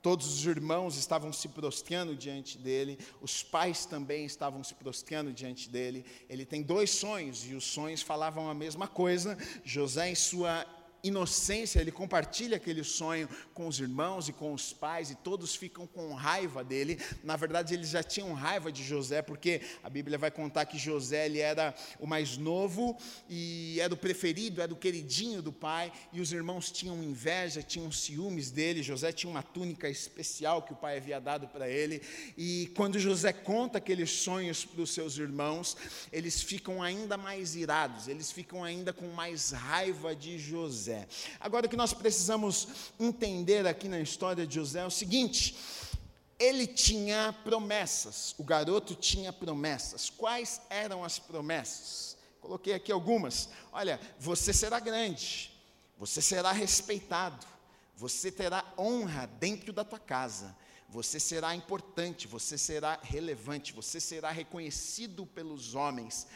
Todos 0.00 0.26
os 0.32 0.46
irmãos 0.46 0.96
estavam 0.96 1.32
se 1.32 1.48
prostrando 1.48 2.14
diante 2.14 2.56
dele, 2.56 2.98
os 3.20 3.42
pais 3.42 3.84
também 3.84 4.24
estavam 4.24 4.62
se 4.62 4.74
prostrando 4.74 5.32
diante 5.32 5.68
dele. 5.68 6.04
Ele 6.28 6.44
tem 6.44 6.62
dois 6.62 6.90
sonhos 6.90 7.44
e 7.44 7.54
os 7.54 7.64
sonhos 7.64 8.00
falavam 8.00 8.48
a 8.48 8.54
mesma 8.54 8.86
coisa. 8.86 9.36
José, 9.64 10.10
em 10.10 10.14
sua 10.14 10.64
inocência, 11.02 11.80
ele 11.80 11.92
compartilha 11.92 12.56
aquele 12.56 12.82
sonho 12.82 13.28
com 13.54 13.68
os 13.68 13.78
irmãos 13.78 14.28
e 14.28 14.32
com 14.32 14.52
os 14.52 14.72
pais, 14.72 15.10
e 15.10 15.14
todos 15.14 15.54
ficam 15.54 15.86
com 15.86 16.12
raiva 16.14 16.64
dele. 16.64 17.00
Na 17.22 17.36
verdade, 17.36 17.74
eles 17.74 17.90
já 17.90 18.02
tinham 18.02 18.32
raiva 18.32 18.72
de 18.72 18.82
José, 18.82 19.22
porque 19.22 19.60
a 19.82 19.88
Bíblia 19.88 20.18
vai 20.18 20.30
contar 20.30 20.66
que 20.66 20.78
José 20.78 21.26
ele 21.26 21.38
era 21.38 21.74
o 22.00 22.06
mais 22.06 22.36
novo 22.36 22.96
e 23.28 23.78
era 23.80 23.94
o 23.94 23.96
preferido, 23.96 24.60
era 24.60 24.72
o 24.72 24.76
queridinho 24.76 25.40
do 25.40 25.52
pai, 25.52 25.92
e 26.12 26.20
os 26.20 26.32
irmãos 26.32 26.70
tinham 26.70 27.02
inveja, 27.02 27.62
tinham 27.62 27.90
ciúmes 27.92 28.50
dele. 28.50 28.82
José 28.82 29.12
tinha 29.12 29.30
uma 29.30 29.42
túnica 29.42 29.88
especial 29.88 30.62
que 30.62 30.72
o 30.72 30.76
pai 30.76 30.96
havia 30.96 31.20
dado 31.20 31.48
para 31.48 31.68
ele, 31.68 32.02
e 32.36 32.72
quando 32.76 32.98
José 32.98 33.32
conta 33.32 33.78
aqueles 33.78 34.10
sonhos 34.10 34.64
para 34.64 34.82
os 34.82 34.90
seus 34.90 35.16
irmãos, 35.16 35.76
eles 36.12 36.42
ficam 36.42 36.82
ainda 36.82 37.16
mais 37.16 37.54
irados, 37.54 38.08
eles 38.08 38.32
ficam 38.32 38.64
ainda 38.64 38.92
com 38.92 39.06
mais 39.08 39.50
raiva 39.50 40.14
de 40.14 40.38
José. 40.38 40.87
José. 40.88 41.06
Agora, 41.38 41.66
o 41.66 41.68
que 41.68 41.76
nós 41.76 41.92
precisamos 41.92 42.68
entender 42.98 43.66
aqui 43.66 43.88
na 43.88 44.00
história 44.00 44.46
de 44.46 44.54
José 44.54 44.80
é 44.80 44.86
o 44.86 44.90
seguinte: 44.90 45.54
ele 46.38 46.66
tinha 46.66 47.34
promessas, 47.44 48.34
o 48.38 48.44
garoto 48.44 48.94
tinha 48.94 49.32
promessas. 49.32 50.08
Quais 50.08 50.60
eram 50.70 51.04
as 51.04 51.18
promessas? 51.18 52.16
Coloquei 52.40 52.72
aqui 52.72 52.90
algumas. 52.90 53.50
Olha, 53.70 54.00
você 54.18 54.52
será 54.52 54.80
grande, 54.80 55.52
você 55.98 56.22
será 56.22 56.52
respeitado, 56.52 57.46
você 57.94 58.32
terá 58.32 58.64
honra 58.78 59.26
dentro 59.38 59.72
da 59.72 59.84
tua 59.84 59.98
casa, 59.98 60.56
você 60.88 61.20
será 61.20 61.54
importante, 61.54 62.26
você 62.26 62.56
será 62.56 62.98
relevante, 63.02 63.74
você 63.74 64.00
será 64.00 64.30
reconhecido 64.30 65.26
pelos 65.26 65.74
homens. 65.74 66.26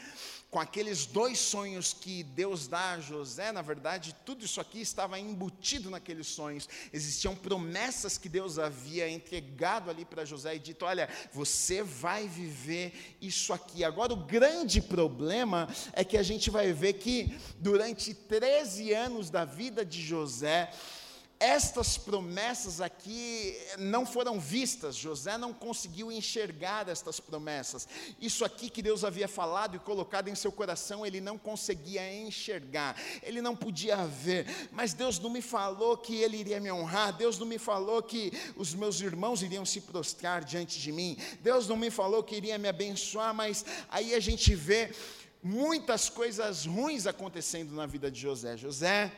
Com 0.53 0.61
aqueles 0.61 1.07
dois 1.07 1.39
sonhos 1.39 1.95
que 1.99 2.23
Deus 2.23 2.69
dá 2.69 2.93
a 2.93 3.01
José, 3.01 3.53
na 3.53 3.63
verdade, 3.63 4.15
tudo 4.23 4.45
isso 4.45 4.61
aqui 4.61 4.83
estava 4.83 5.19
embutido 5.19 5.89
naqueles 5.89 6.27
sonhos. 6.27 6.69
Existiam 6.93 7.35
promessas 7.35 8.19
que 8.19 8.29
Deus 8.29 8.59
havia 8.59 9.09
entregado 9.09 9.89
ali 9.89 10.05
para 10.05 10.27
José 10.27 10.55
e 10.55 10.59
dito: 10.59 10.85
Olha, 10.85 11.09
você 11.33 11.83
vai 11.83 12.29
viver 12.29 13.17
isso 13.19 13.51
aqui. 13.55 13.83
Agora, 13.83 14.13
o 14.13 14.27
grande 14.27 14.83
problema 14.83 15.75
é 15.95 16.05
que 16.05 16.19
a 16.19 16.23
gente 16.23 16.51
vai 16.51 16.71
ver 16.71 16.93
que 16.93 17.35
durante 17.59 18.13
13 18.13 18.93
anos 18.93 19.31
da 19.31 19.47
vida 19.47 19.87
de 19.87 20.03
José, 20.03 20.71
estas 21.43 21.99
promessas 21.99 22.81
aqui 22.81 23.59
não 23.77 24.07
foram 24.07 24.39
vistas, 24.39 24.95
José 24.95 25.37
não 25.37 25.53
conseguiu 25.53 26.13
enxergar 26.13 26.89
estas 26.89 27.19
promessas. 27.19 27.89
Isso 28.21 28.45
aqui 28.45 28.71
que 28.71 28.81
Deus 28.81 29.03
havia 29.03 29.27
falado 29.27 29.75
e 29.75 29.81
colocado 29.81 30.29
em 30.29 30.37
seu 30.37 30.53
coração, 30.53 31.05
ele 31.05 31.21
não 31.21 31.37
conseguia 31.37 32.15
enxergar, 32.15 32.95
ele 33.25 33.43
não 33.43 33.57
podia 33.57 33.97
ver. 34.07 34.47
Mas 34.71 34.95
Deus 34.95 35.19
não 35.19 35.31
me 35.31 35.43
falou 35.43 35.97
que 35.97 36.15
ele 36.15 36.37
iria 36.37 36.61
me 36.61 36.71
honrar, 36.71 37.13
Deus 37.13 37.41
não 37.41 37.47
me 37.47 37.59
falou 37.59 38.01
que 38.01 38.33
os 38.55 38.73
meus 38.73 39.01
irmãos 39.01 39.43
iriam 39.43 39.67
se 39.67 39.81
prostrar 39.81 40.45
diante 40.45 40.79
de 40.79 40.93
mim, 40.93 41.17
Deus 41.41 41.67
não 41.67 41.77
me 41.77 41.91
falou 41.91 42.23
que 42.23 42.37
iria 42.37 42.57
me 42.57 42.69
abençoar, 42.69 43.35
mas 43.35 43.65
aí 43.91 44.15
a 44.15 44.21
gente 44.21 44.55
vê 44.55 44.93
muitas 45.43 46.09
coisas 46.09 46.67
ruins 46.67 47.05
acontecendo 47.05 47.75
na 47.75 47.85
vida 47.85 48.09
de 48.09 48.21
José. 48.21 48.57
José 48.57 49.11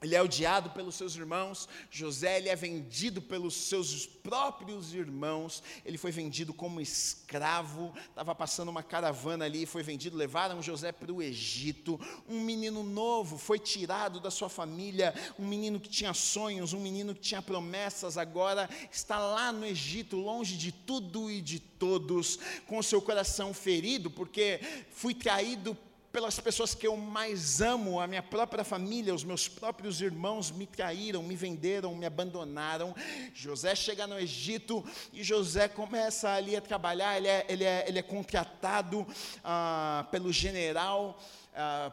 ele 0.00 0.14
é 0.14 0.22
odiado 0.22 0.70
pelos 0.70 0.94
seus 0.94 1.16
irmãos. 1.16 1.68
José 1.90 2.38
ele 2.38 2.48
é 2.48 2.54
vendido 2.54 3.20
pelos 3.20 3.54
seus 3.54 4.06
próprios 4.06 4.94
irmãos. 4.94 5.62
Ele 5.84 5.98
foi 5.98 6.12
vendido 6.12 6.54
como 6.54 6.80
escravo. 6.80 7.92
Estava 8.08 8.32
passando 8.32 8.68
uma 8.68 8.82
caravana 8.82 9.44
ali, 9.44 9.66
foi 9.66 9.82
vendido. 9.82 10.16
Levaram 10.16 10.62
José 10.62 10.92
para 10.92 11.12
o 11.12 11.20
Egito. 11.20 12.00
Um 12.28 12.40
menino 12.40 12.84
novo 12.84 13.36
foi 13.36 13.58
tirado 13.58 14.20
da 14.20 14.30
sua 14.30 14.48
família. 14.48 15.12
Um 15.36 15.46
menino 15.46 15.80
que 15.80 15.88
tinha 15.88 16.14
sonhos, 16.14 16.72
um 16.72 16.80
menino 16.80 17.12
que 17.12 17.20
tinha 17.20 17.42
promessas. 17.42 18.16
Agora 18.16 18.70
está 18.92 19.18
lá 19.18 19.50
no 19.50 19.66
Egito, 19.66 20.16
longe 20.16 20.56
de 20.56 20.70
tudo 20.70 21.28
e 21.28 21.40
de 21.40 21.58
todos, 21.58 22.38
com 22.66 22.82
seu 22.82 23.00
coração 23.00 23.52
ferido, 23.54 24.10
porque 24.10 24.60
fui 24.90 25.14
traído 25.14 25.76
pelas 26.12 26.40
pessoas 26.40 26.74
que 26.74 26.86
eu 26.86 26.96
mais 26.96 27.60
amo, 27.60 28.00
a 28.00 28.06
minha 28.06 28.22
própria 28.22 28.64
família, 28.64 29.14
os 29.14 29.24
meus 29.24 29.46
próprios 29.46 30.00
irmãos 30.00 30.50
me 30.50 30.66
traíram, 30.66 31.22
me 31.22 31.36
venderam, 31.36 31.94
me 31.94 32.06
abandonaram. 32.06 32.94
José 33.34 33.74
chega 33.74 34.06
no 34.06 34.18
Egito 34.18 34.84
e 35.12 35.22
José 35.22 35.68
começa 35.68 36.30
ali 36.30 36.56
a 36.56 36.60
trabalhar, 36.60 37.16
ele 37.16 37.28
é, 37.28 37.46
ele 37.48 37.64
é, 37.64 37.84
ele 37.86 37.98
é 37.98 38.02
contratado 38.02 39.06
ah, 39.44 40.06
pelo 40.10 40.32
general 40.32 41.18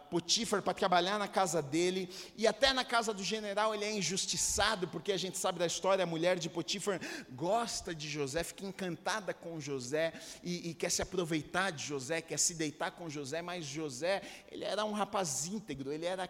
Potifar 0.10 0.62
para 0.62 0.74
trabalhar 0.74 1.18
na 1.18 1.28
casa 1.28 1.62
dele, 1.62 2.10
e 2.38 2.46
até 2.46 2.72
na 2.72 2.86
casa 2.86 3.14
do 3.14 3.24
general 3.24 3.74
ele 3.74 3.86
é 3.86 3.92
injustiçado, 3.92 4.88
porque 4.88 5.12
a 5.12 5.18
gente 5.18 5.38
sabe 5.38 5.60
da 5.60 5.66
história, 5.66 6.04
a 6.04 6.08
mulher 6.08 6.38
de 6.38 6.50
Potifar 6.50 7.00
gosta 7.32 7.94
de 7.94 8.08
José, 8.08 8.44
fica 8.44 8.66
encantada 8.66 9.34
com 9.34 9.60
José, 9.60 10.14
e, 10.44 10.70
e 10.70 10.74
quer 10.74 10.92
se 10.92 11.02
aproveitar 11.02 11.72
de 11.72 11.84
José, 11.84 12.22
quer 12.22 12.38
se 12.38 12.54
deitar 12.54 12.92
com 12.92 13.10
José, 13.10 13.42
mas 13.42 13.66
José, 13.66 14.22
ele 14.52 14.64
era 14.64 14.86
um 14.86 14.92
rapaz 14.92 15.46
íntegro, 15.48 15.92
ele 15.92 16.06
era 16.06 16.30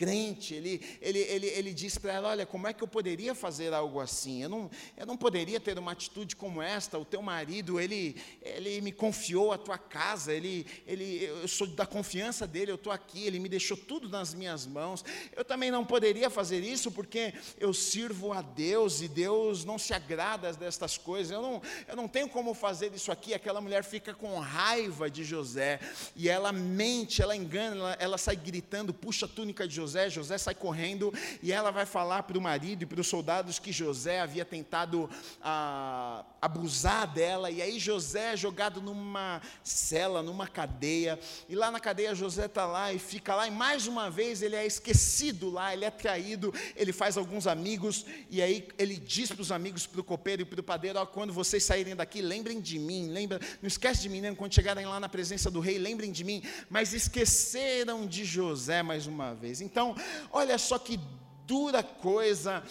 crente, 0.00 0.54
ele, 0.54 0.80
ele, 1.02 1.18
ele, 1.18 1.46
ele 1.48 1.74
diz 1.74 1.98
para 1.98 2.14
ela: 2.14 2.28
Olha, 2.30 2.46
como 2.46 2.66
é 2.66 2.72
que 2.72 2.82
eu 2.82 2.88
poderia 2.88 3.34
fazer 3.34 3.74
algo 3.74 4.00
assim? 4.00 4.42
Eu 4.42 4.48
não, 4.48 4.70
eu 4.96 5.04
não 5.04 5.14
poderia 5.14 5.60
ter 5.60 5.78
uma 5.78 5.92
atitude 5.92 6.34
como 6.34 6.62
esta. 6.62 6.98
O 6.98 7.04
teu 7.04 7.20
marido, 7.20 7.78
ele, 7.78 8.16
ele 8.40 8.80
me 8.80 8.92
confiou 8.92 9.52
a 9.52 9.58
tua 9.58 9.76
casa, 9.76 10.32
ele, 10.32 10.66
ele, 10.86 11.24
eu 11.24 11.46
sou 11.46 11.66
da 11.66 11.84
confiança 11.84 12.46
dele, 12.46 12.70
eu 12.70 12.76
estou 12.76 12.90
aqui, 12.90 13.26
ele 13.26 13.38
me 13.38 13.46
deixou 13.46 13.76
tudo 13.76 14.08
nas 14.08 14.32
minhas 14.32 14.64
mãos. 14.64 15.04
Eu 15.36 15.44
também 15.44 15.70
não 15.70 15.84
poderia 15.84 16.30
fazer 16.30 16.60
isso 16.60 16.90
porque 16.90 17.34
eu 17.58 17.74
sirvo 17.74 18.32
a 18.32 18.40
Deus 18.40 19.02
e 19.02 19.08
Deus 19.08 19.66
não 19.66 19.78
se 19.78 19.92
agrada 19.92 20.50
destas 20.54 20.96
coisas. 20.96 21.30
Eu 21.30 21.42
não, 21.42 21.60
eu 21.86 21.94
não 21.94 22.08
tenho 22.08 22.30
como 22.30 22.54
fazer 22.54 22.90
isso 22.94 23.12
aqui. 23.12 23.34
Aquela 23.34 23.60
mulher 23.60 23.84
fica 23.84 24.14
com 24.14 24.38
raiva 24.38 25.10
de 25.10 25.24
José 25.24 25.78
e 26.16 26.26
ela 26.26 26.52
mente, 26.52 27.20
ela 27.20 27.36
engana, 27.36 27.76
ela, 27.76 27.96
ela 28.00 28.18
sai 28.18 28.36
gritando, 28.36 28.94
puxa 28.94 29.26
a 29.26 29.28
túnica 29.28 29.68
de 29.68 29.74
José 29.74 29.89
José, 29.90 30.08
José 30.08 30.38
sai 30.38 30.54
correndo 30.54 31.12
e 31.42 31.52
ela 31.52 31.72
vai 31.72 31.84
falar 31.84 32.22
para 32.22 32.38
o 32.38 32.40
marido 32.40 32.84
e 32.84 32.86
para 32.86 33.00
os 33.00 33.08
soldados 33.08 33.58
que 33.58 33.72
José 33.72 34.20
havia 34.20 34.44
tentado 34.44 35.10
ah, 35.42 36.24
abusar 36.40 37.12
dela, 37.12 37.50
e 37.50 37.60
aí 37.60 37.78
José 37.78 38.34
é 38.34 38.36
jogado 38.36 38.80
numa 38.80 39.42
cela, 39.64 40.22
numa 40.22 40.46
cadeia, 40.46 41.18
e 41.48 41.54
lá 41.54 41.70
na 41.70 41.80
cadeia 41.80 42.14
José 42.14 42.46
está 42.46 42.66
lá 42.66 42.92
e 42.92 42.98
fica 42.98 43.34
lá, 43.34 43.48
e 43.48 43.50
mais 43.50 43.86
uma 43.86 44.08
vez 44.08 44.42
ele 44.42 44.54
é 44.54 44.64
esquecido 44.64 45.50
lá, 45.50 45.72
ele 45.72 45.84
é 45.84 45.90
traído, 45.90 46.54
ele 46.76 46.92
faz 46.92 47.16
alguns 47.16 47.46
amigos, 47.46 48.06
e 48.30 48.40
aí 48.40 48.68
ele 48.78 48.96
diz 48.96 49.30
para 49.32 49.42
os 49.42 49.50
amigos, 49.50 49.86
para 49.86 50.00
o 50.00 50.04
copeiro 50.04 50.42
e 50.42 50.44
para 50.44 50.60
o 50.60 50.62
padeiro: 50.62 50.98
ó, 50.98 51.06
quando 51.06 51.32
vocês 51.32 51.64
saírem 51.64 51.96
daqui, 51.96 52.22
lembrem 52.22 52.60
de 52.60 52.78
mim, 52.78 53.08
lembra, 53.08 53.40
não 53.60 53.66
esquece 53.66 54.02
de 54.02 54.08
mim, 54.08 54.20
né? 54.20 54.34
quando 54.34 54.54
chegarem 54.54 54.86
lá 54.86 55.00
na 55.00 55.08
presença 55.08 55.50
do 55.50 55.60
rei, 55.60 55.78
lembrem 55.78 56.12
de 56.12 56.22
mim, 56.22 56.42
mas 56.68 56.94
esqueceram 56.94 58.06
de 58.06 58.24
José 58.24 58.82
mais 58.82 59.06
uma 59.06 59.34
vez. 59.34 59.60
Então, 59.60 59.79
então, 59.80 59.94
olha 60.30 60.58
só 60.58 60.78
que 60.78 61.00
dura 61.46 61.82
coisa 61.82 62.62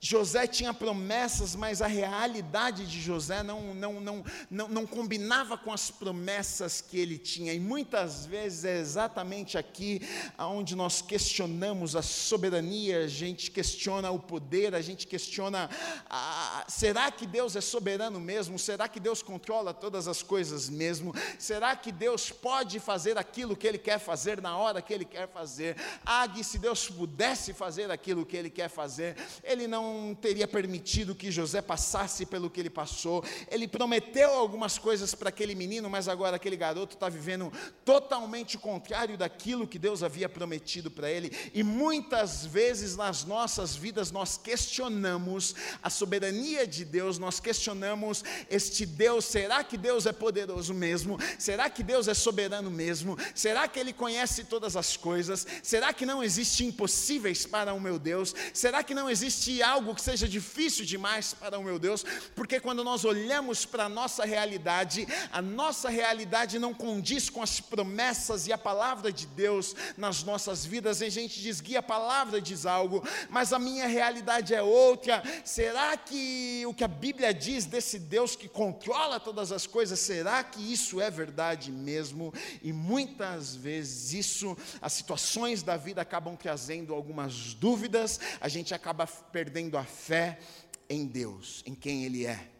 José 0.00 0.46
tinha 0.46 0.72
promessas, 0.72 1.56
mas 1.56 1.82
a 1.82 1.86
realidade 1.86 2.86
de 2.86 3.00
José 3.00 3.42
não, 3.42 3.74
não, 3.74 4.00
não, 4.00 4.24
não, 4.50 4.68
não 4.68 4.86
combinava 4.86 5.58
com 5.58 5.72
as 5.72 5.90
promessas 5.90 6.80
que 6.80 6.98
ele 6.98 7.18
tinha. 7.18 7.52
E 7.52 7.58
muitas 7.58 8.24
vezes 8.24 8.64
é 8.64 8.78
exatamente 8.78 9.58
aqui 9.58 10.00
onde 10.38 10.76
nós 10.76 11.02
questionamos 11.02 11.96
a 11.96 12.02
soberania, 12.02 13.04
a 13.04 13.08
gente 13.08 13.50
questiona 13.50 14.10
o 14.10 14.18
poder, 14.18 14.74
a 14.74 14.80
gente 14.80 15.06
questiona: 15.06 15.68
ah, 16.08 16.64
será 16.68 17.10
que 17.10 17.26
Deus 17.26 17.56
é 17.56 17.60
soberano 17.60 18.20
mesmo? 18.20 18.58
Será 18.58 18.86
que 18.86 19.00
Deus 19.00 19.20
controla 19.20 19.74
todas 19.74 20.06
as 20.06 20.22
coisas 20.22 20.68
mesmo? 20.68 21.12
Será 21.38 21.74
que 21.74 21.90
Deus 21.90 22.30
pode 22.30 22.78
fazer 22.78 23.18
aquilo 23.18 23.56
que 23.56 23.66
Ele 23.66 23.78
quer 23.78 23.98
fazer 23.98 24.40
na 24.40 24.56
hora 24.56 24.80
que 24.80 24.92
Ele 24.92 25.04
quer 25.04 25.28
fazer? 25.28 25.76
Ah, 26.06 26.28
se 26.42 26.58
Deus 26.58 26.88
pudesse 26.88 27.52
fazer 27.52 27.90
aquilo 27.90 28.24
que 28.24 28.36
Ele 28.36 28.48
quer 28.48 28.68
fazer, 28.68 29.16
Ele 29.42 29.66
não 29.66 29.87
não 29.88 30.14
teria 30.14 30.46
permitido 30.46 31.14
que 31.14 31.30
José 31.30 31.60
passasse 31.60 32.26
pelo 32.26 32.50
que 32.50 32.60
ele 32.60 32.70
passou. 32.70 33.24
Ele 33.50 33.66
prometeu 33.66 34.30
algumas 34.30 34.78
coisas 34.78 35.14
para 35.14 35.28
aquele 35.28 35.54
menino, 35.54 35.88
mas 35.88 36.08
agora 36.08 36.36
aquele 36.36 36.56
garoto 36.56 36.94
está 36.94 37.08
vivendo 37.08 37.52
totalmente 37.84 38.56
o 38.56 38.60
contrário 38.60 39.16
daquilo 39.16 39.66
que 39.66 39.78
Deus 39.78 40.02
havia 40.02 40.28
prometido 40.28 40.90
para 40.90 41.10
ele. 41.10 41.32
E 41.54 41.62
muitas 41.62 42.44
vezes 42.44 42.96
nas 42.96 43.24
nossas 43.24 43.74
vidas 43.74 44.10
nós 44.10 44.36
questionamos 44.36 45.54
a 45.82 45.90
soberania 45.90 46.66
de 46.66 46.84
Deus, 46.84 47.18
nós 47.18 47.40
questionamos 47.40 48.22
este 48.50 48.84
Deus: 48.84 49.24
será 49.24 49.64
que 49.64 49.76
Deus 49.76 50.06
é 50.06 50.12
poderoso 50.12 50.74
mesmo? 50.74 51.18
Será 51.38 51.70
que 51.70 51.82
Deus 51.82 52.08
é 52.08 52.14
soberano 52.14 52.70
mesmo? 52.70 53.16
Será 53.34 53.66
que 53.66 53.78
Ele 53.78 53.92
conhece 53.92 54.44
todas 54.44 54.76
as 54.76 54.96
coisas? 54.96 55.46
Será 55.62 55.92
que 55.92 56.06
não 56.06 56.22
existe 56.22 56.64
impossíveis 56.64 57.46
para 57.46 57.72
o 57.72 57.80
meu 57.80 57.98
Deus? 57.98 58.34
Será 58.52 58.82
que 58.82 58.94
não 58.94 59.08
existe 59.08 59.62
algo? 59.62 59.77
Algo 59.78 59.94
que 59.94 60.02
seja 60.02 60.26
difícil 60.26 60.84
demais 60.84 61.32
para 61.32 61.56
o 61.56 61.62
meu 61.62 61.78
Deus, 61.78 62.04
porque 62.34 62.58
quando 62.58 62.82
nós 62.82 63.04
olhamos 63.04 63.64
para 63.64 63.84
a 63.84 63.88
nossa 63.88 64.24
realidade, 64.24 65.06
a 65.32 65.40
nossa 65.40 65.88
realidade 65.88 66.58
não 66.58 66.74
condiz 66.74 67.30
com 67.30 67.40
as 67.40 67.60
promessas 67.60 68.48
e 68.48 68.52
a 68.52 68.58
palavra 68.58 69.12
de 69.12 69.24
Deus 69.24 69.76
nas 69.96 70.24
nossas 70.24 70.66
vidas, 70.66 71.00
e 71.00 71.04
a 71.04 71.10
gente 71.10 71.40
diz, 71.40 71.60
guia 71.60 71.78
a 71.78 71.82
palavra 71.82 72.40
diz 72.40 72.66
algo, 72.66 73.06
mas 73.30 73.52
a 73.52 73.58
minha 73.58 73.86
realidade 73.86 74.52
é 74.52 74.60
outra. 74.60 75.22
Será 75.44 75.96
que 75.96 76.64
o 76.66 76.74
que 76.74 76.82
a 76.82 76.88
Bíblia 76.88 77.32
diz 77.32 77.64
desse 77.64 78.00
Deus 78.00 78.34
que 78.34 78.48
controla 78.48 79.20
todas 79.20 79.52
as 79.52 79.64
coisas, 79.64 80.00
será 80.00 80.42
que 80.42 80.60
isso 80.60 81.00
é 81.00 81.08
verdade 81.08 81.70
mesmo? 81.70 82.34
E 82.64 82.72
muitas 82.72 83.54
vezes 83.54 84.12
isso, 84.12 84.56
as 84.82 84.92
situações 84.92 85.62
da 85.62 85.76
vida 85.76 86.02
acabam 86.02 86.34
trazendo 86.34 86.92
algumas 86.92 87.54
dúvidas, 87.54 88.18
a 88.40 88.48
gente 88.48 88.74
acaba 88.74 89.06
perdendo 89.06 89.67
a 89.76 89.84
fé 89.84 90.38
em 90.88 91.06
Deus, 91.06 91.62
em 91.66 91.74
quem 91.74 92.04
Ele 92.04 92.24
é. 92.24 92.50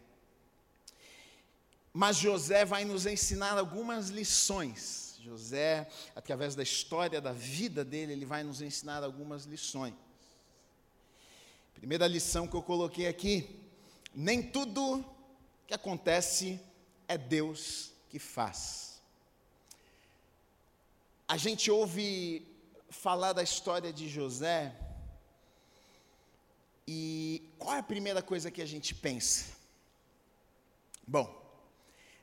Mas 1.93 2.17
José 2.17 2.65
vai 2.65 2.85
nos 2.85 3.05
ensinar 3.05 3.57
algumas 3.57 4.09
lições. 4.09 5.19
José, 5.21 5.89
através 6.15 6.55
da 6.55 6.63
história 6.63 7.19
da 7.19 7.33
vida 7.33 7.83
dele, 7.83 8.13
ele 8.13 8.25
vai 8.25 8.43
nos 8.43 8.61
ensinar 8.61 9.03
algumas 9.03 9.45
lições. 9.45 9.93
Primeira 11.73 12.07
lição 12.07 12.47
que 12.47 12.55
eu 12.55 12.63
coloquei 12.63 13.07
aqui: 13.07 13.59
nem 14.13 14.41
tudo 14.41 15.05
que 15.67 15.73
acontece 15.73 16.59
é 17.07 17.17
Deus 17.17 17.91
que 18.09 18.17
faz. 18.17 19.01
A 21.27 21.37
gente 21.37 21.69
ouve 21.69 22.47
falar 22.89 23.33
da 23.33 23.43
história 23.43 23.93
de 23.93 24.09
José, 24.09 24.75
e 26.91 27.53
qual 27.59 27.75
é 27.75 27.79
a 27.81 27.83
primeira 27.83 28.19
coisa 28.19 28.49
que 28.49 28.63
a 28.63 28.65
gente 28.65 28.95
pensa? 28.95 29.45
Bom, 31.05 31.29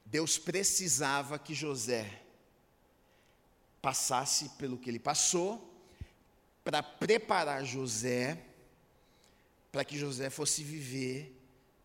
Deus 0.04 0.38
precisava 0.38 1.38
que 1.38 1.54
José 1.54 2.20
passasse 3.80 4.48
pelo 4.58 4.76
que 4.76 4.90
ele 4.90 4.98
passou, 4.98 5.72
para 6.64 6.82
preparar 6.82 7.64
José, 7.64 8.44
para 9.70 9.84
que 9.84 9.96
José 9.96 10.30
fosse 10.30 10.64
viver 10.64 11.40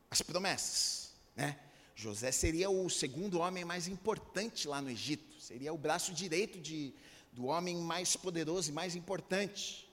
as 0.09 0.23
promessas, 0.23 1.13
né? 1.35 1.59
José 1.95 2.31
seria 2.31 2.67
o 2.71 2.89
segundo 2.89 3.41
homem 3.41 3.63
mais 3.63 3.87
importante 3.87 4.67
lá 4.67 4.81
no 4.81 4.89
Egito, 4.89 5.39
seria 5.39 5.71
o 5.71 5.77
braço 5.77 6.11
direito 6.13 6.59
de, 6.59 6.95
do 7.31 7.45
homem 7.45 7.77
mais 7.77 8.15
poderoso 8.15 8.71
e 8.71 8.73
mais 8.73 8.95
importante. 8.95 9.90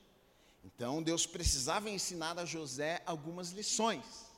Então 0.64 1.03
Deus 1.03 1.27
precisava 1.27 1.90
ensinar 1.90 2.38
a 2.38 2.44
José 2.44 3.03
algumas 3.07 3.51
lições. 3.51 4.29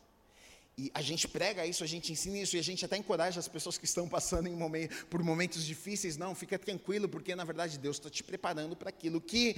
E 0.79 0.91
a 0.95 1.03
gente 1.03 1.29
prega 1.29 1.67
isso, 1.67 1.85
a 1.85 1.87
gente 1.87 2.11
ensina 2.11 2.39
isso, 2.39 2.57
e 2.57 2.59
a 2.59 2.63
gente 2.63 2.83
até 2.85 2.97
encoraja 2.97 3.39
as 3.39 3.47
pessoas 3.47 3.77
que 3.77 3.85
estão 3.85 4.09
passando 4.09 4.49
momento, 4.51 5.05
por 5.07 5.23
momentos 5.23 5.63
difíceis. 5.65 6.17
Não, 6.17 6.35
fica 6.35 6.59
tranquilo, 6.59 7.07
porque 7.07 7.35
na 7.35 7.45
verdade 7.45 7.79
Deus 7.79 7.97
está 7.97 8.09
te 8.09 8.23
preparando 8.23 8.75
para 8.75 8.89
aquilo 8.89 9.21
que, 9.21 9.55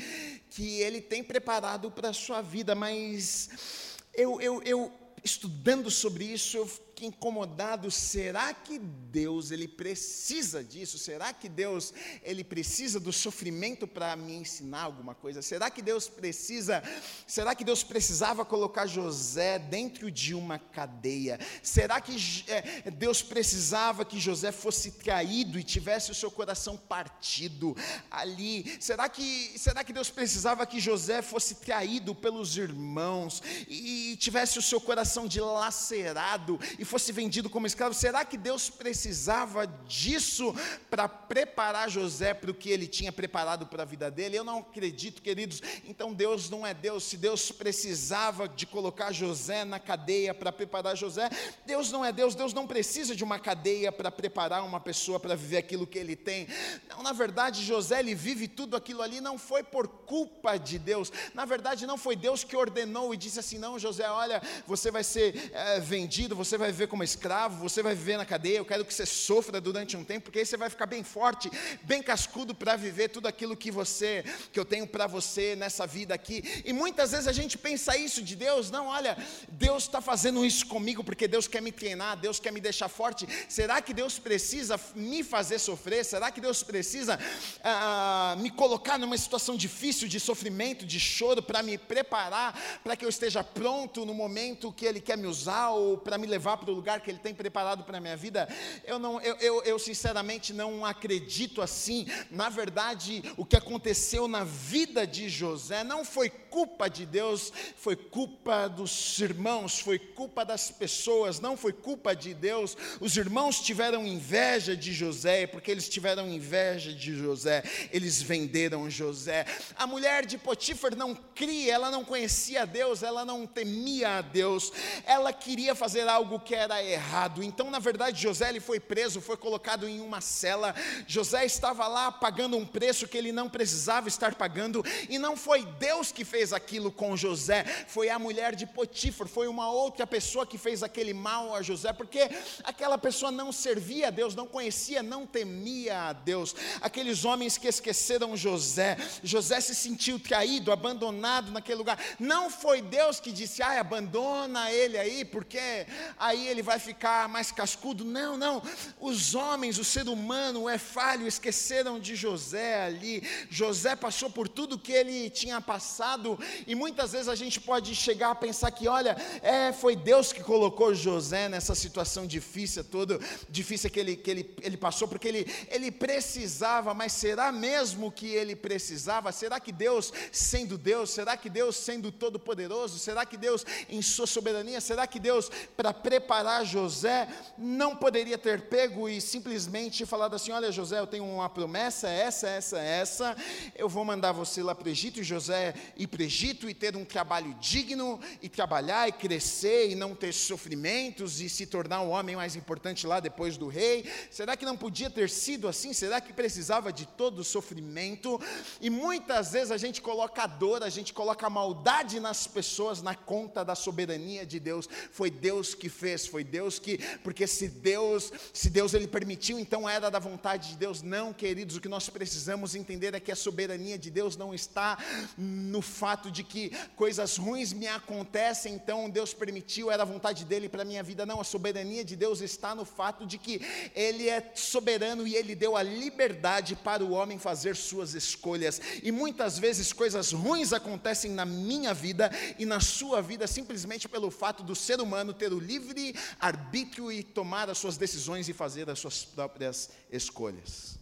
que 0.51 0.81
Ele 0.81 1.01
tem 1.01 1.23
preparado 1.23 1.93
para 1.93 2.09
a 2.09 2.13
sua 2.13 2.43
vida. 2.43 2.75
Mas 2.75 3.97
eu, 4.13 4.41
eu, 4.41 4.63
eu, 4.65 4.93
estudando 5.23 5.93
sobre 5.93 6.25
isso, 6.25 6.57
eu 6.57 6.67
fiquei 7.03 7.09
incomodado. 7.09 7.91
Será 7.91 8.55
que 8.55 8.79
Deus 8.79 9.51
ele 9.51 9.67
precisa 9.67 10.63
disso? 10.63 10.99
Será 10.99 11.33
que 11.33 11.49
Deus 11.49 11.93
ele 12.23 12.45
precisa 12.45 13.01
do 13.01 13.13
sofrimento 13.13 13.87
para 13.87 14.15
me 14.17 14.35
ensinar 14.35 14.83
alguma 14.83 15.15
coisa? 15.15 15.43
Será 15.43 15.71
que 15.71 15.83
Deus 15.83 16.09
precisa? 16.09 16.83
Será 17.27 17.55
que 17.55 17.65
Deus 17.65 17.83
precisava 17.83 18.45
colocar 18.45 18.87
José 18.87 19.59
dentro 19.59 20.11
de 20.11 20.35
uma 20.35 20.59
cadeia? 20.59 21.39
Será 21.63 22.01
que 22.01 22.17
é, 22.49 22.91
Deus 22.91 23.23
precisava 23.23 24.05
que 24.05 24.21
José 24.21 24.53
fosse 24.53 24.93
traído 24.93 25.59
e 25.59 25.65
tivesse 25.65 26.11
o 26.11 26.15
seu 26.15 26.31
coração 26.31 26.77
partido 26.77 27.77
ali? 28.11 28.77
Será 28.81 29.09
que 29.09 29.59
será 29.59 29.83
que 29.83 29.93
Deus 29.93 30.11
precisava 30.11 30.67
que 30.67 30.81
José 30.81 31.23
fosse 31.23 31.57
traído 31.57 32.15
pelos 32.15 32.57
irmãos 32.57 33.43
e 33.69 34.17
tivesse 34.19 34.59
o 34.59 34.63
seu 34.63 34.81
coração 34.81 35.27
dilacerado 35.27 36.59
e 36.79 36.85
fosse 36.93 37.11
vendido 37.11 37.49
como 37.49 37.67
escravo. 37.67 37.95
Será 37.95 38.23
que 38.23 38.37
Deus 38.37 38.69
precisava 38.69 39.67
disso 39.89 40.55
para 40.91 41.09
preparar 41.09 41.89
José 41.89 42.35
para 42.35 42.51
o 42.51 42.55
que 42.55 42.69
ele 42.69 42.87
tinha 42.87 43.11
preparado 43.11 43.67
para 43.67 43.83
a 43.83 43.87
vida 43.87 44.11
dele? 44.11 44.37
Eu 44.37 44.45
não 44.45 44.59
acredito, 44.59 45.23
queridos. 45.23 45.63
Então 45.89 46.13
Deus 46.13 46.51
não 46.51 46.67
é 46.67 46.75
Deus. 46.75 47.05
Se 47.05 47.17
Deus 47.17 47.51
precisava 47.51 48.47
de 48.47 48.67
colocar 48.67 49.11
José 49.11 49.65
na 49.65 49.81
cadeia 49.81 50.35
para 50.35 50.53
preparar 50.53 50.95
José, 50.95 51.31
Deus 51.65 51.91
não 51.91 52.05
é 52.05 52.13
Deus. 52.13 52.35
Deus 52.35 52.53
não 52.53 52.67
precisa 52.67 53.17
de 53.17 53.25
uma 53.25 53.39
cadeia 53.39 53.91
para 53.91 54.11
preparar 54.11 54.63
uma 54.63 54.79
pessoa 54.79 55.19
para 55.19 55.35
viver 55.35 55.57
aquilo 55.57 55.87
que 55.87 55.99
ele 55.99 56.15
tem. 56.15 56.47
Não, 56.91 57.03
na 57.03 57.15
verdade, 57.15 57.65
José 57.65 58.01
ele 58.01 58.15
vive 58.15 58.47
tudo 58.47 58.77
aquilo 58.77 59.01
ali 59.01 59.19
não 59.19 59.39
foi 59.39 59.63
por 59.63 59.89
culpa 59.89 60.59
de 60.59 60.79
Deus. 60.79 61.11
Na 61.33 61.47
verdade, 61.47 61.87
não 61.87 61.97
foi 61.97 62.17
Deus 62.17 62.45
que 62.45 62.55
ordenou 62.55 63.15
e 63.15 63.17
disse 63.17 63.41
assim: 63.41 63.57
não, 63.57 63.79
José, 63.79 64.11
olha, 64.11 64.43
você 64.67 64.91
vai 64.91 65.03
ser 65.03 65.51
é, 65.55 65.81
vendido, 65.81 66.37
você 66.37 66.59
vai 66.59 66.71
viver 66.83 66.89
como 66.89 67.05
escravo, 67.05 67.57
você 67.57 67.83
vai 67.83 67.95
viver 67.95 68.17
na 68.17 68.25
cadeia, 68.25 68.59
eu 68.59 68.65
quero 68.65 68.85
que 68.85 68.93
você 68.93 69.07
sofra 69.07 69.61
durante 69.61 69.97
um 69.97 70.05
tempo, 70.05 70.25
porque 70.25 70.41
aí 70.41 70.47
você 70.47 70.57
vai 70.57 70.69
ficar 70.69 70.87
bem 70.87 71.03
forte, 71.03 71.51
bem 71.83 72.03
cascudo 72.03 72.55
para 72.55 72.77
viver 72.77 73.09
tudo 73.09 73.27
aquilo 73.29 73.57
que 73.57 73.71
você, 73.71 74.25
que 74.53 74.59
eu 74.59 74.65
tenho 74.65 74.87
para 74.87 75.07
você 75.07 75.55
nessa 75.55 75.87
vida 75.87 76.15
aqui. 76.15 76.63
E 76.65 76.73
muitas 76.73 77.13
vezes 77.13 77.29
a 77.29 77.33
gente 77.33 77.57
pensa 77.57 77.97
isso 77.97 78.23
de 78.23 78.35
Deus, 78.35 78.71
não, 78.71 78.87
olha, 78.87 79.17
Deus 79.49 79.85
está 79.85 80.01
fazendo 80.01 80.45
isso 80.45 80.67
comigo 80.67 81.05
porque 81.05 81.29
Deus 81.29 81.47
quer 81.47 81.63
me 81.63 81.71
treinar, 81.71 82.17
Deus 82.17 82.41
quer 82.41 82.53
me 82.53 82.61
deixar 82.61 82.89
forte. 82.89 83.27
Será 83.49 83.81
que 83.81 83.95
Deus 83.95 84.19
precisa 84.19 84.81
me 84.95 85.23
fazer 85.23 85.59
sofrer? 85.59 86.05
Será 86.05 86.31
que 86.31 86.41
Deus 86.41 86.63
precisa 86.63 87.19
ah, 87.63 88.37
me 88.39 88.51
colocar 88.51 88.99
numa 88.99 89.17
situação 89.17 89.57
difícil 89.57 90.09
de 90.09 90.19
sofrimento, 90.19 90.85
de 90.85 90.99
choro, 90.99 91.43
para 91.43 91.63
me 91.63 91.79
preparar, 91.79 92.81
para 92.83 92.97
que 92.97 93.05
eu 93.05 93.09
esteja 93.09 93.45
pronto 93.45 94.05
no 94.05 94.15
momento 94.15 94.73
que 94.73 94.85
Ele 94.85 95.01
quer 95.01 95.17
me 95.17 95.27
usar 95.27 95.71
ou 95.71 95.97
para 95.97 96.19
me 96.19 96.27
levar 96.27 96.57
para 96.63 96.73
o 96.73 96.75
lugar 96.75 97.01
que 97.01 97.11
Ele 97.11 97.19
tem 97.19 97.35
preparado 97.35 97.85
para 97.85 97.99
a 97.99 98.01
minha 98.01 98.17
vida, 98.17 98.49
eu, 98.85 98.99
não, 98.99 99.21
eu, 99.21 99.37
eu, 99.37 99.63
eu 99.65 99.79
sinceramente 99.79 100.53
não 100.53 100.85
acredito 100.85 101.61
assim. 101.61 102.07
Na 102.31 102.49
verdade, 102.49 103.23
o 103.37 103.45
que 103.45 103.57
aconteceu 103.57 104.29
na 104.29 104.45
vida 104.45 105.07
de 105.07 105.29
José 105.29 105.85
não 105.85 106.05
foi 106.05 106.31
culpa 106.31 106.89
de 106.89 107.07
Deus, 107.07 107.53
foi 107.77 107.97
culpa 107.97 108.69
dos 108.69 109.19
irmãos, 109.19 109.81
foi 109.81 109.99
culpa 109.99 110.45
das 110.45 110.71
pessoas, 110.71 111.41
não 111.41 111.57
foi 111.57 111.73
culpa 111.73 112.15
de 112.15 112.35
Deus. 112.35 112.77
Os 113.01 113.17
irmãos 113.17 113.61
tiveram 113.61 114.07
inveja 114.07 114.77
de 114.77 114.93
José, 114.93 115.47
porque 115.47 115.71
eles 115.71 115.89
tiveram 115.89 116.29
inveja 116.29 116.93
de 116.93 117.15
José, 117.15 117.63
eles 117.91 118.21
venderam 118.21 118.91
José. 118.91 119.47
A 119.77 119.87
mulher 119.87 120.27
de 120.27 120.37
Potifar 120.37 120.95
não 120.95 121.15
cria, 121.15 121.75
ela 121.75 121.91
não 121.91 122.05
conhecia 122.05 122.67
Deus, 122.67 123.03
ela 123.03 123.25
não 123.25 123.47
temia 123.47 124.19
a 124.19 124.21
Deus, 124.21 124.73
ela 125.07 125.33
queria 125.33 125.75
fazer 125.75 126.07
algo 126.09 126.41
que 126.41 126.52
era 126.55 126.83
errado. 126.83 127.43
Então, 127.43 127.71
na 127.71 127.79
verdade, 127.79 128.21
José 128.21 128.49
ele 128.49 128.61
foi 128.61 128.81
preso, 128.81 129.21
foi 129.21 129.37
colocado 129.37 129.89
em 129.89 130.01
uma 130.01 130.21
cela. 130.21 130.75
José 131.07 131.45
estava 131.45 131.87
lá 131.89 132.11
pagando 132.11 132.57
um 132.57 132.67
preço 132.67 133.09
que 133.09 133.17
ele 133.17 133.33
não 133.33 133.49
precisava 133.49 134.09
estar 134.09 134.35
pagando, 134.35 134.85
e 135.09 135.19
não 135.19 135.37
foi 135.37 135.65
Deus 135.65 136.13
que 136.13 136.25
fez 136.25 136.53
aquilo 136.53 136.91
com 136.91 137.17
José, 137.17 137.65
foi 137.87 138.09
a 138.09 138.19
mulher 138.19 138.55
de 138.55 138.67
Potifar, 138.67 139.27
foi 139.27 139.49
uma 139.49 139.71
outra 139.71 140.07
pessoa 140.07 140.47
que 140.47 140.59
fez 140.59 140.83
aquele 140.83 141.15
mal 141.15 141.55
a 141.55 141.63
José, 141.63 141.93
porque 141.93 142.31
aquela 142.65 142.99
pessoa 142.99 143.31
não 143.31 143.53
servia 143.53 144.09
a 144.09 144.11
Deus, 144.11 144.35
não 144.35 144.47
conhecia, 144.47 145.03
não 145.03 145.27
temia 145.27 146.09
a 146.09 146.13
Deus. 146.13 146.55
Aqueles 146.81 147.25
homens 147.25 147.59
que 147.59 147.69
esqueceram 147.69 148.37
José, 148.37 148.97
José 149.23 149.61
se 149.61 149.75
sentiu 149.75 150.19
traído, 150.19 150.73
abandonado 150.73 151.51
naquele 151.51 151.79
lugar. 151.79 151.99
Não 152.19 152.51
foi 152.51 152.81
Deus 152.83 153.21
que 153.21 153.33
disse: 153.33 153.63
"Ah, 153.63 153.81
abandona 153.81 154.71
ele 154.71 154.99
aí, 154.99 155.25
porque 155.25 155.87
aí 156.19 156.42
ele 156.47 156.63
vai 156.63 156.79
ficar 156.79 157.29
mais 157.29 157.51
cascudo. 157.53 158.05
Não, 158.05 158.37
não. 158.37 158.63
Os 159.01 159.35
homens, 159.35 159.79
o 159.79 159.85
ser 159.85 160.09
humano 160.09 160.69
é 160.69 160.79
falho, 160.79 161.27
esqueceram 161.27 161.99
de 161.99 162.15
José 162.15 162.85
ali. 162.85 163.23
José 163.51 163.97
passou 163.97 164.31
por 164.31 164.49
tudo 164.49 164.79
que 164.79 164.93
ele 164.93 165.31
tinha 165.31 165.61
passado, 165.61 166.39
e 166.67 166.75
muitas 166.75 167.13
vezes 167.13 167.29
a 167.29 167.35
gente 167.35 167.61
pode 167.61 167.95
chegar 167.95 168.31
a 168.31 168.35
pensar 168.35 168.71
que, 168.71 168.89
olha, 168.89 169.17
é, 169.43 169.73
foi 169.73 169.95
Deus 169.95 170.33
que 170.33 170.43
colocou 170.43 170.95
José 170.95 171.49
nessa 171.49 171.75
situação 171.75 172.27
difícil, 172.27 172.85
toda 172.85 173.19
difícil 173.49 173.91
que 173.91 174.01
ele, 174.01 174.17
que 174.17 174.31
ele, 174.31 174.55
ele 174.63 174.77
passou, 174.77 175.07
porque 175.07 175.29
ele, 175.29 175.47
ele 175.69 175.91
precisava, 175.91 176.95
mas 176.95 177.13
será 177.13 177.53
mesmo 177.53 178.11
que 178.11 178.27
ele 178.27 178.57
precisava? 178.57 179.33
Será 179.33 179.61
que 179.61 179.73
Deus, 179.73 180.13
sendo 180.31 180.77
Deus, 180.77 181.11
será 181.11 181.37
que 181.37 181.49
Deus, 181.49 181.77
sendo 181.77 182.11
todo-poderoso, 182.11 182.99
será 182.99 183.25
que 183.25 183.37
Deus, 183.37 183.65
em 183.89 184.03
sua 184.03 184.27
soberania, 184.27 184.81
será 184.81 185.07
que 185.07 185.21
Deus, 185.21 185.51
para 185.77 185.93
preparar 185.93 186.32
José, 186.65 187.29
não 187.59 187.95
poderia 187.95 188.39
ter 188.39 188.63
pego 188.63 189.09
e 189.09 189.21
simplesmente 189.21 190.07
falado 190.07 190.35
assim: 190.35 190.53
Olha, 190.53 190.73
José, 190.73 190.99
eu 190.99 191.07
tenho 191.07 191.25
uma 191.25 191.49
promessa, 191.49 192.09
essa, 192.09 192.49
essa, 192.49 192.79
essa, 192.79 193.37
eu 193.77 193.89
vou 193.89 194.05
mandar 194.05 194.33
você 194.33 194.63
lá 194.63 194.75
para 194.75 194.89
o 194.89 194.91
Egito, 194.91 195.21
e 195.21 195.25
José 195.25 195.75
ir 195.97 196.07
para 196.07 196.21
o 196.21 196.25
Egito 196.25 196.69
e 196.69 196.75
ter 196.75 196.97
um 196.97 197.05
trabalho 197.05 197.55
digno, 197.61 198.19
e 198.41 198.49
trabalhar 198.49 199.09
e 199.09 199.13
crescer 199.13 199.91
e 199.91 199.95
não 199.95 200.15
ter 200.15 200.33
sofrimentos 200.33 201.41
e 201.41 201.49
se 201.49 201.67
tornar 201.67 202.01
o 202.01 202.09
homem 202.09 202.37
mais 202.37 202.57
importante 202.57 203.07
lá 203.07 203.21
depois 203.21 203.57
do 203.57 203.69
rei. 203.69 204.11
Será 204.31 204.57
que 204.57 204.65
não 204.65 204.77
podia 204.77 205.11
ter 205.11 205.29
sido 205.29 205.69
assim? 205.69 205.93
Será 205.93 206.21
que 206.21 206.33
precisava 206.33 206.93
de 206.93 207.07
todo 207.07 207.41
o 207.41 207.45
sofrimento? 207.45 208.41
E 208.81 208.89
muitas 208.89 209.53
vezes 209.53 209.71
a 209.71 209.77
gente 209.77 210.01
coloca 210.01 210.43
a 210.43 210.47
dor, 210.47 210.83
a 210.83 210.89
gente 210.89 211.13
coloca 211.13 211.47
a 211.47 211.51
maldade 211.51 212.19
nas 212.21 212.47
pessoas 212.47 213.03
na 213.03 213.15
conta 213.15 213.65
da 213.65 213.75
soberania 213.75 214.47
de 214.47 214.59
Deus. 214.59 214.89
Foi 215.11 215.31
Deus 215.31 215.75
que 215.75 215.89
fez, 215.89 216.22
foi 216.27 216.45
Deus 216.45 216.79
que, 216.79 216.99
porque 217.23 217.47
se 217.47 217.69
Deus, 217.69 218.33
se 218.53 218.71
Deus 218.71 218.95
ele 218.95 219.07
permitiu, 219.07 219.59
então 219.59 219.89
era 219.89 220.11
da 220.11 220.19
vontade 220.19 220.71
de 220.71 220.77
Deus. 220.77 221.03
Não, 221.03 221.33
queridos, 221.33 221.77
o 221.77 221.81
que 221.81 221.89
nós 221.89 222.09
precisamos 222.09 222.75
entender 222.75 223.15
é 223.15 223.21
que 223.21 223.33
a 223.33 223.37
soberania 223.37 223.99
de 223.99 224.11
Deus 224.11 224.37
não 224.37 224.55
está 224.55 224.99
no 225.37 225.83
fato 225.83 226.31
de 226.31 226.43
que 226.43 226.71
coisas 226.97 227.37
ruins 227.37 227.73
me 227.73 227.87
acontecem, 227.87 228.75
então 228.75 229.09
Deus 229.09 229.35
permitiu, 229.35 229.91
era 229.91 230.03
a 230.03 230.07
vontade 230.07 230.45
dele 230.45 230.69
para 230.69 230.85
minha 230.85 231.03
vida. 231.03 231.27
Não, 231.27 231.41
a 231.41 231.45
soberania 231.45 232.05
de 232.05 232.17
Deus 232.17 232.41
está 232.41 232.75
no 232.75 232.85
fato 232.85 233.27
de 233.27 233.39
que 233.39 233.61
ele 233.95 234.29
é 234.29 234.53
soberano 234.55 235.27
e 235.27 235.35
ele 235.35 235.55
deu 235.55 235.77
a 235.77 235.83
liberdade 235.83 236.77
para 236.77 237.05
o 237.05 237.13
homem 237.13 237.39
fazer 237.39 237.77
suas 237.77 238.15
escolhas. 238.15 238.81
E 239.03 239.11
muitas 239.11 239.59
vezes 239.59 239.93
coisas 239.93 240.33
ruins 240.33 240.73
acontecem 240.73 241.31
na 241.31 241.45
minha 241.45 241.93
vida 241.93 242.31
e 242.59 242.65
na 242.65 242.81
sua 242.81 243.21
vida 243.21 243.47
simplesmente 243.47 244.09
pelo 244.09 244.31
fato 244.31 244.63
do 244.63 244.75
ser 244.75 245.01
humano 245.01 245.33
ter 245.33 245.53
o 245.53 245.59
livre 245.59 246.12
arbítrio 246.39 247.11
e 247.11 247.23
tomar 247.23 247.69
as 247.69 247.79
suas 247.79 247.97
decisões 247.97 248.49
e 248.49 248.53
fazer 248.53 248.89
as 248.91 248.99
suas 248.99 249.25
próprias 249.25 249.91
escolhas. 250.11 250.99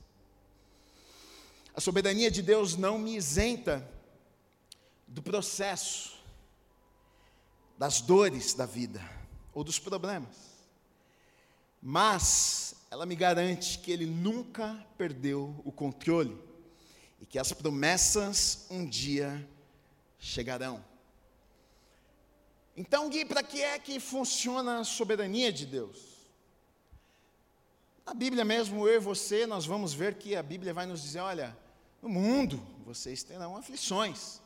A 1.75 1.81
soberania 1.81 2.31
de 2.31 2.43
Deus 2.43 2.77
não 2.77 2.99
me 2.99 3.17
isenta 3.17 3.89
do 5.07 5.23
processo, 5.23 6.19
das 7.79 8.01
dores 8.01 8.55
da 8.55 8.67
vida 8.67 9.01
ou 9.55 9.65
dos 9.65 9.79
problemas. 9.79 10.51
mas 11.83 12.75
ela 12.91 13.07
me 13.07 13.15
garante 13.15 13.79
que 13.79 13.91
ele 13.91 14.05
nunca 14.05 14.85
perdeu 14.99 15.59
o 15.65 15.73
controle 15.73 16.37
e 17.21 17.25
que 17.25 17.39
as 17.39 17.53
promessas 17.53 18.67
um 18.69 18.85
dia 18.85 19.49
chegarão. 20.19 20.85
Então, 22.77 23.09
Gui, 23.09 23.25
para 23.25 23.43
que 23.43 23.61
é 23.61 23.79
que 23.79 23.99
funciona 23.99 24.81
a 24.81 24.85
soberania 24.85 25.53
de 25.53 25.67
Deus? 25.67 26.11
Na 28.07 28.15
Bíblia 28.15 28.45
mesmo, 28.45 28.89
eu 28.89 28.97
e 28.97 28.99
você, 28.99 29.47
nós 29.47 29.67
vamos 29.67 29.93
ver 29.93 30.15
que 30.15 30.35
a 30.35 30.43
Bíblia 30.43 30.73
vai 30.73 30.87
nos 30.87 31.03
dizer: 31.03 31.21
olha, 31.21 31.57
no 32.03 32.09
mundo 32.09 32.61
vocês 32.85 33.23
terão 33.23 33.57
aflições, 33.57 34.41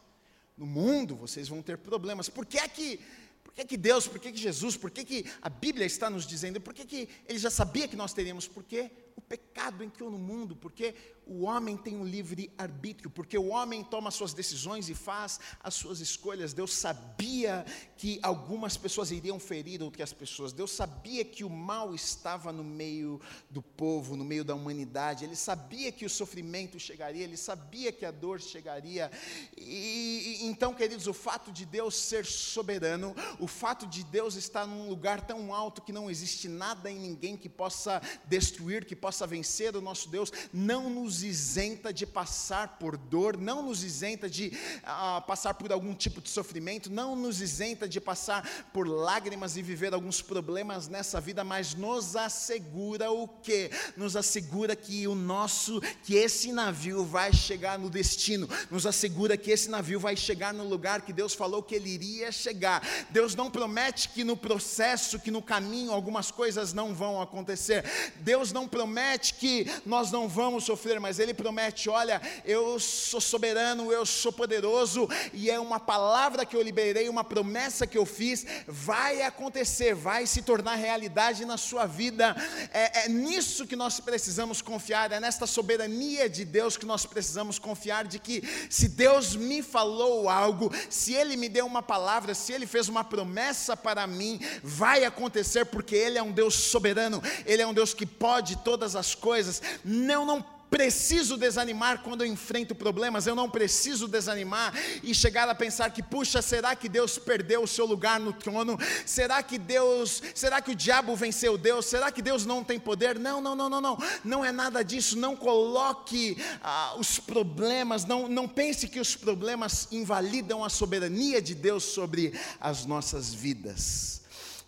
no 0.57 0.67
mundo 0.67 1.15
vocês 1.15 1.49
vão 1.49 1.63
ter 1.63 1.79
problemas. 1.79 2.29
Por 2.29 2.45
que 2.45 2.59
é 2.59 2.69
que 2.69 3.01
por 3.43 3.53
que, 3.55 3.65
que 3.65 3.77
Deus, 3.77 4.09
por 4.09 4.19
que, 4.19 4.33
que 4.33 4.39
Jesus, 4.39 4.77
por 4.77 4.91
que, 4.91 5.05
que 5.05 5.31
a 5.41 5.49
Bíblia 5.49 5.87
está 5.87 6.11
nos 6.11 6.27
dizendo? 6.27 6.61
Por 6.61 6.75
que, 6.75 6.85
que 6.85 7.09
ele 7.29 7.39
já 7.39 7.51
sabia 7.51 7.87
que 7.87 7.95
nós 7.95 8.13
teríamos? 8.13 8.49
Porque 8.49 8.91
o 9.17 9.21
pecado 9.21 9.83
entrou 9.83 10.11
no 10.11 10.19
mundo, 10.19 10.57
porque 10.57 10.95
o 11.27 11.45
homem 11.45 11.77
tem 11.77 11.97
um 11.97 12.05
livre 12.05 12.51
arbítrio, 12.59 13.09
porque 13.09 13.39
o 13.39 13.49
homem 13.49 13.83
toma 13.83 14.11
suas 14.11 14.35
decisões 14.35 14.89
e 14.89 14.95
faz 14.95 15.41
as 15.63 15.75
suas 15.75 16.01
escolhas. 16.01 16.53
Deus 16.53 16.75
sabia 16.75 17.65
que 17.97 18.19
algumas 18.23 18.77
pessoas 18.77 19.11
iriam 19.11 19.39
ferir 19.39 19.83
outras 19.83 20.13
pessoas. 20.13 20.53
Deus 20.53 20.71
sabia 20.71 21.25
que 21.25 21.45
o 21.45 21.49
mal 21.49 21.95
estava 21.95 22.53
no 22.53 22.63
meio 22.63 23.21
do 23.49 23.63
povo, 23.63 24.17
no 24.17 24.25
meio 24.25 24.45
da 24.45 24.55
humanidade. 24.55 25.25
Ele 25.25 25.37
sabia 25.37 25.91
que 25.91 26.05
o 26.05 26.11
sofrimento 26.11 26.79
chegaria, 26.79 27.25
ele 27.25 27.37
sabia 27.37 27.91
que 27.91 28.05
a 28.05 28.11
dor 28.11 28.41
chegaria. 28.41 29.11
E, 29.57 30.41
e 30.43 30.47
então, 30.47 30.75
queridos, 30.75 31.07
o 31.07 31.15
fato 31.15 31.51
de 31.51 31.65
Deus 31.65 31.97
ser 31.97 32.27
soberano, 32.27 33.15
o 33.39 33.47
fato 33.47 33.87
de 33.87 34.05
Deus 34.05 34.35
estar 34.35 34.67
num 34.67 34.89
lugar 34.89 35.27
tão 35.27 35.55
alto 35.55 35.81
que 35.81 35.93
não 35.93 36.11
existe 36.11 36.49
nada 36.49 36.91
em 36.91 36.99
ninguém 36.99 37.37
que 37.37 37.49
possa 37.49 38.03
destruir, 38.27 38.85
que 38.85 38.95
possa 39.05 39.27
vencer 39.27 39.77
o 39.77 39.83
nosso 39.83 40.09
Deus, 40.09 40.33
não 40.51 40.89
nos 40.89 41.23
isenta 41.23 41.93
de 41.93 42.07
passar 42.07 42.79
por 42.79 42.97
dor, 42.97 43.37
não 43.37 43.63
nos 43.63 43.85
isenta 43.85 44.31
de 44.31 44.47
uh, 44.79 45.21
passar 45.27 45.53
por 45.53 45.71
algum 45.71 45.93
tipo 45.93 46.23
de 46.23 46.31
sofrimento, 46.31 46.91
não 46.91 47.15
nos 47.15 47.43
isenta 47.43 47.87
de 47.87 48.01
passar 48.01 48.49
por 48.73 48.89
lágrimas 48.89 49.59
e 49.59 49.63
viver 49.63 49.93
alguns 49.93 50.23
problemas 50.23 50.89
nessa 50.89 51.21
vida, 51.21 51.45
mas 51.45 51.75
nos 51.75 52.17
assegura 52.17 53.11
o 53.11 53.29
que? 53.29 53.71
Nos 53.95 54.17
assegura 54.17 54.75
que 54.75 55.07
o 55.07 55.15
nosso, 55.15 55.83
que 56.03 56.15
esse 56.15 56.51
navio 56.51 57.05
vai 57.05 57.31
chegar 57.31 57.79
no 57.79 57.91
destino, 57.91 58.49
nos 58.71 58.87
assegura 58.87 59.37
que 59.37 59.51
esse 59.51 59.69
navio 59.69 60.01
vai 60.01 60.17
chegar 60.17 60.55
no 60.55 60.67
lugar 60.67 61.03
que 61.03 61.13
Deus 61.13 61.35
falou 61.35 61.63
que 61.63 61.75
ele 61.75 61.91
iria 61.91 62.33
chegar. 62.33 62.83
Deus 63.11 63.35
não 63.35 63.51
promete 63.51 64.09
que 64.09 64.25
no 64.25 64.35
processo, 64.35 65.21
que 65.21 65.31
no 65.31 65.43
caminho 65.43 65.93
algumas 65.93 66.31
coisas 66.31 66.73
não 66.73 66.95
vão 66.95 67.21
acontecer. 67.21 67.85
Deus 68.21 68.51
não 68.51 68.67
promete 68.67 68.94
que 69.39 69.71
nós 69.85 70.11
não 70.11 70.29
vamos 70.29 70.65
sofrer 70.65 70.95
mas 71.01 71.19
ele 71.19 71.35
promete: 71.35 71.89
olha, 71.89 72.21
eu 72.45 72.79
sou 72.79 73.21
soberano, 73.21 73.93
eu 73.93 74.05
sou 74.05 74.33
poderoso, 74.33 75.09
e 75.33 75.51
é 75.51 75.59
uma 75.59 75.81
palavra 75.81 76.45
que 76.45 76.57
eu 76.57 76.63
liberei, 76.63 77.09
uma 77.09 77.25
promessa 77.25 77.87
que 77.87 77.99
eu 77.99 78.07
fiz, 78.07 78.45
vai 78.67 79.23
acontecer, 79.23 79.95
vai 79.95 80.27
se 80.27 80.43
tornar 80.43 80.75
realidade 80.75 81.45
na 81.45 81.57
sua 81.57 81.87
vida. 81.87 82.37
É, 82.73 83.05
é 83.05 83.09
nisso 83.09 83.67
que 83.67 83.77
nós 83.77 84.01
precisamos 84.01 84.61
confiar, 84.61 85.13
é 85.13 85.21
nesta 85.21 85.47
soberania 85.47 86.29
de 86.29 86.45
Deus 86.45 86.77
que 86.77 86.87
nós 86.87 87.07
precisamos 87.07 87.59
confiar, 87.59 88.07
de 88.07 88.19
que 88.19 88.43
se 88.69 88.89
Deus 88.89 89.37
me 89.37 89.63
falou 89.63 90.29
algo, 90.29 90.71
se 90.91 91.15
Ele 91.15 91.37
me 91.37 91.49
deu 91.49 91.67
uma 91.67 91.83
palavra, 91.83 92.35
se 92.35 92.53
Ele 92.53 92.67
fez 92.67 92.89
uma 92.89 93.05
promessa 93.05 93.77
para 93.77 94.07
mim, 94.07 94.41
vai 94.63 95.05
acontecer, 95.05 95.65
porque 95.67 95.95
Ele 95.95 96.19
é 96.19 96.23
um 96.23 96.33
Deus 96.33 96.55
soberano, 96.55 97.23
Ele 97.47 97.63
é 97.63 97.67
um 97.67 97.75
Deus 97.75 97.95
que 97.95 98.07
pode 98.07 98.57
todas 98.57 98.84
as 98.95 99.15
coisas. 99.15 99.63
Não, 99.85 100.27
não 100.27 100.45
preciso 100.75 101.37
desanimar 101.37 102.03
quando 102.03 102.25
eu 102.25 102.27
enfrento 102.27 102.75
problemas, 102.75 103.29
eu 103.29 103.37
não 103.37 103.49
preciso 103.49 104.09
desanimar 104.09 104.75
e 105.05 105.15
chegar 105.15 105.49
a 105.49 105.55
pensar 105.55 105.91
que, 105.91 106.03
puxa, 106.03 106.43
será 106.43 106.75
que 106.75 106.89
Deus 106.89 107.17
perdeu 107.17 107.63
o 107.63 107.69
seu 107.69 107.87
lugar 107.87 108.19
no 108.19 108.33
trono? 108.33 108.77
Será 109.07 109.41
que 109.41 109.57
Deus, 109.57 110.21
será 110.35 110.61
que 110.61 110.73
o 110.73 110.75
diabo 110.75 111.15
venceu 111.15 111.57
Deus? 111.57 111.87
Será 111.87 112.11
que 112.11 112.21
Deus 112.21 112.45
não 112.45 112.65
tem 112.65 112.81
poder? 112.81 113.21
Não, 113.21 113.41
não, 113.41 113.55
não, 113.55 113.69
não, 113.69 113.81
não, 113.81 113.99
não 114.25 114.45
é 114.45 114.51
nada 114.51 114.83
disso. 114.83 115.17
Não 115.17 115.37
coloque 115.37 116.37
ah, 116.61 116.97
os 116.99 117.21
problemas, 117.21 118.05
não, 118.05 118.27
não 118.29 118.49
pense 118.49 118.89
que 118.89 118.99
os 118.99 119.15
problemas 119.15 119.87
invalidam 119.93 120.65
a 120.65 120.69
soberania 120.69 121.41
de 121.41 121.55
Deus 121.55 121.85
sobre 121.85 122.33
as 122.61 122.85
nossas 122.85 123.33
vidas. 123.33 124.23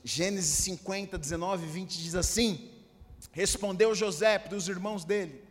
Gênesis 0.05 0.59
50, 0.59 1.19
19 1.19 1.65
e 1.65 1.69
20 1.69 1.99
diz 1.99 2.15
assim: 2.15 2.76
Respondeu 3.37 3.95
José 3.95 4.39
para 4.39 4.57
os 4.57 4.67
irmãos 4.67 5.05
dele: 5.05 5.45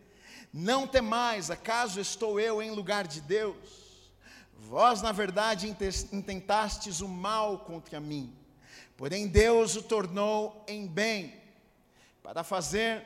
não 0.51 0.87
temais, 0.87 1.51
acaso 1.51 2.01
estou 2.01 2.39
eu 2.39 2.59
em 2.59 2.71
lugar 2.71 3.05
de 3.05 3.21
Deus? 3.21 4.11
Vós, 4.57 5.03
na 5.03 5.11
verdade, 5.11 5.67
intentastes 6.11 6.99
o 6.99 7.07
mal 7.07 7.59
contra 7.59 7.99
mim, 7.99 8.35
porém 8.97 9.27
Deus 9.27 9.75
o 9.75 9.83
tornou 9.83 10.65
em 10.67 10.87
bem, 10.87 11.35
para 12.23 12.43
fazer, 12.43 13.03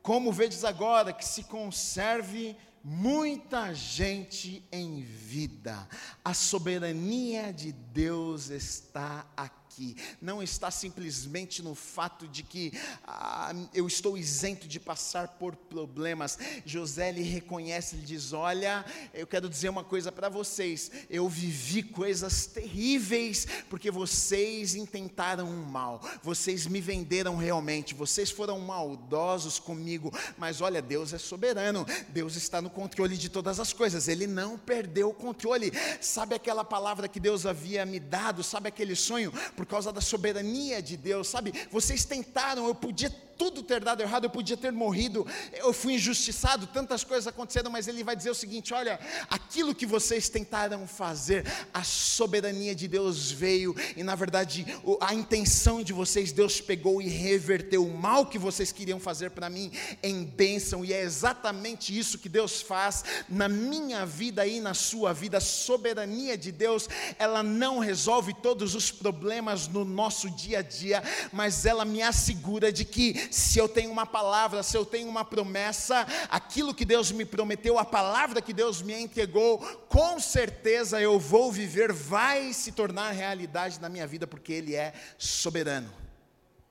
como 0.00 0.30
vedes 0.30 0.62
agora, 0.62 1.12
que 1.12 1.26
se 1.26 1.42
conserve 1.42 2.56
muita 2.84 3.74
gente 3.74 4.64
em 4.70 5.00
vida. 5.00 5.88
A 6.24 6.32
soberania 6.32 7.52
de 7.52 7.72
Deus 7.72 8.48
está 8.48 9.26
aqui 9.36 9.63
aqui, 9.74 9.96
não 10.22 10.40
está 10.40 10.70
simplesmente 10.70 11.60
no 11.60 11.74
fato 11.74 12.28
de 12.28 12.44
que 12.44 12.72
ah, 13.04 13.52
eu 13.74 13.86
estou 13.88 14.16
isento 14.16 14.68
de 14.68 14.78
passar 14.78 15.28
por 15.28 15.56
problemas. 15.56 16.38
José 16.64 17.10
lhe 17.10 17.22
reconhece, 17.22 17.96
ele 17.96 18.06
diz: 18.06 18.32
Olha, 18.32 18.84
eu 19.12 19.26
quero 19.26 19.48
dizer 19.48 19.68
uma 19.68 19.82
coisa 19.82 20.12
para 20.12 20.28
vocês, 20.28 20.90
eu 21.10 21.28
vivi 21.28 21.82
coisas 21.82 22.46
terríveis 22.46 23.46
porque 23.68 23.90
vocês 23.90 24.76
intentaram 24.76 25.48
um 25.48 25.64
mal, 25.64 26.00
vocês 26.22 26.66
me 26.66 26.80
venderam 26.80 27.36
realmente, 27.36 27.94
vocês 27.94 28.30
foram 28.30 28.60
maldosos 28.60 29.58
comigo, 29.58 30.12
mas 30.38 30.60
olha, 30.60 30.80
Deus 30.80 31.12
é 31.12 31.18
soberano, 31.18 31.84
Deus 32.10 32.36
está 32.36 32.62
no 32.62 32.70
controle 32.70 33.16
de 33.16 33.28
todas 33.28 33.58
as 33.58 33.72
coisas, 33.72 34.06
Ele 34.06 34.26
não 34.26 34.56
perdeu 34.56 35.08
o 35.08 35.14
controle. 35.14 35.72
Sabe 36.00 36.34
aquela 36.34 36.64
palavra 36.64 37.08
que 37.08 37.18
Deus 37.18 37.44
havia 37.44 37.84
me 37.84 37.98
dado, 37.98 38.44
sabe 38.44 38.68
aquele 38.68 38.94
sonho? 38.94 39.32
Por 39.64 39.70
causa 39.70 39.90
da 39.90 40.00
soberania 40.00 40.82
de 40.82 40.94
Deus, 40.94 41.26
sabe? 41.26 41.52
Vocês 41.70 42.04
tentaram, 42.04 42.66
eu 42.66 42.74
podia 42.74 43.10
tudo 43.36 43.62
ter 43.62 43.82
dado 43.82 44.00
errado, 44.02 44.24
eu 44.24 44.30
podia 44.30 44.56
ter 44.56 44.72
morrido, 44.72 45.26
eu 45.52 45.72
fui 45.72 45.94
injustiçado, 45.94 46.66
tantas 46.66 47.04
coisas 47.04 47.26
aconteceram, 47.26 47.70
mas 47.70 47.88
ele 47.88 48.04
vai 48.04 48.16
dizer 48.16 48.30
o 48.30 48.34
seguinte: 48.34 48.72
olha, 48.72 48.98
aquilo 49.28 49.74
que 49.74 49.86
vocês 49.86 50.28
tentaram 50.28 50.86
fazer, 50.86 51.44
a 51.72 51.82
soberania 51.82 52.74
de 52.74 52.88
Deus 52.88 53.30
veio, 53.30 53.74
e 53.96 54.02
na 54.02 54.14
verdade, 54.14 54.66
a 55.00 55.14
intenção 55.14 55.82
de 55.82 55.92
vocês, 55.92 56.32
Deus 56.32 56.60
pegou 56.60 57.00
e 57.00 57.08
reverteu 57.08 57.84
o 57.84 57.96
mal 57.96 58.26
que 58.26 58.38
vocês 58.38 58.72
queriam 58.72 59.00
fazer 59.00 59.30
para 59.30 59.50
mim 59.50 59.70
em 60.02 60.24
bênção, 60.24 60.84
e 60.84 60.92
é 60.92 61.02
exatamente 61.02 61.96
isso 61.96 62.18
que 62.18 62.28
Deus 62.28 62.60
faz 62.60 63.04
na 63.28 63.48
minha 63.48 64.06
vida 64.06 64.46
e 64.46 64.60
na 64.60 64.74
sua 64.74 65.12
vida. 65.12 65.38
A 65.38 65.40
soberania 65.40 66.36
de 66.36 66.52
Deus, 66.52 66.88
ela 67.18 67.42
não 67.42 67.78
resolve 67.78 68.34
todos 68.34 68.74
os 68.74 68.90
problemas 68.90 69.68
no 69.68 69.84
nosso 69.84 70.30
dia 70.30 70.60
a 70.60 70.62
dia, 70.62 71.02
mas 71.32 71.66
ela 71.66 71.84
me 71.84 72.02
assegura 72.02 72.72
de 72.72 72.84
que 72.84 73.23
se 73.30 73.58
eu 73.58 73.68
tenho 73.68 73.90
uma 73.90 74.06
palavra, 74.06 74.62
se 74.62 74.76
eu 74.76 74.84
tenho 74.84 75.08
uma 75.08 75.24
promessa, 75.24 76.06
aquilo 76.28 76.74
que 76.74 76.84
Deus 76.84 77.10
me 77.10 77.24
prometeu, 77.24 77.78
a 77.78 77.84
palavra 77.84 78.40
que 78.40 78.52
Deus 78.52 78.82
me 78.82 78.94
entregou, 78.94 79.58
com 79.88 80.18
certeza 80.20 81.00
eu 81.00 81.18
vou 81.18 81.52
viver, 81.52 81.92
vai 81.92 82.52
se 82.52 82.72
tornar 82.72 83.10
realidade 83.10 83.80
na 83.80 83.88
minha 83.88 84.06
vida, 84.06 84.26
porque 84.26 84.52
Ele 84.52 84.74
é 84.74 84.92
soberano. 85.18 85.92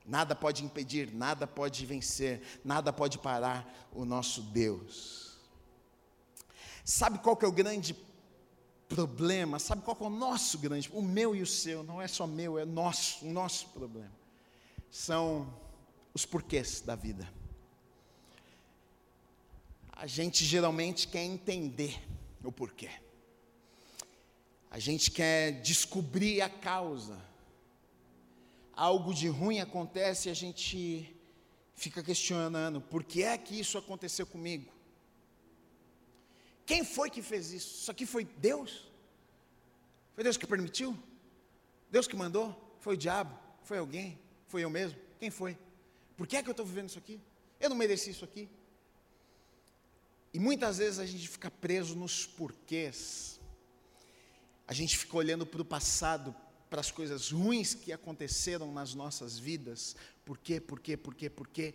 Nada 0.06 0.34
pode 0.34 0.62
impedir, 0.62 1.10
nada 1.12 1.46
pode 1.46 1.86
vencer, 1.86 2.42
nada 2.62 2.92
pode 2.92 3.18
parar 3.18 3.88
o 3.90 4.04
nosso 4.04 4.42
Deus. 4.42 5.38
Sabe 6.84 7.18
qual 7.18 7.36
que 7.36 7.44
é 7.44 7.48
o 7.48 7.52
grande 7.52 7.96
problema? 8.86 9.58
Sabe 9.58 9.82
qual 9.82 9.96
é 9.98 10.04
o 10.04 10.10
nosso 10.10 10.58
grande, 10.58 10.90
o 10.92 11.00
meu 11.00 11.34
e 11.34 11.40
o 11.40 11.46
seu, 11.46 11.82
não 11.82 12.02
é 12.02 12.06
só 12.06 12.26
meu, 12.26 12.58
é 12.58 12.66
nosso, 12.66 13.24
o 13.24 13.32
nosso 13.32 13.68
problema. 13.68 14.12
São 14.90 15.52
os 16.14 16.24
porquês 16.24 16.80
da 16.80 16.94
vida. 16.94 17.28
A 19.92 20.06
gente 20.06 20.44
geralmente 20.44 21.08
quer 21.08 21.24
entender 21.24 22.00
o 22.42 22.52
porquê. 22.52 22.90
A 24.70 24.78
gente 24.78 25.10
quer 25.10 25.60
descobrir 25.62 26.40
a 26.40 26.48
causa. 26.48 27.20
Algo 28.72 29.12
de 29.12 29.28
ruim 29.28 29.60
acontece 29.60 30.28
e 30.28 30.32
a 30.32 30.34
gente 30.34 31.14
fica 31.74 32.02
questionando: 32.02 32.80
por 32.80 33.04
que 33.04 33.22
é 33.22 33.36
que 33.36 33.58
isso 33.58 33.76
aconteceu 33.76 34.26
comigo? 34.26 34.72
Quem 36.66 36.84
foi 36.84 37.10
que 37.10 37.22
fez 37.22 37.52
isso? 37.52 37.82
Isso 37.82 37.90
aqui 37.90 38.06
foi 38.06 38.24
Deus? 38.24 38.90
Foi 40.14 40.24
Deus 40.24 40.36
que 40.36 40.46
permitiu? 40.46 40.96
Deus 41.90 42.06
que 42.06 42.16
mandou? 42.16 42.76
Foi 42.80 42.94
o 42.94 42.96
diabo? 42.96 43.38
Foi 43.62 43.78
alguém? 43.78 44.18
Foi 44.48 44.62
eu 44.62 44.70
mesmo? 44.70 44.98
Quem 45.18 45.30
foi? 45.30 45.56
Por 46.16 46.26
que 46.26 46.36
é 46.36 46.42
que 46.42 46.48
eu 46.48 46.52
estou 46.52 46.66
vivendo 46.66 46.88
isso 46.88 46.98
aqui? 46.98 47.20
Eu 47.60 47.68
não 47.68 47.76
mereci 47.76 48.10
isso 48.10 48.24
aqui. 48.24 48.48
E 50.32 50.38
muitas 50.38 50.78
vezes 50.78 50.98
a 50.98 51.06
gente 51.06 51.28
fica 51.28 51.50
preso 51.50 51.94
nos 51.94 52.26
porquês. 52.26 53.40
A 54.66 54.72
gente 54.72 54.96
fica 54.96 55.16
olhando 55.16 55.46
para 55.46 55.62
o 55.62 55.64
passado, 55.64 56.34
para 56.68 56.80
as 56.80 56.90
coisas 56.90 57.30
ruins 57.30 57.74
que 57.74 57.92
aconteceram 57.92 58.72
nas 58.72 58.94
nossas 58.94 59.38
vidas. 59.38 59.94
Por 60.24 60.38
quê, 60.38 60.60
por 60.60 60.80
quê, 60.80 60.96
por 60.96 61.14
quê, 61.14 61.30
por 61.30 61.46
quê? 61.46 61.74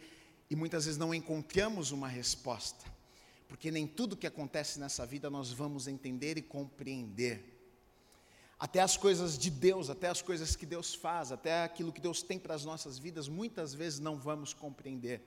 E 0.49 0.55
muitas 0.55 0.85
vezes 0.85 0.97
não 0.97 1.13
encontramos 1.13 1.91
uma 1.91 2.07
resposta. 2.07 2.85
Porque 3.47 3.71
nem 3.71 3.87
tudo 3.87 4.17
que 4.17 4.27
acontece 4.27 4.79
nessa 4.79 5.05
vida 5.05 5.29
nós 5.29 5.51
vamos 5.51 5.87
entender 5.87 6.37
e 6.37 6.41
compreender. 6.41 7.58
Até 8.59 8.81
as 8.81 8.97
coisas 8.97 9.37
de 9.37 9.49
Deus, 9.49 9.89
até 9.89 10.09
as 10.09 10.21
coisas 10.21 10.55
que 10.55 10.65
Deus 10.65 10.93
faz, 10.93 11.31
até 11.31 11.63
aquilo 11.63 11.93
que 11.93 12.01
Deus 12.01 12.21
tem 12.21 12.37
para 12.37 12.53
as 12.53 12.65
nossas 12.65 12.99
vidas, 12.99 13.29
muitas 13.29 13.73
vezes 13.73 13.99
não 13.99 14.17
vamos 14.17 14.53
compreender. 14.53 15.21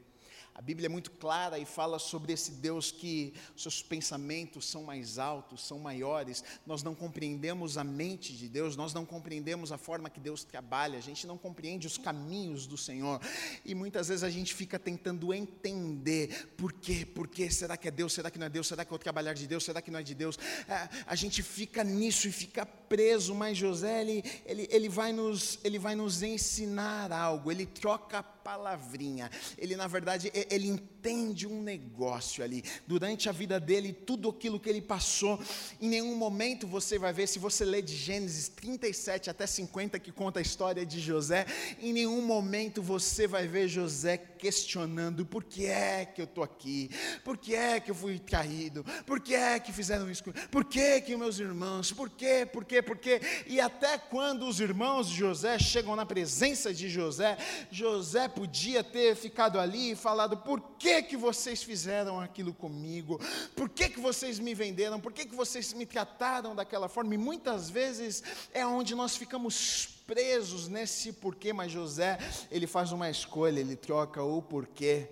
A 0.54 0.60
Bíblia 0.60 0.86
é 0.86 0.88
muito 0.88 1.10
clara 1.12 1.58
e 1.58 1.64
fala 1.64 1.98
sobre 1.98 2.32
esse 2.32 2.52
Deus 2.52 2.90
que 2.90 3.32
seus 3.56 3.82
pensamentos 3.82 4.66
são 4.66 4.82
mais 4.82 5.18
altos, 5.18 5.66
são 5.66 5.78
maiores. 5.78 6.44
Nós 6.66 6.82
não 6.82 6.94
compreendemos 6.94 7.78
a 7.78 7.84
mente 7.84 8.36
de 8.36 8.48
Deus, 8.48 8.76
nós 8.76 8.92
não 8.92 9.06
compreendemos 9.06 9.72
a 9.72 9.78
forma 9.78 10.10
que 10.10 10.20
Deus 10.20 10.44
trabalha, 10.44 10.98
a 10.98 11.02
gente 11.02 11.26
não 11.26 11.38
compreende 11.38 11.86
os 11.86 11.96
caminhos 11.96 12.66
do 12.66 12.76
Senhor. 12.76 13.20
E 13.64 13.74
muitas 13.74 14.08
vezes 14.08 14.22
a 14.22 14.30
gente 14.30 14.54
fica 14.54 14.78
tentando 14.78 15.32
entender 15.32 16.52
por 16.56 16.72
quê, 16.72 17.06
por 17.06 17.26
quê, 17.28 17.50
será 17.50 17.76
que 17.76 17.88
é 17.88 17.90
Deus, 17.90 18.12
será 18.12 18.30
que 18.30 18.38
não 18.38 18.46
é 18.46 18.50
Deus, 18.50 18.66
será 18.66 18.84
que 18.84 18.92
é 18.92 18.96
o 18.96 18.98
trabalhar 18.98 19.32
de 19.32 19.46
Deus, 19.46 19.64
será 19.64 19.80
que 19.80 19.90
não 19.90 20.00
é 20.00 20.02
de 20.02 20.14
Deus? 20.14 20.38
É, 20.68 20.88
a 21.06 21.14
gente 21.14 21.42
fica 21.42 21.82
nisso 21.82 22.28
e 22.28 22.32
fica 22.32 22.66
preso, 22.66 23.34
mas 23.34 23.56
José, 23.56 24.02
ele, 24.02 24.22
ele, 24.44 24.68
ele, 24.70 24.88
vai 24.88 25.12
nos, 25.12 25.58
ele 25.64 25.78
vai 25.78 25.94
nos 25.94 26.22
ensinar 26.22 27.10
algo, 27.10 27.50
ele 27.50 27.64
troca 27.64 28.18
a 28.18 28.22
palavrinha, 28.42 29.30
ele 29.56 29.76
na 29.76 29.86
verdade, 29.86 30.30
ele 30.50 30.82
entende 31.02 31.48
um 31.48 31.60
negócio 31.60 32.44
ali. 32.44 32.62
Durante 32.86 33.28
a 33.28 33.32
vida 33.32 33.58
dele, 33.58 33.92
tudo 33.92 34.28
aquilo 34.28 34.60
que 34.60 34.68
ele 34.68 34.80
passou, 34.80 35.40
em 35.80 35.88
nenhum 35.88 36.14
momento 36.14 36.64
você 36.64 36.96
vai 36.96 37.12
ver, 37.12 37.26
se 37.26 37.40
você 37.40 37.64
ler 37.64 37.82
de 37.82 37.96
Gênesis 37.96 38.48
37 38.48 39.28
até 39.28 39.44
50, 39.44 39.98
que 39.98 40.12
conta 40.12 40.38
a 40.38 40.42
história 40.42 40.86
de 40.86 41.00
José, 41.00 41.44
em 41.80 41.92
nenhum 41.92 42.22
momento 42.22 42.80
você 42.80 43.26
vai 43.26 43.48
ver 43.48 43.66
José 43.66 44.16
questionando: 44.16 45.26
por 45.26 45.42
que 45.42 45.66
é 45.66 46.04
que 46.04 46.20
eu 46.20 46.24
estou 46.24 46.44
aqui? 46.44 46.88
Por 47.24 47.36
que 47.36 47.54
é 47.54 47.80
que 47.80 47.90
eu 47.90 47.94
fui 47.94 48.20
traído? 48.20 48.84
Por 49.04 49.18
que 49.18 49.34
é 49.34 49.58
que 49.58 49.72
fizeram 49.72 50.08
isso? 50.08 50.22
Por 50.50 50.64
que 50.64 51.00
que 51.00 51.16
meus 51.16 51.40
irmãos? 51.40 51.90
Por 51.92 52.10
que, 52.10 52.46
por 52.46 52.64
que, 52.64 52.80
por 52.80 52.96
que? 52.96 53.20
E 53.46 53.60
até 53.60 53.98
quando 53.98 54.46
os 54.46 54.60
irmãos 54.60 55.08
de 55.08 55.16
José 55.16 55.58
chegam 55.58 55.96
na 55.96 56.06
presença 56.06 56.72
de 56.72 56.88
José, 56.88 57.36
José 57.72 58.28
podia 58.28 58.84
ter 58.84 59.16
ficado 59.16 59.58
ali 59.58 59.92
e 59.92 59.96
falado: 59.96 60.36
por 60.36 60.60
que 60.78 60.91
que 61.00 61.16
vocês 61.16 61.62
fizeram 61.62 62.20
aquilo 62.20 62.52
comigo? 62.52 63.20
Por 63.54 63.68
que 63.68 63.88
que 63.88 64.00
vocês 64.00 64.38
me 64.38 64.54
venderam? 64.54 65.00
Por 65.00 65.12
que 65.12 65.24
que 65.24 65.34
vocês 65.34 65.72
me 65.72 65.86
trataram 65.86 66.54
daquela 66.54 66.88
forma? 66.88 67.14
E 67.14 67.18
muitas 67.18 67.70
vezes 67.70 68.22
é 68.52 68.66
onde 68.66 68.94
nós 68.94 69.16
ficamos 69.16 69.86
presos 70.06 70.68
nesse 70.68 71.12
porquê, 71.12 71.52
mas 71.52 71.70
José, 71.70 72.18
ele 72.50 72.66
faz 72.66 72.92
uma 72.92 73.08
escolha, 73.08 73.60
ele 73.60 73.76
troca 73.76 74.22
o 74.22 74.42
porquê 74.42 75.08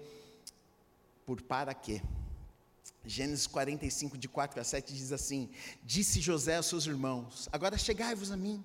por 1.25 1.41
para 1.41 1.73
quê. 1.73 2.03
Gênesis 3.05 3.47
45, 3.47 4.19
de 4.19 4.29
4 4.29 4.61
a 4.61 4.65
7 4.65 4.93
diz 4.93 5.13
assim: 5.13 5.49
Disse 5.83 6.21
José 6.21 6.57
aos 6.57 6.67
seus 6.67 6.87
irmãos: 6.87 7.49
Agora 7.51 7.79
chegai-vos 7.79 8.31
a 8.31 8.37
mim. 8.37 8.63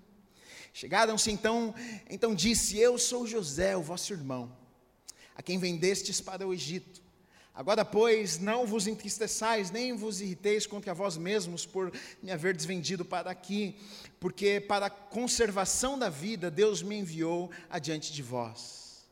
Chegaram-se 0.73 1.31
então, 1.31 1.73
então 2.09 2.35
disse: 2.35 2.77
Eu 2.77 2.97
sou 2.97 3.25
José, 3.25 3.77
o 3.77 3.81
vosso 3.81 4.11
irmão, 4.11 4.51
a 5.35 5.41
quem 5.41 5.57
vendestes 5.57 6.19
para 6.19 6.45
o 6.45 6.53
Egito. 6.53 7.04
Agora, 7.55 7.85
pois, 7.85 8.37
não 8.37 8.67
vos 8.67 8.85
entristeçais, 8.85 9.71
nem 9.71 9.95
vos 9.95 10.19
irriteis 10.19 10.67
contra 10.67 10.93
vós 10.93 11.15
mesmos 11.15 11.65
por 11.65 11.89
me 12.21 12.29
haver 12.29 12.53
desvendido 12.53 13.05
para 13.05 13.31
aqui, 13.31 13.77
porque 14.19 14.59
para 14.59 14.87
a 14.87 14.89
conservação 14.89 15.97
da 15.97 16.09
vida 16.09 16.51
Deus 16.51 16.83
me 16.83 16.97
enviou 16.97 17.49
adiante 17.69 18.11
de 18.11 18.21
vós. 18.21 19.05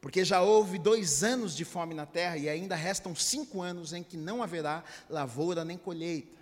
Porque 0.00 0.24
já 0.24 0.40
houve 0.40 0.78
dois 0.78 1.22
anos 1.22 1.54
de 1.54 1.62
fome 1.62 1.94
na 1.94 2.06
terra 2.06 2.38
e 2.38 2.48
ainda 2.48 2.74
restam 2.74 3.14
cinco 3.14 3.60
anos 3.60 3.92
em 3.92 4.02
que 4.02 4.16
não 4.16 4.42
haverá 4.42 4.82
lavoura 5.10 5.62
nem 5.62 5.76
colheita. 5.76 6.40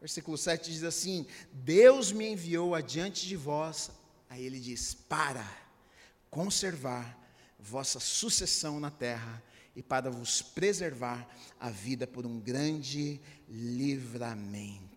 Versículo 0.00 0.38
7 0.38 0.70
diz 0.70 0.84
assim: 0.84 1.26
Deus 1.52 2.12
me 2.12 2.26
enviou 2.26 2.74
adiante 2.74 3.26
de 3.26 3.36
vós, 3.36 3.90
aí 4.30 4.42
ele 4.42 4.58
diz: 4.58 4.94
para 4.94 5.46
conservar 6.30 7.18
vossa 7.58 8.00
sucessão 8.00 8.80
na 8.80 8.90
terra 8.90 9.42
e 9.78 9.82
para 9.82 10.10
vos 10.10 10.42
preservar 10.42 11.24
a 11.58 11.70
vida 11.70 12.06
por 12.06 12.26
um 12.26 12.38
grande 12.38 13.20
livramento. 13.48 14.88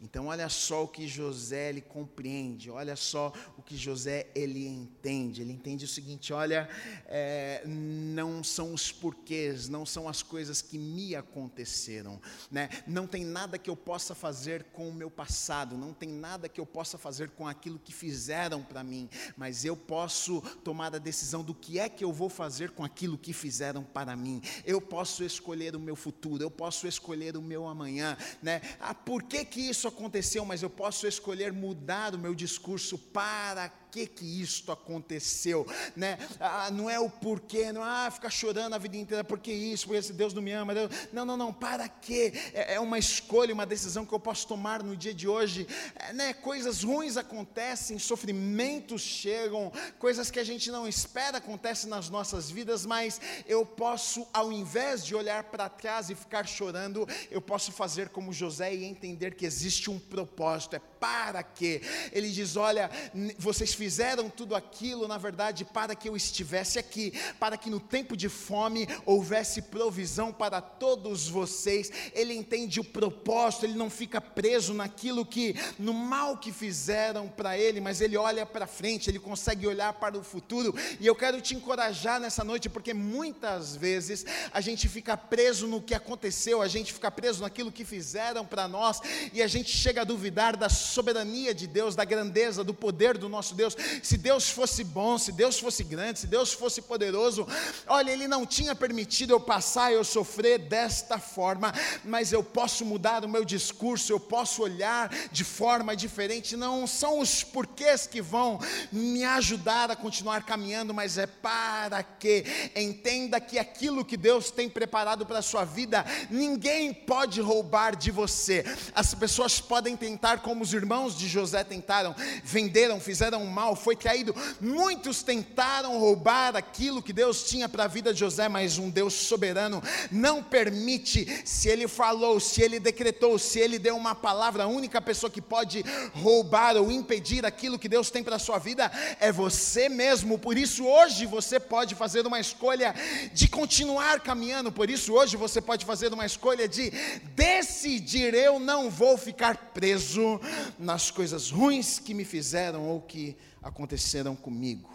Então, 0.00 0.26
olha 0.26 0.48
só 0.48 0.84
o 0.84 0.88
que 0.88 1.06
José 1.06 1.70
ele 1.70 1.80
compreende, 1.80 2.70
olha 2.70 2.96
só 2.96 3.32
o 3.56 3.62
que 3.62 3.76
José 3.76 4.28
ele 4.34 4.66
entende. 4.66 5.42
Ele 5.42 5.52
entende 5.52 5.84
o 5.84 5.88
seguinte: 5.88 6.32
olha, 6.32 6.68
é, 7.06 7.62
não 7.66 8.42
são 8.42 8.72
os 8.72 8.90
porquês, 8.90 9.68
não 9.68 9.86
são 9.86 10.08
as 10.08 10.22
coisas 10.22 10.62
que 10.62 10.78
me 10.78 11.14
aconteceram, 11.14 12.20
né? 12.50 12.68
não 12.86 13.06
tem 13.06 13.24
nada 13.24 13.58
que 13.58 13.70
eu 13.70 13.76
possa 13.76 14.14
fazer 14.14 14.64
com 14.64 14.88
o 14.88 14.94
meu 14.94 15.10
passado, 15.10 15.76
não 15.76 15.92
tem 15.92 16.08
nada 16.08 16.48
que 16.48 16.60
eu 16.60 16.66
possa 16.66 16.98
fazer 16.98 17.30
com 17.30 17.46
aquilo 17.46 17.78
que 17.78 17.92
fizeram 17.92 18.62
para 18.62 18.82
mim, 18.82 19.08
mas 19.36 19.64
eu 19.64 19.76
posso 19.76 20.40
tomar 20.64 20.94
a 20.94 20.98
decisão 20.98 21.42
do 21.42 21.54
que 21.54 21.78
é 21.78 21.88
que 21.88 22.04
eu 22.04 22.12
vou 22.12 22.28
fazer 22.28 22.70
com 22.70 22.84
aquilo 22.84 23.18
que 23.18 23.32
fizeram 23.32 23.82
para 23.82 24.16
mim. 24.16 24.40
Eu 24.64 24.80
posso 24.80 25.24
escolher 25.24 25.74
o 25.74 25.80
meu 25.86 25.94
futuro, 25.96 26.42
eu 26.42 26.50
posso 26.50 26.88
escolher 26.88 27.36
o 27.36 27.42
meu 27.42 27.66
amanhã, 27.68 28.16
né? 28.42 28.60
Ah, 28.80 28.92
por 28.92 29.22
que 29.22 29.44
que 29.44 29.60
isso 29.60 29.86
aconteceu, 29.86 30.44
mas 30.44 30.62
eu 30.62 30.68
posso 30.68 31.06
escolher 31.06 31.52
mudar 31.52 32.12
o 32.14 32.18
meu 32.18 32.34
discurso 32.34 32.98
para 32.98 33.68
que 33.90 34.06
que 34.06 34.42
isto 34.42 34.72
aconteceu, 34.72 35.66
né? 35.94 36.18
Ah, 36.40 36.70
não 36.70 36.88
é 36.88 36.98
o 36.98 37.08
porquê, 37.08 37.72
não 37.72 37.82
é 37.82 38.06
ah, 38.06 38.10
ficar 38.10 38.30
chorando 38.30 38.74
a 38.74 38.78
vida 38.78 38.96
inteira, 38.96 39.24
porque 39.24 39.52
isso, 39.52 39.86
porque 39.86 39.98
esse 39.98 40.12
Deus 40.12 40.32
não 40.34 40.42
me 40.42 40.52
ama, 40.52 40.74
Deus, 40.74 40.90
não, 41.12 41.24
não, 41.24 41.36
não, 41.36 41.52
para 41.52 41.88
quê? 41.88 42.32
É, 42.52 42.74
é, 42.74 42.80
uma 42.80 42.98
escolha, 42.98 43.54
uma 43.54 43.66
decisão 43.66 44.04
que 44.04 44.12
eu 44.12 44.20
posso 44.20 44.46
tomar 44.46 44.82
no 44.82 44.96
dia 44.96 45.14
de 45.14 45.28
hoje, 45.28 45.66
é, 45.94 46.12
né? 46.12 46.34
Coisas 46.34 46.82
ruins 46.82 47.16
acontecem, 47.16 47.98
sofrimentos 47.98 49.02
chegam, 49.02 49.72
coisas 49.98 50.30
que 50.30 50.38
a 50.38 50.44
gente 50.44 50.70
não 50.70 50.86
espera 50.86 51.38
acontecem 51.38 51.88
nas 51.88 52.10
nossas 52.10 52.50
vidas, 52.50 52.84
mas 52.84 53.20
eu 53.46 53.64
posso, 53.64 54.26
ao 54.32 54.52
invés 54.52 55.04
de 55.04 55.14
olhar 55.14 55.44
para 55.44 55.68
trás 55.68 56.10
e 56.10 56.14
ficar 56.14 56.46
chorando, 56.46 57.06
eu 57.30 57.40
posso 57.40 57.72
fazer 57.72 58.08
como 58.08 58.32
José 58.32 58.74
e 58.74 58.84
entender 58.84 59.34
que 59.34 59.46
existe 59.46 59.90
um 59.90 59.98
propósito, 59.98 60.76
é 60.76 60.78
para 61.00 61.42
quê? 61.42 61.80
Ele 62.12 62.30
diz: 62.30 62.56
olha, 62.56 62.90
vocês 63.38 63.74
fizeram 63.74 64.28
tudo 64.28 64.54
aquilo, 64.54 65.08
na 65.08 65.18
verdade, 65.18 65.64
para 65.64 65.94
que 65.94 66.08
eu 66.08 66.16
estivesse 66.16 66.78
aqui, 66.78 67.12
para 67.38 67.56
que 67.56 67.70
no 67.70 67.80
tempo 67.80 68.16
de 68.16 68.28
fome 68.28 68.88
houvesse 69.04 69.62
provisão 69.62 70.32
para 70.32 70.60
todos 70.60 71.28
vocês. 71.28 71.90
Ele 72.12 72.34
entende 72.34 72.80
o 72.80 72.84
propósito, 72.84 73.66
ele 73.66 73.74
não 73.74 73.90
fica 73.90 74.20
preso 74.20 74.74
naquilo 74.74 75.24
que, 75.24 75.54
no 75.78 75.92
mal 75.92 76.38
que 76.38 76.52
fizeram 76.52 77.28
para 77.28 77.58
ele, 77.58 77.80
mas 77.80 78.00
ele 78.00 78.16
olha 78.16 78.44
para 78.46 78.66
frente, 78.66 79.10
ele 79.10 79.18
consegue 79.18 79.66
olhar 79.66 79.92
para 79.94 80.18
o 80.18 80.22
futuro. 80.22 80.74
E 81.00 81.06
eu 81.06 81.14
quero 81.14 81.40
te 81.40 81.54
encorajar 81.54 82.20
nessa 82.20 82.44
noite, 82.44 82.68
porque 82.68 82.94
muitas 82.94 83.76
vezes 83.76 84.24
a 84.52 84.60
gente 84.60 84.88
fica 84.88 85.16
preso 85.16 85.66
no 85.66 85.82
que 85.82 85.94
aconteceu, 85.94 86.62
a 86.62 86.68
gente 86.68 86.92
fica 86.92 87.10
preso 87.10 87.42
naquilo 87.42 87.72
que 87.72 87.84
fizeram 87.84 88.44
para 88.44 88.68
nós, 88.68 89.00
e 89.32 89.42
a 89.42 89.46
gente 89.46 89.70
chega 89.70 90.02
a 90.02 90.04
duvidar 90.04 90.56
da 90.56 90.68
soberania 90.86 91.54
de 91.54 91.66
Deus, 91.66 91.94
da 91.94 92.04
grandeza, 92.04 92.64
do 92.64 92.74
poder 92.74 93.18
do 93.18 93.28
nosso 93.28 93.54
Deus. 93.54 93.76
Se 94.02 94.16
Deus 94.16 94.48
fosse 94.48 94.84
bom, 94.84 95.18
se 95.18 95.32
Deus 95.32 95.58
fosse 95.58 95.84
grande, 95.84 96.20
se 96.20 96.26
Deus 96.26 96.52
fosse 96.52 96.82
poderoso, 96.82 97.46
olha, 97.86 98.10
Ele 98.10 98.26
não 98.28 98.46
tinha 98.46 98.74
permitido 98.74 99.32
eu 99.32 99.40
passar, 99.40 99.92
eu 99.92 100.04
sofrer 100.04 100.58
desta 100.58 101.18
forma, 101.18 101.72
mas 102.04 102.32
eu 102.32 102.42
posso 102.42 102.84
mudar 102.84 103.24
o 103.24 103.28
meu 103.28 103.44
discurso, 103.44 104.12
eu 104.12 104.20
posso 104.20 104.62
olhar 104.62 105.10
de 105.30 105.44
forma 105.44 105.94
diferente. 105.96 106.56
Não 106.56 106.86
são 106.86 107.20
os 107.20 107.42
porquês 107.42 108.06
que 108.06 108.22
vão 108.22 108.58
me 108.92 109.24
ajudar 109.24 109.90
a 109.90 109.96
continuar 109.96 110.44
caminhando, 110.44 110.94
mas 110.94 111.18
é 111.18 111.26
para 111.26 112.02
que 112.02 112.44
entenda 112.74 113.40
que 113.40 113.58
aquilo 113.58 114.04
que 114.04 114.16
Deus 114.16 114.50
tem 114.50 114.68
preparado 114.68 115.26
para 115.26 115.38
a 115.38 115.42
sua 115.42 115.64
vida, 115.64 116.04
ninguém 116.30 116.92
pode 116.92 117.40
roubar 117.40 117.96
de 117.96 118.10
você. 118.10 118.64
As 118.94 119.14
pessoas 119.14 119.60
podem 119.60 119.96
tentar, 119.96 120.40
como 120.40 120.62
os 120.62 120.72
irmãos 120.76 121.16
de 121.16 121.26
José 121.26 121.64
tentaram, 121.64 122.14
venderam, 122.44 123.00
fizeram 123.00 123.44
mal, 123.46 123.74
foi 123.74 123.96
traído. 123.96 124.34
Muitos 124.60 125.22
tentaram 125.22 125.98
roubar 125.98 126.54
aquilo 126.54 127.02
que 127.02 127.12
Deus 127.12 127.44
tinha 127.44 127.68
para 127.68 127.84
a 127.84 127.88
vida 127.88 128.12
de 128.12 128.20
José, 128.20 128.48
mas 128.48 128.78
um 128.78 128.90
Deus 128.90 129.14
soberano 129.14 129.82
não 130.10 130.42
permite. 130.42 131.42
Se 131.44 131.68
ele 131.68 131.88
falou, 131.88 132.38
se 132.38 132.62
ele 132.62 132.78
decretou, 132.78 133.38
se 133.38 133.58
ele 133.58 133.78
deu 133.78 133.96
uma 133.96 134.14
palavra, 134.14 134.64
a 134.64 134.68
única 134.68 135.00
pessoa 135.00 135.30
que 135.30 135.40
pode 135.40 135.84
roubar 136.14 136.76
ou 136.76 136.92
impedir 136.92 137.44
aquilo 137.44 137.78
que 137.78 137.88
Deus 137.88 138.10
tem 138.10 138.22
para 138.22 138.36
a 138.36 138.38
sua 138.38 138.58
vida 138.58 138.90
é 139.20 139.32
você 139.32 139.88
mesmo. 139.88 140.38
Por 140.38 140.56
isso, 140.56 140.84
hoje 140.84 141.26
você 141.26 141.58
pode 141.58 141.94
fazer 141.94 142.26
uma 142.26 142.38
escolha 142.38 142.94
de 143.32 143.48
continuar 143.48 144.20
caminhando. 144.20 144.70
Por 144.70 144.90
isso, 144.90 145.12
hoje 145.12 145.36
você 145.36 145.60
pode 145.60 145.84
fazer 145.84 146.12
uma 146.12 146.26
escolha 146.26 146.68
de 146.68 146.90
decidir: 147.34 148.34
eu 148.34 148.58
não 148.58 148.90
vou 148.90 149.16
ficar 149.16 149.56
preso 149.72 150.40
nas 150.78 151.10
coisas 151.10 151.50
ruins 151.50 151.98
que 151.98 152.14
me 152.14 152.24
fizeram 152.24 152.88
ou 152.88 153.00
que 153.00 153.36
aconteceram 153.62 154.34
comigo. 154.36 154.90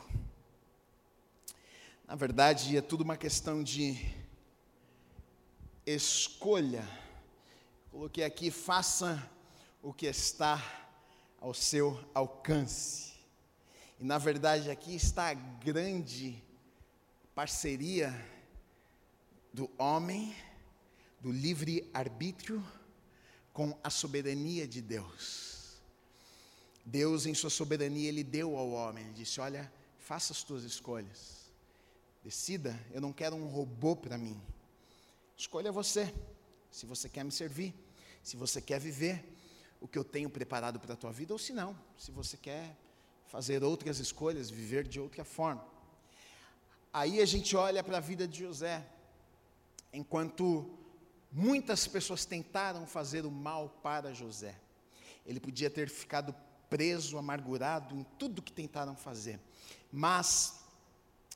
Na 2.08 2.16
verdade, 2.16 2.76
é 2.76 2.82
tudo 2.82 3.02
uma 3.02 3.16
questão 3.16 3.64
de 3.64 3.98
escolha. 5.86 6.88
Coloquei 7.92 8.24
aqui: 8.24 8.52
faça 8.52 9.30
o 9.82 9.94
que 9.94 10.06
está 10.06 10.62
ao 11.40 11.54
seu 11.54 12.00
alcance. 12.14 13.14
E 14.00 14.04
na 14.04 14.18
verdade, 14.18 14.70
aqui 14.70 14.96
está 14.96 15.30
a 15.30 15.34
grande 15.34 16.42
parceria 17.34 18.14
do 19.54 19.70
homem, 19.78 20.36
do 21.20 21.32
livre-arbítrio, 21.32 22.64
com 23.54 23.78
a 23.84 23.90
soberania 23.90 24.68
de 24.68 24.82
Deus. 24.82 25.51
Deus, 26.86 27.26
em 27.26 27.34
sua 27.34 27.50
soberania, 27.50 28.10
Ele 28.10 28.24
deu 28.24 28.58
ao 28.58 28.72
homem, 28.72 29.04
Ele 29.06 29.14
disse: 29.14 29.40
Olha, 29.40 29.72
faça 30.00 30.34
as 30.34 30.44
tuas 30.44 30.64
escolhas, 30.64 31.52
decida, 32.24 32.78
eu 32.92 33.00
não 33.00 33.14
quero 33.14 33.36
um 33.36 33.48
robô 33.48 33.96
para 33.96 34.18
mim, 34.18 34.40
escolha 35.38 35.72
você, 35.72 36.14
se 36.72 36.86
você 36.86 37.08
quer 37.08 37.24
me 37.24 37.32
servir, 37.32 37.74
se 38.24 38.36
você 38.36 38.62
quer 38.62 38.80
viver 38.80 39.24
o 39.80 39.88
que 39.88 39.98
eu 39.98 40.04
tenho 40.04 40.30
preparado 40.30 40.80
para 40.80 40.94
a 40.94 40.98
tua 40.98 41.12
vida, 41.12 41.34
ou 41.34 41.40
se 41.40 41.54
não, 41.54 41.78
se 41.98 42.12
você 42.12 42.38
quer 42.38 42.78
fazer 43.28 43.64
outras 43.64 44.00
escolhas, 44.00 44.50
viver 44.50 44.88
de 44.88 45.00
outra 45.00 45.24
forma. 45.24 45.66
Aí 46.94 47.22
a 47.22 47.26
gente 47.26 47.56
olha 47.56 47.84
para 47.84 47.98
a 47.98 48.02
vida 48.02 48.28
de 48.28 48.40
José, 48.40 48.86
enquanto 49.94 50.70
muitas 51.32 51.88
pessoas 51.88 52.26
tentaram 52.26 52.86
fazer 52.86 53.26
o 53.26 53.32
mal 53.32 53.70
para 53.82 54.14
José, 54.14 54.56
ele 55.26 55.40
podia 55.40 55.70
ter 55.70 55.90
ficado 55.90 56.36
preso, 56.72 57.18
amargurado 57.18 57.94
em 57.94 58.06
tudo 58.18 58.42
que 58.42 58.54
tentaram 58.54 58.96
fazer, 58.96 59.38
mas 59.92 60.62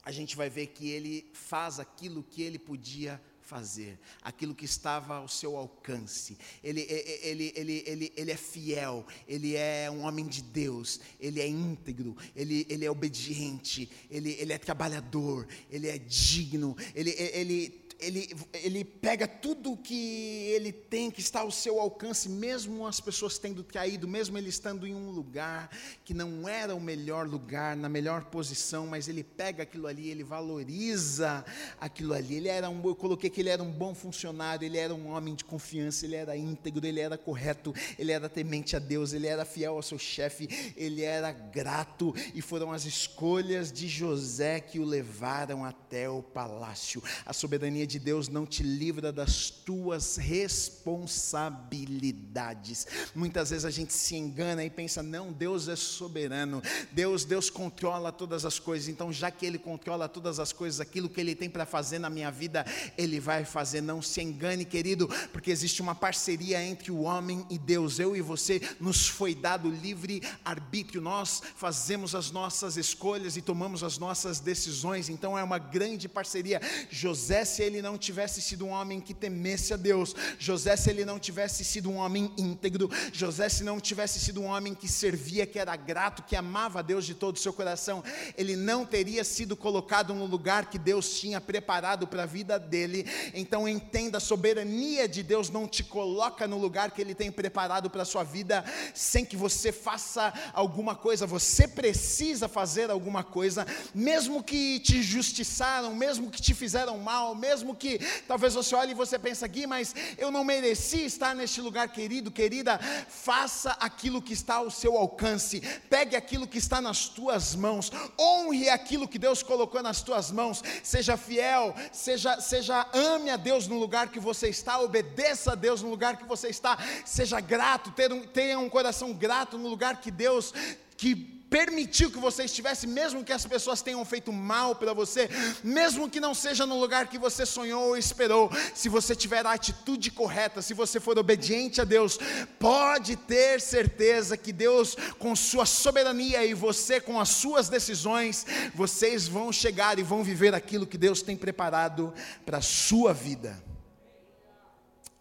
a 0.02 0.10
gente 0.10 0.34
vai 0.34 0.50
ver 0.50 0.68
que 0.68 0.90
ele 0.90 1.30
faz 1.34 1.78
aquilo 1.78 2.24
que 2.24 2.42
ele 2.42 2.58
podia 2.58 3.22
fazer, 3.42 4.00
aquilo 4.22 4.56
que 4.56 4.66
estava 4.66 5.18
ao 5.18 5.28
seu 5.28 5.58
alcance. 5.58 6.38
Ele, 6.64 6.82
ele, 6.82 7.52
ele, 7.54 7.84
ele, 7.86 8.14
ele 8.16 8.32
é 8.32 8.38
fiel, 8.38 9.06
ele 9.28 9.56
é 9.56 9.92
um 9.92 10.04
homem 10.04 10.26
de 10.26 10.42
Deus, 10.42 11.02
ele 11.20 11.42
é 11.42 11.48
íntegro, 11.48 12.16
ele, 12.34 12.66
ele 12.70 12.86
é 12.86 12.90
obediente, 12.90 13.90
ele, 14.10 14.32
ele 14.40 14.54
é 14.54 14.58
trabalhador, 14.58 15.48
ele 15.70 15.88
é 15.90 15.98
digno, 15.98 16.78
ele, 16.96 17.12
ele 17.12 17.85
ele, 18.00 18.30
ele 18.54 18.84
pega 18.84 19.28
tudo 19.28 19.78
que 19.78 20.50
ele 20.54 20.72
tem, 20.72 21.10
que 21.10 21.22
está 21.22 21.41
ao 21.41 21.52
seu 21.52 21.80
alcance, 21.80 22.30
mesmo 22.30 22.86
as 22.86 23.00
pessoas 23.00 23.38
tendo 23.38 23.64
caído, 23.64 24.08
mesmo 24.08 24.38
ele 24.38 24.50
estando 24.50 24.86
em 24.86 24.93
um 24.93 25.12
lugar 25.12 25.70
que 26.04 26.14
não 26.14 26.48
era 26.48 26.76
o 26.76 26.80
melhor 26.80 27.28
lugar, 27.28 27.76
na 27.76 27.89
melhor 27.89 28.26
posição, 28.26 28.88
mas 28.88 29.08
ele 29.08 29.24
pega 29.24 29.64
aquilo 29.64 29.88
ali, 29.88 30.10
ele 30.10 30.24
valoriza 30.24 31.46
aquilo 31.80 32.14
ali. 32.14 32.36
Ele 32.36 32.50
era 32.50 32.70
um, 32.70 32.82
eu 32.86 32.96
coloquei 32.96 33.30
que 33.30 33.41
ele 33.41 33.50
era 33.50 33.64
um 33.64 33.72
bom 33.72 33.96
funcionário, 33.96 34.66
ele 34.66 34.78
era 34.78 34.93
um 34.93 35.08
homem 35.08 35.36
de 35.36 35.43
confiança, 35.43 36.06
ele 36.06 36.16
era 36.16 36.36
íntegro, 36.36 36.86
ele 36.86 37.00
era 37.00 37.18
correto, 37.18 37.74
ele 37.98 38.12
era 38.12 38.30
temente 38.30 38.76
a 38.76 38.80
Deus, 38.80 39.14
ele 39.14 39.28
era 39.28 39.46
fiel 39.46 39.76
ao 39.76 39.82
seu 39.82 39.98
chefe, 39.98 40.74
ele 40.76 41.02
era 41.02 41.32
grato, 41.32 42.14
e 42.34 42.41
foram 42.41 42.72
as 42.72 42.86
escolhas 42.86 43.72
de 43.72 43.88
José 43.88 44.60
que 44.60 44.80
o 44.80 44.86
levaram 44.86 45.64
até 45.64 46.10
o 46.10 46.22
palácio. 46.22 47.02
A 47.26 47.34
soberania 47.34 47.85
de 47.86 48.00
Deus 48.00 48.28
não 48.28 48.46
te 48.46 48.64
livra 48.64 49.12
das 49.12 49.50
tuas 49.50 50.18
responsabilidades. 50.18 52.88
Muitas 53.14 53.50
vezes 53.50 53.66
a 53.66 53.72
gente 53.72 53.94
se 53.94 54.16
engana 54.16 54.64
e 54.64 54.70
pensa: 54.70 55.04
"Não, 55.04 55.32
Deus 55.32 55.68
é 55.68 55.76
soberano. 55.76 56.62
Deus, 56.92 57.26
Deus 57.26 57.50
controla 57.50 58.12
todas 58.12 58.46
as 58.46 58.60
coisas. 58.60 58.88
Então, 58.88 59.12
já 59.12 59.32
que 59.32 59.46
ele 59.46 59.58
controla 59.58 60.08
todas 60.08 60.40
as 60.40 60.52
coisas, 60.52 60.80
aquilo 60.80 61.10
que 61.10 61.20
ele 61.20 61.36
tem 61.36 61.50
para 61.50 61.66
fazer 61.66 62.00
na 62.00 62.10
minha 62.10 62.32
vida, 62.32 62.66
ele 62.98 63.20
vai 63.20 63.46
fazer. 63.46 63.82
Não 63.82 64.02
se 64.02 64.22
engane, 64.22 64.66
querido, 64.66 65.08
porque 65.32 65.52
existe 65.52 65.82
uma 65.82 65.96
parceria 65.96 66.64
entre 66.64 66.92
o 66.92 67.02
homem 67.02 67.46
e 67.50 67.58
Deus. 67.58 68.00
Eu 68.00 68.16
e 68.16 68.22
você 68.22 68.62
nos 68.80 69.08
foi 69.08 69.36
dado 69.36 69.70
livre 69.70 70.22
arbítrio. 70.44 71.02
Nós 71.02 71.42
fazemos 71.56 72.16
as 72.16 72.32
nossas 72.32 72.78
escolhas 72.78 73.38
e 73.38 73.42
tomamos 73.42 73.84
as 73.84 73.98
nossas 73.98 74.40
decisões. 74.40 75.10
Então 75.10 75.38
é 75.38 75.44
uma 75.44 75.58
grande 75.58 76.08
parceria. 76.08 76.62
José, 76.90 77.46
se 77.46 77.62
ele 77.62 77.75
ele 77.76 77.82
não 77.82 77.98
tivesse 77.98 78.42
sido 78.42 78.66
um 78.66 78.70
homem 78.70 79.02
que 79.02 79.14
temesse 79.14 79.74
a 79.74 79.78
Deus, 79.78 80.16
José, 80.40 80.76
se 80.76 80.90
ele 80.90 81.04
não 81.04 81.20
tivesse 81.20 81.64
sido 81.66 81.90
um 81.90 81.98
homem 81.98 82.32
íntegro, 82.38 82.90
José, 83.12 83.50
se 83.50 83.64
não 83.64 83.80
tivesse 83.80 84.20
sido 84.20 84.42
um 84.42 84.46
homem 84.46 84.74
que 84.74 84.88
servia, 84.88 85.46
que 85.46 85.60
era 85.60 85.76
grato, 85.76 86.24
que 86.24 86.36
amava 86.36 86.80
a 86.80 86.82
Deus 86.82 87.06
de 87.06 87.14
todo 87.14 87.36
o 87.36 87.40
seu 87.40 87.52
coração, 87.52 88.04
ele 88.38 88.56
não 88.56 88.86
teria 88.86 89.24
sido 89.24 89.56
colocado 89.56 90.14
no 90.14 90.26
lugar 90.26 90.70
que 90.70 90.80
Deus 90.80 91.20
tinha 91.20 91.42
preparado 91.42 92.08
para 92.08 92.24
a 92.24 92.26
vida 92.26 92.58
dele. 92.58 93.06
Então 93.34 93.68
entenda, 93.68 94.18
a 94.18 94.22
soberania 94.22 95.08
de 95.08 95.22
Deus 95.22 95.50
não 95.50 95.68
te 95.68 95.84
coloca 95.84 96.48
no 96.48 96.58
lugar 96.58 96.92
que 96.92 97.02
ele 97.02 97.14
tem 97.14 97.32
preparado 97.32 97.90
para 97.90 98.04
a 98.04 98.06
sua 98.06 98.24
vida 98.24 98.64
sem 98.94 99.26
que 99.26 99.36
você 99.36 99.72
faça 99.72 100.34
alguma 100.54 100.96
coisa, 100.96 101.26
você 101.26 101.68
precisa 101.68 102.48
fazer 102.48 102.90
alguma 102.90 103.24
coisa, 103.24 103.66
mesmo 103.94 104.44
que 104.44 104.80
te 104.80 105.02
justiçaram, 105.02 105.94
mesmo 105.96 106.30
que 106.30 106.42
te 106.42 106.54
fizeram 106.54 106.98
mal, 107.00 107.36
mesmo 107.36 107.64
mesmo 107.66 107.76
que 107.76 107.99
talvez 108.28 108.53
você 108.53 108.76
olhe 108.76 108.91
e 108.91 108.95
você 108.95 109.18
pense 109.18 109.43
aqui, 109.43 109.66
mas 109.66 109.95
eu 110.18 110.30
não 110.30 110.43
mereci 110.43 111.05
estar 111.05 111.34
neste 111.34 111.59
lugar, 111.59 111.88
querido, 111.89 112.30
querida, 112.30 112.78
faça 113.09 113.72
aquilo 113.80 114.22
que 114.22 114.34
está 114.34 114.55
ao 114.55 114.70
seu 114.70 114.95
alcance, 114.95 115.61
pegue 115.89 116.16
aquilo 116.16 116.47
que 116.47 116.59
está 116.59 116.80
nas 116.80 117.07
tuas 117.07 117.55
mãos, 117.55 117.91
honre 118.20 118.70
aquilo 118.70 119.07
que 119.07 119.18
Deus 119.18 119.41
colocou 119.41 119.82
nas 119.82 120.03
tuas 120.03 120.30
mãos, 120.30 120.61
seja 120.84 121.18
fiel, 121.18 121.76
seja, 121.91 122.39
seja 122.39 122.88
ame 122.93 123.32
a 123.32 123.38
Deus 123.38 123.68
no 123.68 123.80
lugar 123.80 124.09
que 124.09 124.20
você 124.20 124.49
está, 124.49 124.80
obedeça 124.80 125.53
a 125.53 125.55
Deus 125.55 125.82
no 125.82 125.89
lugar 125.89 126.18
que 126.18 126.26
você 126.26 126.49
está, 126.49 126.78
seja 127.03 127.39
grato, 127.39 127.91
tenha 127.91 128.13
um, 128.13 128.22
tenha 128.28 128.59
um 128.59 128.70
coração 128.70 129.11
grato 129.11 129.57
no 129.57 129.68
lugar 129.68 129.99
que 129.99 130.11
Deus 130.11 130.53
que 130.97 131.35
permitiu 131.56 132.12
que 132.12 132.20
você 132.20 132.43
estivesse, 132.43 132.86
mesmo 132.86 133.24
que 133.24 133.32
as 133.32 133.45
pessoas 133.45 133.82
tenham 133.82 134.03
feito 134.03 134.34
mal 134.34 134.76
para 134.76 134.93
você, 134.93 135.30
mesmo 135.64 136.10
que 136.10 136.20
não 136.20 136.34
seja 136.34 136.66
no 136.66 136.78
lugar 136.78 137.08
que 137.08 137.18
você 137.18 137.45
sonhou 137.45 137.82
ou 137.88 137.97
esperou, 137.97 138.51
se 138.74 138.89
você 138.89 139.16
tiver 139.16 139.45
a 139.45 139.53
atitude 139.53 140.12
correta, 140.12 140.62
se 140.62 140.74
você 140.74 140.99
for 140.99 141.18
obediente 141.18 141.80
a 141.80 141.86
Deus, 141.86 142.20
pode 142.60 143.16
ter 143.16 143.62
certeza 143.62 144.36
que 144.36 144.51
Deus, 144.51 144.97
com 145.18 145.34
sua 145.34 145.66
soberania 145.66 146.45
e 146.45 146.53
você 146.53 146.99
com 146.99 147.22
as 147.22 147.30
suas 147.30 147.70
decisões, 147.70 148.45
vocês 148.74 149.26
vão 149.26 149.49
chegar 149.49 149.97
e 149.97 150.03
vão 150.03 150.26
viver 150.26 150.53
aquilo 150.53 150.86
que 150.86 150.97
Deus 150.97 151.22
tem 151.22 151.38
preparado 151.38 152.14
para 152.45 152.58
a 152.58 152.62
sua 152.62 153.14
vida. 153.14 153.64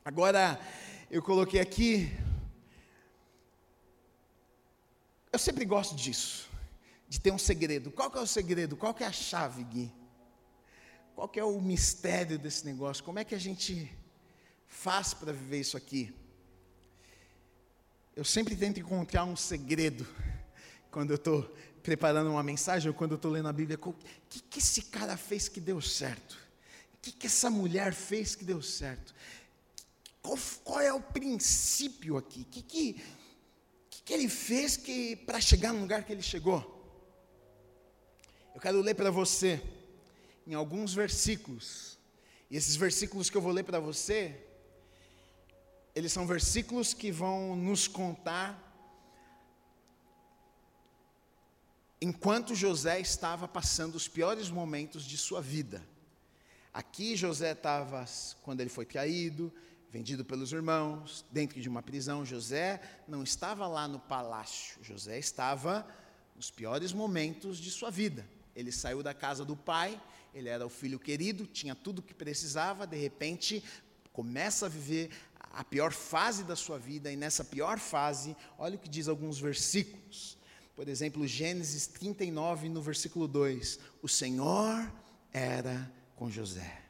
Agora, 0.05 0.59
eu 1.09 1.23
coloquei 1.23 1.61
aqui 1.61 2.11
Eu 5.35 5.39
sempre 5.41 5.65
gosto 5.65 5.97
disso, 5.97 6.49
de 7.09 7.19
ter 7.19 7.33
um 7.33 7.39
segredo. 7.39 7.91
Qual 7.91 8.09
que 8.09 8.17
é 8.17 8.21
o 8.21 8.27
segredo? 8.27 8.77
Qual 8.77 8.95
que 8.95 9.03
é 9.03 9.09
a 9.09 9.13
chave, 9.13 9.65
Gui? 9.65 9.93
Qual 11.13 11.29
que 11.29 11.41
é 11.41 11.45
o 11.45 11.61
mistério 11.61 12.39
desse 12.39 12.65
negócio? 12.65 13.03
Como 13.03 13.19
é 13.19 13.25
que 13.25 13.35
a 13.35 13.39
gente 13.39 13.93
faz 14.69 15.13
para 15.13 15.33
viver 15.33 15.59
isso 15.59 15.77
aqui? 15.77 16.15
Eu 18.15 18.25
sempre 18.25 18.55
tento 18.55 18.79
encontrar 18.79 19.25
um 19.25 19.35
segredo 19.35 20.07
quando 20.89 21.11
eu 21.11 21.17
estou 21.17 21.53
preparando 21.83 22.31
uma 22.31 22.45
mensagem 22.45 22.89
ou 22.89 22.95
quando 22.95 23.11
eu 23.11 23.17
estou 23.17 23.33
lendo 23.33 23.49
a 23.49 23.53
Bíblia. 23.53 23.77
O 23.83 23.93
que, 24.31 24.41
que 24.41 24.61
esse 24.61 24.83
cara 24.83 25.17
fez 25.17 25.49
que 25.49 25.59
deu 25.59 25.81
certo? 25.81 26.39
O 26.95 26.99
que, 27.03 27.11
que 27.11 27.27
essa 27.27 27.51
mulher 27.51 27.93
fez 27.93 28.37
que 28.37 28.45
deu 28.45 28.63
certo? 28.63 29.13
Qual, 30.23 30.39
qual 30.63 30.81
é 30.81 30.93
o 30.93 31.01
princípio 31.01 32.17
aqui? 32.17 32.43
O 32.43 32.45
que, 32.45 32.63
que 32.63 33.03
que 34.05 34.13
ele 34.13 34.29
fez 34.29 34.77
que 34.77 35.17
para 35.17 35.41
chegar 35.41 35.73
no 35.73 35.81
lugar 35.81 36.05
que 36.05 36.13
ele 36.13 36.23
chegou? 36.23 36.71
Eu 38.55 38.61
quero 38.61 38.81
ler 38.81 38.95
para 38.95 39.11
você 39.11 39.63
em 40.47 40.55
alguns 40.55 40.93
versículos. 40.93 41.99
E 42.51 42.57
esses 42.57 42.77
versículos 42.77 43.31
que 43.31 43.37
eu 43.37 43.41
vou 43.41 43.53
ler 43.53 43.65
para 43.65 43.81
você, 43.81 44.47
eles 45.95 46.13
são 46.13 46.27
versículos 46.27 46.93
que 46.93 47.11
vão 47.11 47.57
nos 47.57 47.89
contar 47.89 48.61
enquanto 52.01 52.55
José 52.55 53.01
estava 53.01 53.49
passando 53.49 53.95
os 53.95 54.07
piores 54.07 54.51
momentos 54.51 55.05
de 55.05 55.17
sua 55.17 55.41
vida. 55.41 55.83
Aqui 56.73 57.17
José 57.17 57.53
estava, 57.53 58.05
quando 58.43 58.61
ele 58.61 58.69
foi 58.69 58.85
traído, 58.85 59.51
vendido 59.95 60.25
pelos 60.25 60.51
irmãos, 60.51 61.25
dentro 61.31 61.61
de 61.61 61.69
uma 61.69 61.81
prisão. 61.81 62.27
José 62.27 62.81
não 63.07 63.23
estava 63.23 63.65
lá 63.69 63.87
no 63.87 64.01
palácio, 64.01 64.83
José 64.83 65.21
estava 65.21 65.87
nos 66.35 66.51
piores 66.51 66.93
momentos 66.93 67.59
de 67.59 67.71
sua 67.71 67.93
vida. 67.93 68.27
Ele 68.57 68.73
saiu 68.73 69.05
da 69.05 69.15
casa 69.15 69.45
do 69.45 69.55
pai, 69.55 70.03
ele 70.35 70.49
era 70.49 70.67
o 70.67 70.69
filho 70.69 70.99
querido, 70.99 71.47
tinha 71.47 71.77
tudo 71.77 72.01
o 72.01 72.03
que 72.03 72.13
precisava, 72.13 72.89
de 72.89 72.97
repente 72.97 73.63
começa 74.13 74.67
a 74.67 74.69
viver 74.69 75.11
a 75.39 75.63
pior 75.63 75.93
fase 75.93 76.43
da 76.43 76.57
sua 76.57 76.77
vida, 76.77 77.13
e 77.13 77.17
nessa 77.17 77.45
pior 77.45 77.79
fase, 77.79 78.37
olha 78.59 78.75
o 78.75 78.81
que 78.81 78.89
diz 78.89 79.07
alguns 79.07 79.39
versículos. 79.39 80.37
Por 80.75 80.89
exemplo, 80.89 81.25
Gênesis 81.25 81.87
39, 81.87 82.69
no 82.69 82.83
versículo 82.83 83.29
2: 83.29 83.79
O 84.03 84.09
Senhor 84.09 84.93
era 85.33 85.89
com 86.17 86.29
José. 86.29 86.84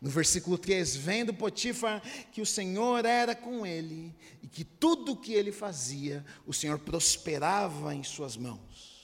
No 0.00 0.10
versículo 0.10 0.56
3, 0.56 0.96
vendo 0.96 1.34
Potifar 1.34 2.00
que 2.30 2.40
o 2.40 2.46
Senhor 2.46 3.04
era 3.04 3.34
com 3.34 3.66
ele 3.66 4.14
e 4.40 4.46
que 4.46 4.62
tudo 4.64 5.12
o 5.12 5.16
que 5.16 5.32
ele 5.32 5.50
fazia, 5.50 6.24
o 6.46 6.52
Senhor 6.52 6.78
prosperava 6.78 7.94
em 7.94 8.04
suas 8.04 8.36
mãos. 8.36 8.98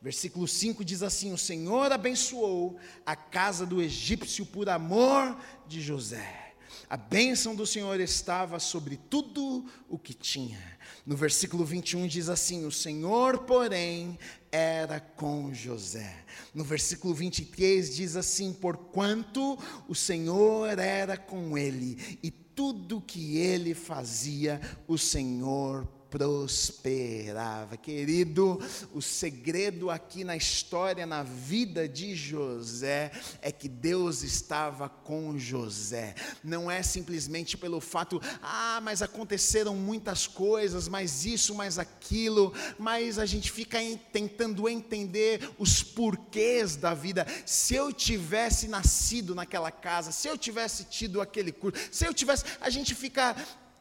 Versículo 0.00 0.48
5 0.48 0.82
diz 0.82 1.02
assim: 1.02 1.32
O 1.32 1.38
Senhor 1.38 1.92
abençoou 1.92 2.78
a 3.04 3.14
casa 3.14 3.66
do 3.66 3.82
egípcio 3.82 4.46
por 4.46 4.68
amor 4.70 5.38
de 5.68 5.80
José. 5.80 6.54
A 6.88 6.96
bênção 6.96 7.54
do 7.54 7.66
Senhor 7.66 8.00
estava 8.00 8.58
sobre 8.58 8.96
tudo 8.96 9.66
o 9.88 9.98
que 9.98 10.14
tinha. 10.14 10.60
No 11.04 11.16
versículo 11.16 11.64
21 11.64 12.06
diz 12.06 12.28
assim: 12.30 12.64
O 12.64 12.72
Senhor, 12.72 13.40
porém, 13.40 14.18
era 14.52 15.00
com 15.00 15.52
José. 15.54 16.24
No 16.54 16.64
versículo 16.64 17.14
23 17.14 17.94
diz 17.94 18.16
assim: 18.16 18.52
Porquanto 18.52 19.58
o 19.88 19.94
Senhor 19.94 20.78
era 20.78 21.16
com 21.16 21.56
ele, 21.56 22.18
e 22.22 22.30
tudo 22.30 23.00
que 23.00 23.38
ele 23.38 23.74
fazia, 23.74 24.60
o 24.86 24.98
Senhor 24.98 25.86
prosperava. 26.10 27.76
Querido, 27.76 28.60
o 28.92 29.00
segredo 29.00 29.88
aqui 29.88 30.24
na 30.24 30.36
história, 30.36 31.06
na 31.06 31.22
vida 31.22 31.88
de 31.88 32.14
José, 32.16 33.12
é 33.40 33.52
que 33.52 33.68
Deus 33.68 34.22
estava 34.22 34.88
com 34.88 35.38
José. 35.38 36.14
Não 36.42 36.70
é 36.70 36.82
simplesmente 36.82 37.56
pelo 37.56 37.80
fato, 37.80 38.20
ah, 38.42 38.80
mas 38.82 39.00
aconteceram 39.02 39.76
muitas 39.76 40.26
coisas, 40.26 40.88
mas 40.88 41.24
isso, 41.24 41.54
mais 41.54 41.78
aquilo, 41.78 42.52
mas 42.78 43.18
a 43.18 43.24
gente 43.24 43.50
fica 43.52 43.78
tentando 44.12 44.68
entender 44.68 45.48
os 45.58 45.82
porquês 45.82 46.74
da 46.74 46.92
vida. 46.92 47.26
Se 47.46 47.74
eu 47.74 47.92
tivesse 47.92 48.66
nascido 48.66 49.34
naquela 49.34 49.70
casa, 49.70 50.10
se 50.10 50.26
eu 50.26 50.36
tivesse 50.36 50.84
tido 50.84 51.20
aquele 51.20 51.52
curso, 51.52 51.80
se 51.92 52.04
eu 52.04 52.12
tivesse, 52.12 52.44
a 52.60 52.68
gente 52.68 52.94
fica 52.94 53.36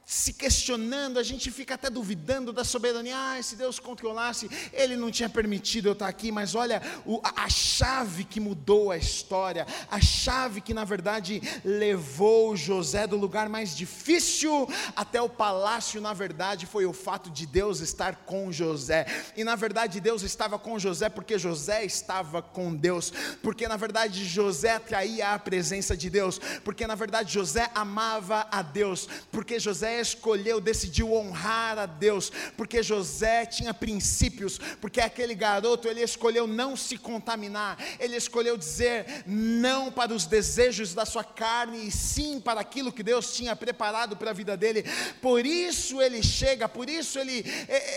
se 0.10 0.34
questionando, 0.34 1.20
a 1.20 1.24
gente 1.24 1.52
fica 1.52 1.76
até 1.76 1.88
duvidando 1.88 2.52
da 2.52 2.64
soberania. 2.64 3.16
Ah, 3.16 3.44
se 3.44 3.56
Deus 3.56 3.78
controlasse, 3.78 4.50
Ele 4.74 4.98
não 4.98 5.12
tinha 5.12 5.30
permitido 5.30 5.88
eu 5.88 5.94
estar 5.94 6.08
aqui. 6.08 6.32
Mas 6.32 6.56
olha, 6.56 6.82
o, 7.06 7.22
a 7.24 7.48
chave 7.48 8.24
que 8.24 8.40
mudou 8.40 8.90
a 8.90 8.98
história, 8.98 9.68
a 9.88 10.02
chave 10.02 10.62
que 10.62 10.74
na 10.74 10.84
verdade 10.84 11.40
levou 11.64 12.56
José 12.56 13.06
do 13.06 13.18
lugar 13.18 13.50
mais 13.50 13.78
difícil 13.78 14.68
até 14.96 15.22
o 15.22 15.30
palácio, 15.30 16.02
na 16.02 16.12
verdade, 16.12 16.66
foi 16.66 16.88
o 16.88 16.94
fato 16.94 17.30
de 17.30 17.46
Deus 17.46 17.80
estar 17.80 18.16
com 18.26 18.52
José. 18.52 19.06
E 19.38 19.44
na 19.44 19.56
verdade, 19.56 20.00
Deus 20.00 20.24
estava 20.24 20.58
com 20.58 20.80
José 20.80 21.08
porque 21.08 21.38
José 21.38 21.86
estava 21.86 22.42
com 22.42 22.76
Deus. 22.76 23.14
Porque 23.44 23.68
na 23.68 23.78
verdade, 23.78 24.26
José 24.26 24.72
atraía 24.72 25.36
a 25.36 25.38
presença 25.38 25.96
de 25.96 26.10
Deus. 26.10 26.42
Porque 26.64 26.88
na 26.88 26.96
verdade, 26.96 27.32
José 27.32 27.70
amava 27.76 28.48
a 28.50 28.64
Deus. 28.64 29.08
Porque 29.32 29.60
José 29.60 29.99
escolheu, 30.00 30.62
decidiu 30.62 31.14
honrar 31.14 31.78
a 31.78 31.86
Deus, 31.86 32.32
porque 32.56 32.84
José 32.84 33.46
tinha 33.46 33.74
princípios, 33.74 34.60
porque 34.80 35.02
aquele 35.02 35.36
garoto 35.36 35.88
ele 35.88 36.02
escolheu 36.02 36.48
não 36.48 36.76
se 36.76 36.98
contaminar, 36.98 37.78
ele 38.00 38.16
escolheu 38.16 38.58
dizer 38.58 39.24
não 39.26 39.92
para 39.92 40.14
os 40.14 40.26
desejos 40.26 40.94
da 40.94 41.06
sua 41.06 41.24
carne 41.24 41.88
e 41.88 41.92
sim 41.92 42.40
para 42.40 42.62
aquilo 42.62 42.92
que 42.92 43.04
Deus 43.04 43.34
tinha 43.34 43.56
preparado 43.56 44.16
para 44.16 44.32
a 44.32 44.34
vida 44.34 44.56
dele. 44.56 44.84
Por 45.22 45.46
isso 45.46 46.02
ele 46.02 46.22
chega, 46.22 46.68
por 46.70 46.90
isso 46.90 47.18
ele 47.20 47.44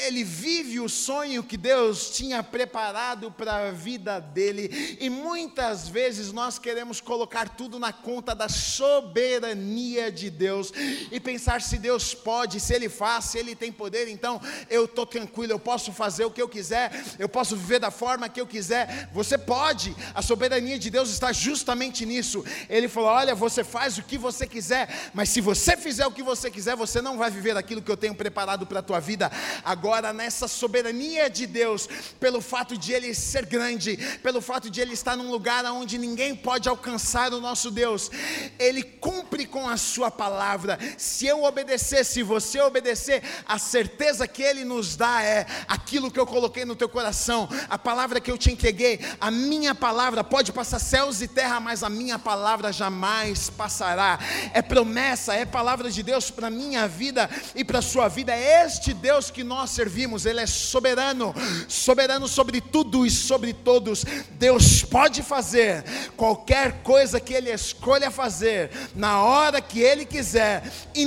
ele 0.06 0.24
vive 0.24 0.80
o 0.80 0.88
sonho 0.88 1.42
que 1.42 1.56
Deus 1.56 2.10
tinha 2.10 2.42
preparado 2.42 3.30
para 3.30 3.68
a 3.68 3.70
vida 3.70 4.20
dele. 4.20 4.96
E 5.00 5.08
muitas 5.08 5.88
vezes 5.88 6.32
nós 6.32 6.58
queremos 6.58 7.00
colocar 7.00 7.48
tudo 7.50 7.78
na 7.78 7.92
conta 7.92 8.34
da 8.34 8.48
soberania 8.48 10.10
de 10.10 10.30
Deus 10.30 10.72
e 11.10 11.20
pensar 11.20 11.60
se 11.60 11.78
Deus 11.78 11.91
Deus 11.92 12.14
pode, 12.14 12.58
se 12.58 12.72
Ele 12.72 12.88
faz, 12.88 13.26
se 13.26 13.38
Ele 13.38 13.54
tem 13.54 13.70
poder, 13.70 14.08
então 14.08 14.40
eu 14.70 14.86
estou 14.86 15.04
tranquilo, 15.04 15.52
eu 15.52 15.58
posso 15.58 15.92
fazer 15.92 16.24
o 16.24 16.30
que 16.30 16.40
eu 16.40 16.48
quiser, 16.48 16.90
eu 17.18 17.28
posso 17.28 17.54
viver 17.54 17.78
da 17.78 17.90
forma 17.90 18.30
que 18.30 18.40
eu 18.40 18.46
quiser. 18.46 19.10
Você 19.12 19.36
pode, 19.36 19.94
a 20.14 20.22
soberania 20.22 20.78
de 20.78 20.88
Deus 20.88 21.10
está 21.10 21.32
justamente 21.32 22.06
nisso. 22.06 22.42
Ele 22.70 22.88
falou: 22.88 23.10
Olha, 23.10 23.34
você 23.34 23.62
faz 23.62 23.98
o 23.98 24.02
que 24.02 24.16
você 24.16 24.46
quiser, 24.46 25.10
mas 25.12 25.28
se 25.28 25.42
você 25.42 25.76
fizer 25.76 26.06
o 26.06 26.12
que 26.12 26.22
você 26.22 26.50
quiser, 26.50 26.74
você 26.74 27.02
não 27.02 27.18
vai 27.18 27.30
viver 27.30 27.58
aquilo 27.58 27.82
que 27.82 27.90
eu 27.90 27.96
tenho 27.96 28.14
preparado 28.14 28.66
para 28.66 28.78
a 28.78 28.82
tua 28.82 28.98
vida. 28.98 29.30
Agora, 29.62 30.14
nessa 30.14 30.48
soberania 30.48 31.28
de 31.28 31.46
Deus, 31.46 31.86
pelo 32.18 32.40
fato 32.40 32.78
de 32.78 32.94
Ele 32.94 33.14
ser 33.14 33.44
grande, 33.44 33.98
pelo 34.22 34.40
fato 34.40 34.70
de 34.70 34.80
Ele 34.80 34.94
estar 34.94 35.14
num 35.14 35.30
lugar 35.30 35.62
onde 35.66 35.98
ninguém 35.98 36.34
pode 36.34 36.70
alcançar 36.70 37.34
o 37.34 37.40
nosso 37.40 37.70
Deus, 37.70 38.10
Ele 38.58 38.82
cumpre 38.82 39.44
com 39.44 39.68
a 39.68 39.76
Sua 39.76 40.10
palavra. 40.10 40.78
Se 40.96 41.26
eu 41.26 41.44
obedecer, 41.44 41.81
obedecer, 41.82 42.04
se 42.04 42.22
você 42.22 42.60
obedecer, 42.60 43.22
a 43.46 43.58
certeza 43.58 44.28
que 44.28 44.42
Ele 44.42 44.64
nos 44.64 44.94
dá 44.94 45.22
é 45.22 45.44
aquilo 45.66 46.10
que 46.10 46.20
eu 46.20 46.26
coloquei 46.26 46.64
no 46.64 46.76
teu 46.76 46.88
coração, 46.88 47.48
a 47.68 47.76
palavra 47.76 48.20
que 48.20 48.30
eu 48.30 48.38
te 48.38 48.52
entreguei, 48.52 49.00
a 49.20 49.30
minha 49.30 49.74
palavra 49.74 50.22
pode 50.22 50.52
passar 50.52 50.78
céus 50.78 51.20
e 51.20 51.26
terra, 51.26 51.58
mas 51.58 51.82
a 51.82 51.90
minha 51.90 52.18
palavra 52.18 52.72
jamais 52.72 53.50
passará. 53.50 54.18
É 54.54 54.62
promessa, 54.62 55.34
é 55.34 55.44
palavra 55.44 55.90
de 55.90 56.02
Deus 56.02 56.30
para 56.30 56.48
minha 56.48 56.86
vida 56.86 57.28
e 57.54 57.64
para 57.64 57.82
sua 57.82 58.08
vida. 58.08 58.32
É 58.32 58.64
este 58.64 58.94
Deus 58.94 59.30
que 59.30 59.42
nós 59.42 59.70
servimos, 59.70 60.24
Ele 60.24 60.40
é 60.40 60.46
soberano, 60.46 61.34
soberano 61.68 62.28
sobre 62.28 62.60
tudo 62.60 63.04
e 63.04 63.10
sobre 63.10 63.52
todos. 63.52 64.04
Deus 64.32 64.82
pode 64.84 65.22
fazer 65.22 65.84
qualquer 66.16 66.82
coisa 66.82 67.18
que 67.18 67.34
Ele 67.34 67.50
escolha 67.50 68.10
fazer, 68.10 68.70
na 68.94 69.22
hora 69.22 69.60
que 69.60 69.80
Ele 69.80 70.04
quiser, 70.04 70.62
e 70.94 71.04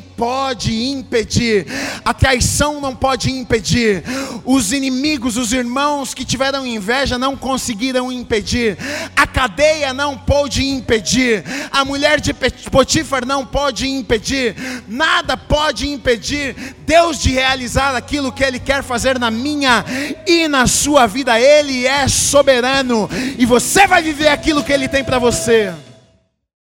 pode 0.00 0.90
impedir, 0.90 1.66
a 2.04 2.14
traição 2.14 2.80
não 2.80 2.94
pode 2.94 3.30
impedir, 3.30 4.02
os 4.44 4.72
inimigos, 4.72 5.36
os 5.36 5.52
irmãos 5.52 6.14
que 6.14 6.24
tiveram 6.24 6.66
inveja 6.66 7.18
não 7.18 7.36
conseguiram 7.36 8.10
impedir, 8.10 8.76
a 9.16 9.26
cadeia 9.26 9.92
não 9.92 10.16
pôde 10.16 10.66
impedir, 10.66 11.44
a 11.70 11.84
mulher 11.84 12.20
de 12.20 12.34
Potifar 12.70 13.26
não 13.26 13.44
pode 13.44 13.88
impedir, 13.88 14.54
nada 14.88 15.36
pode 15.36 15.88
impedir 15.88 16.76
Deus 16.86 17.18
de 17.18 17.30
realizar 17.30 17.94
aquilo 17.96 18.32
que 18.32 18.44
Ele 18.44 18.58
quer 18.58 18.82
fazer 18.82 19.18
na 19.18 19.30
minha 19.30 19.84
e 20.26 20.48
na 20.48 20.66
sua 20.66 21.06
vida, 21.06 21.40
Ele 21.40 21.86
é 21.86 22.08
soberano 22.08 23.08
e 23.38 23.44
você 23.44 23.86
vai 23.86 24.02
viver 24.02 24.28
aquilo 24.28 24.62
que 24.62 24.72
Ele 24.72 24.88
tem 24.88 25.04
para 25.04 25.18
você. 25.18 25.72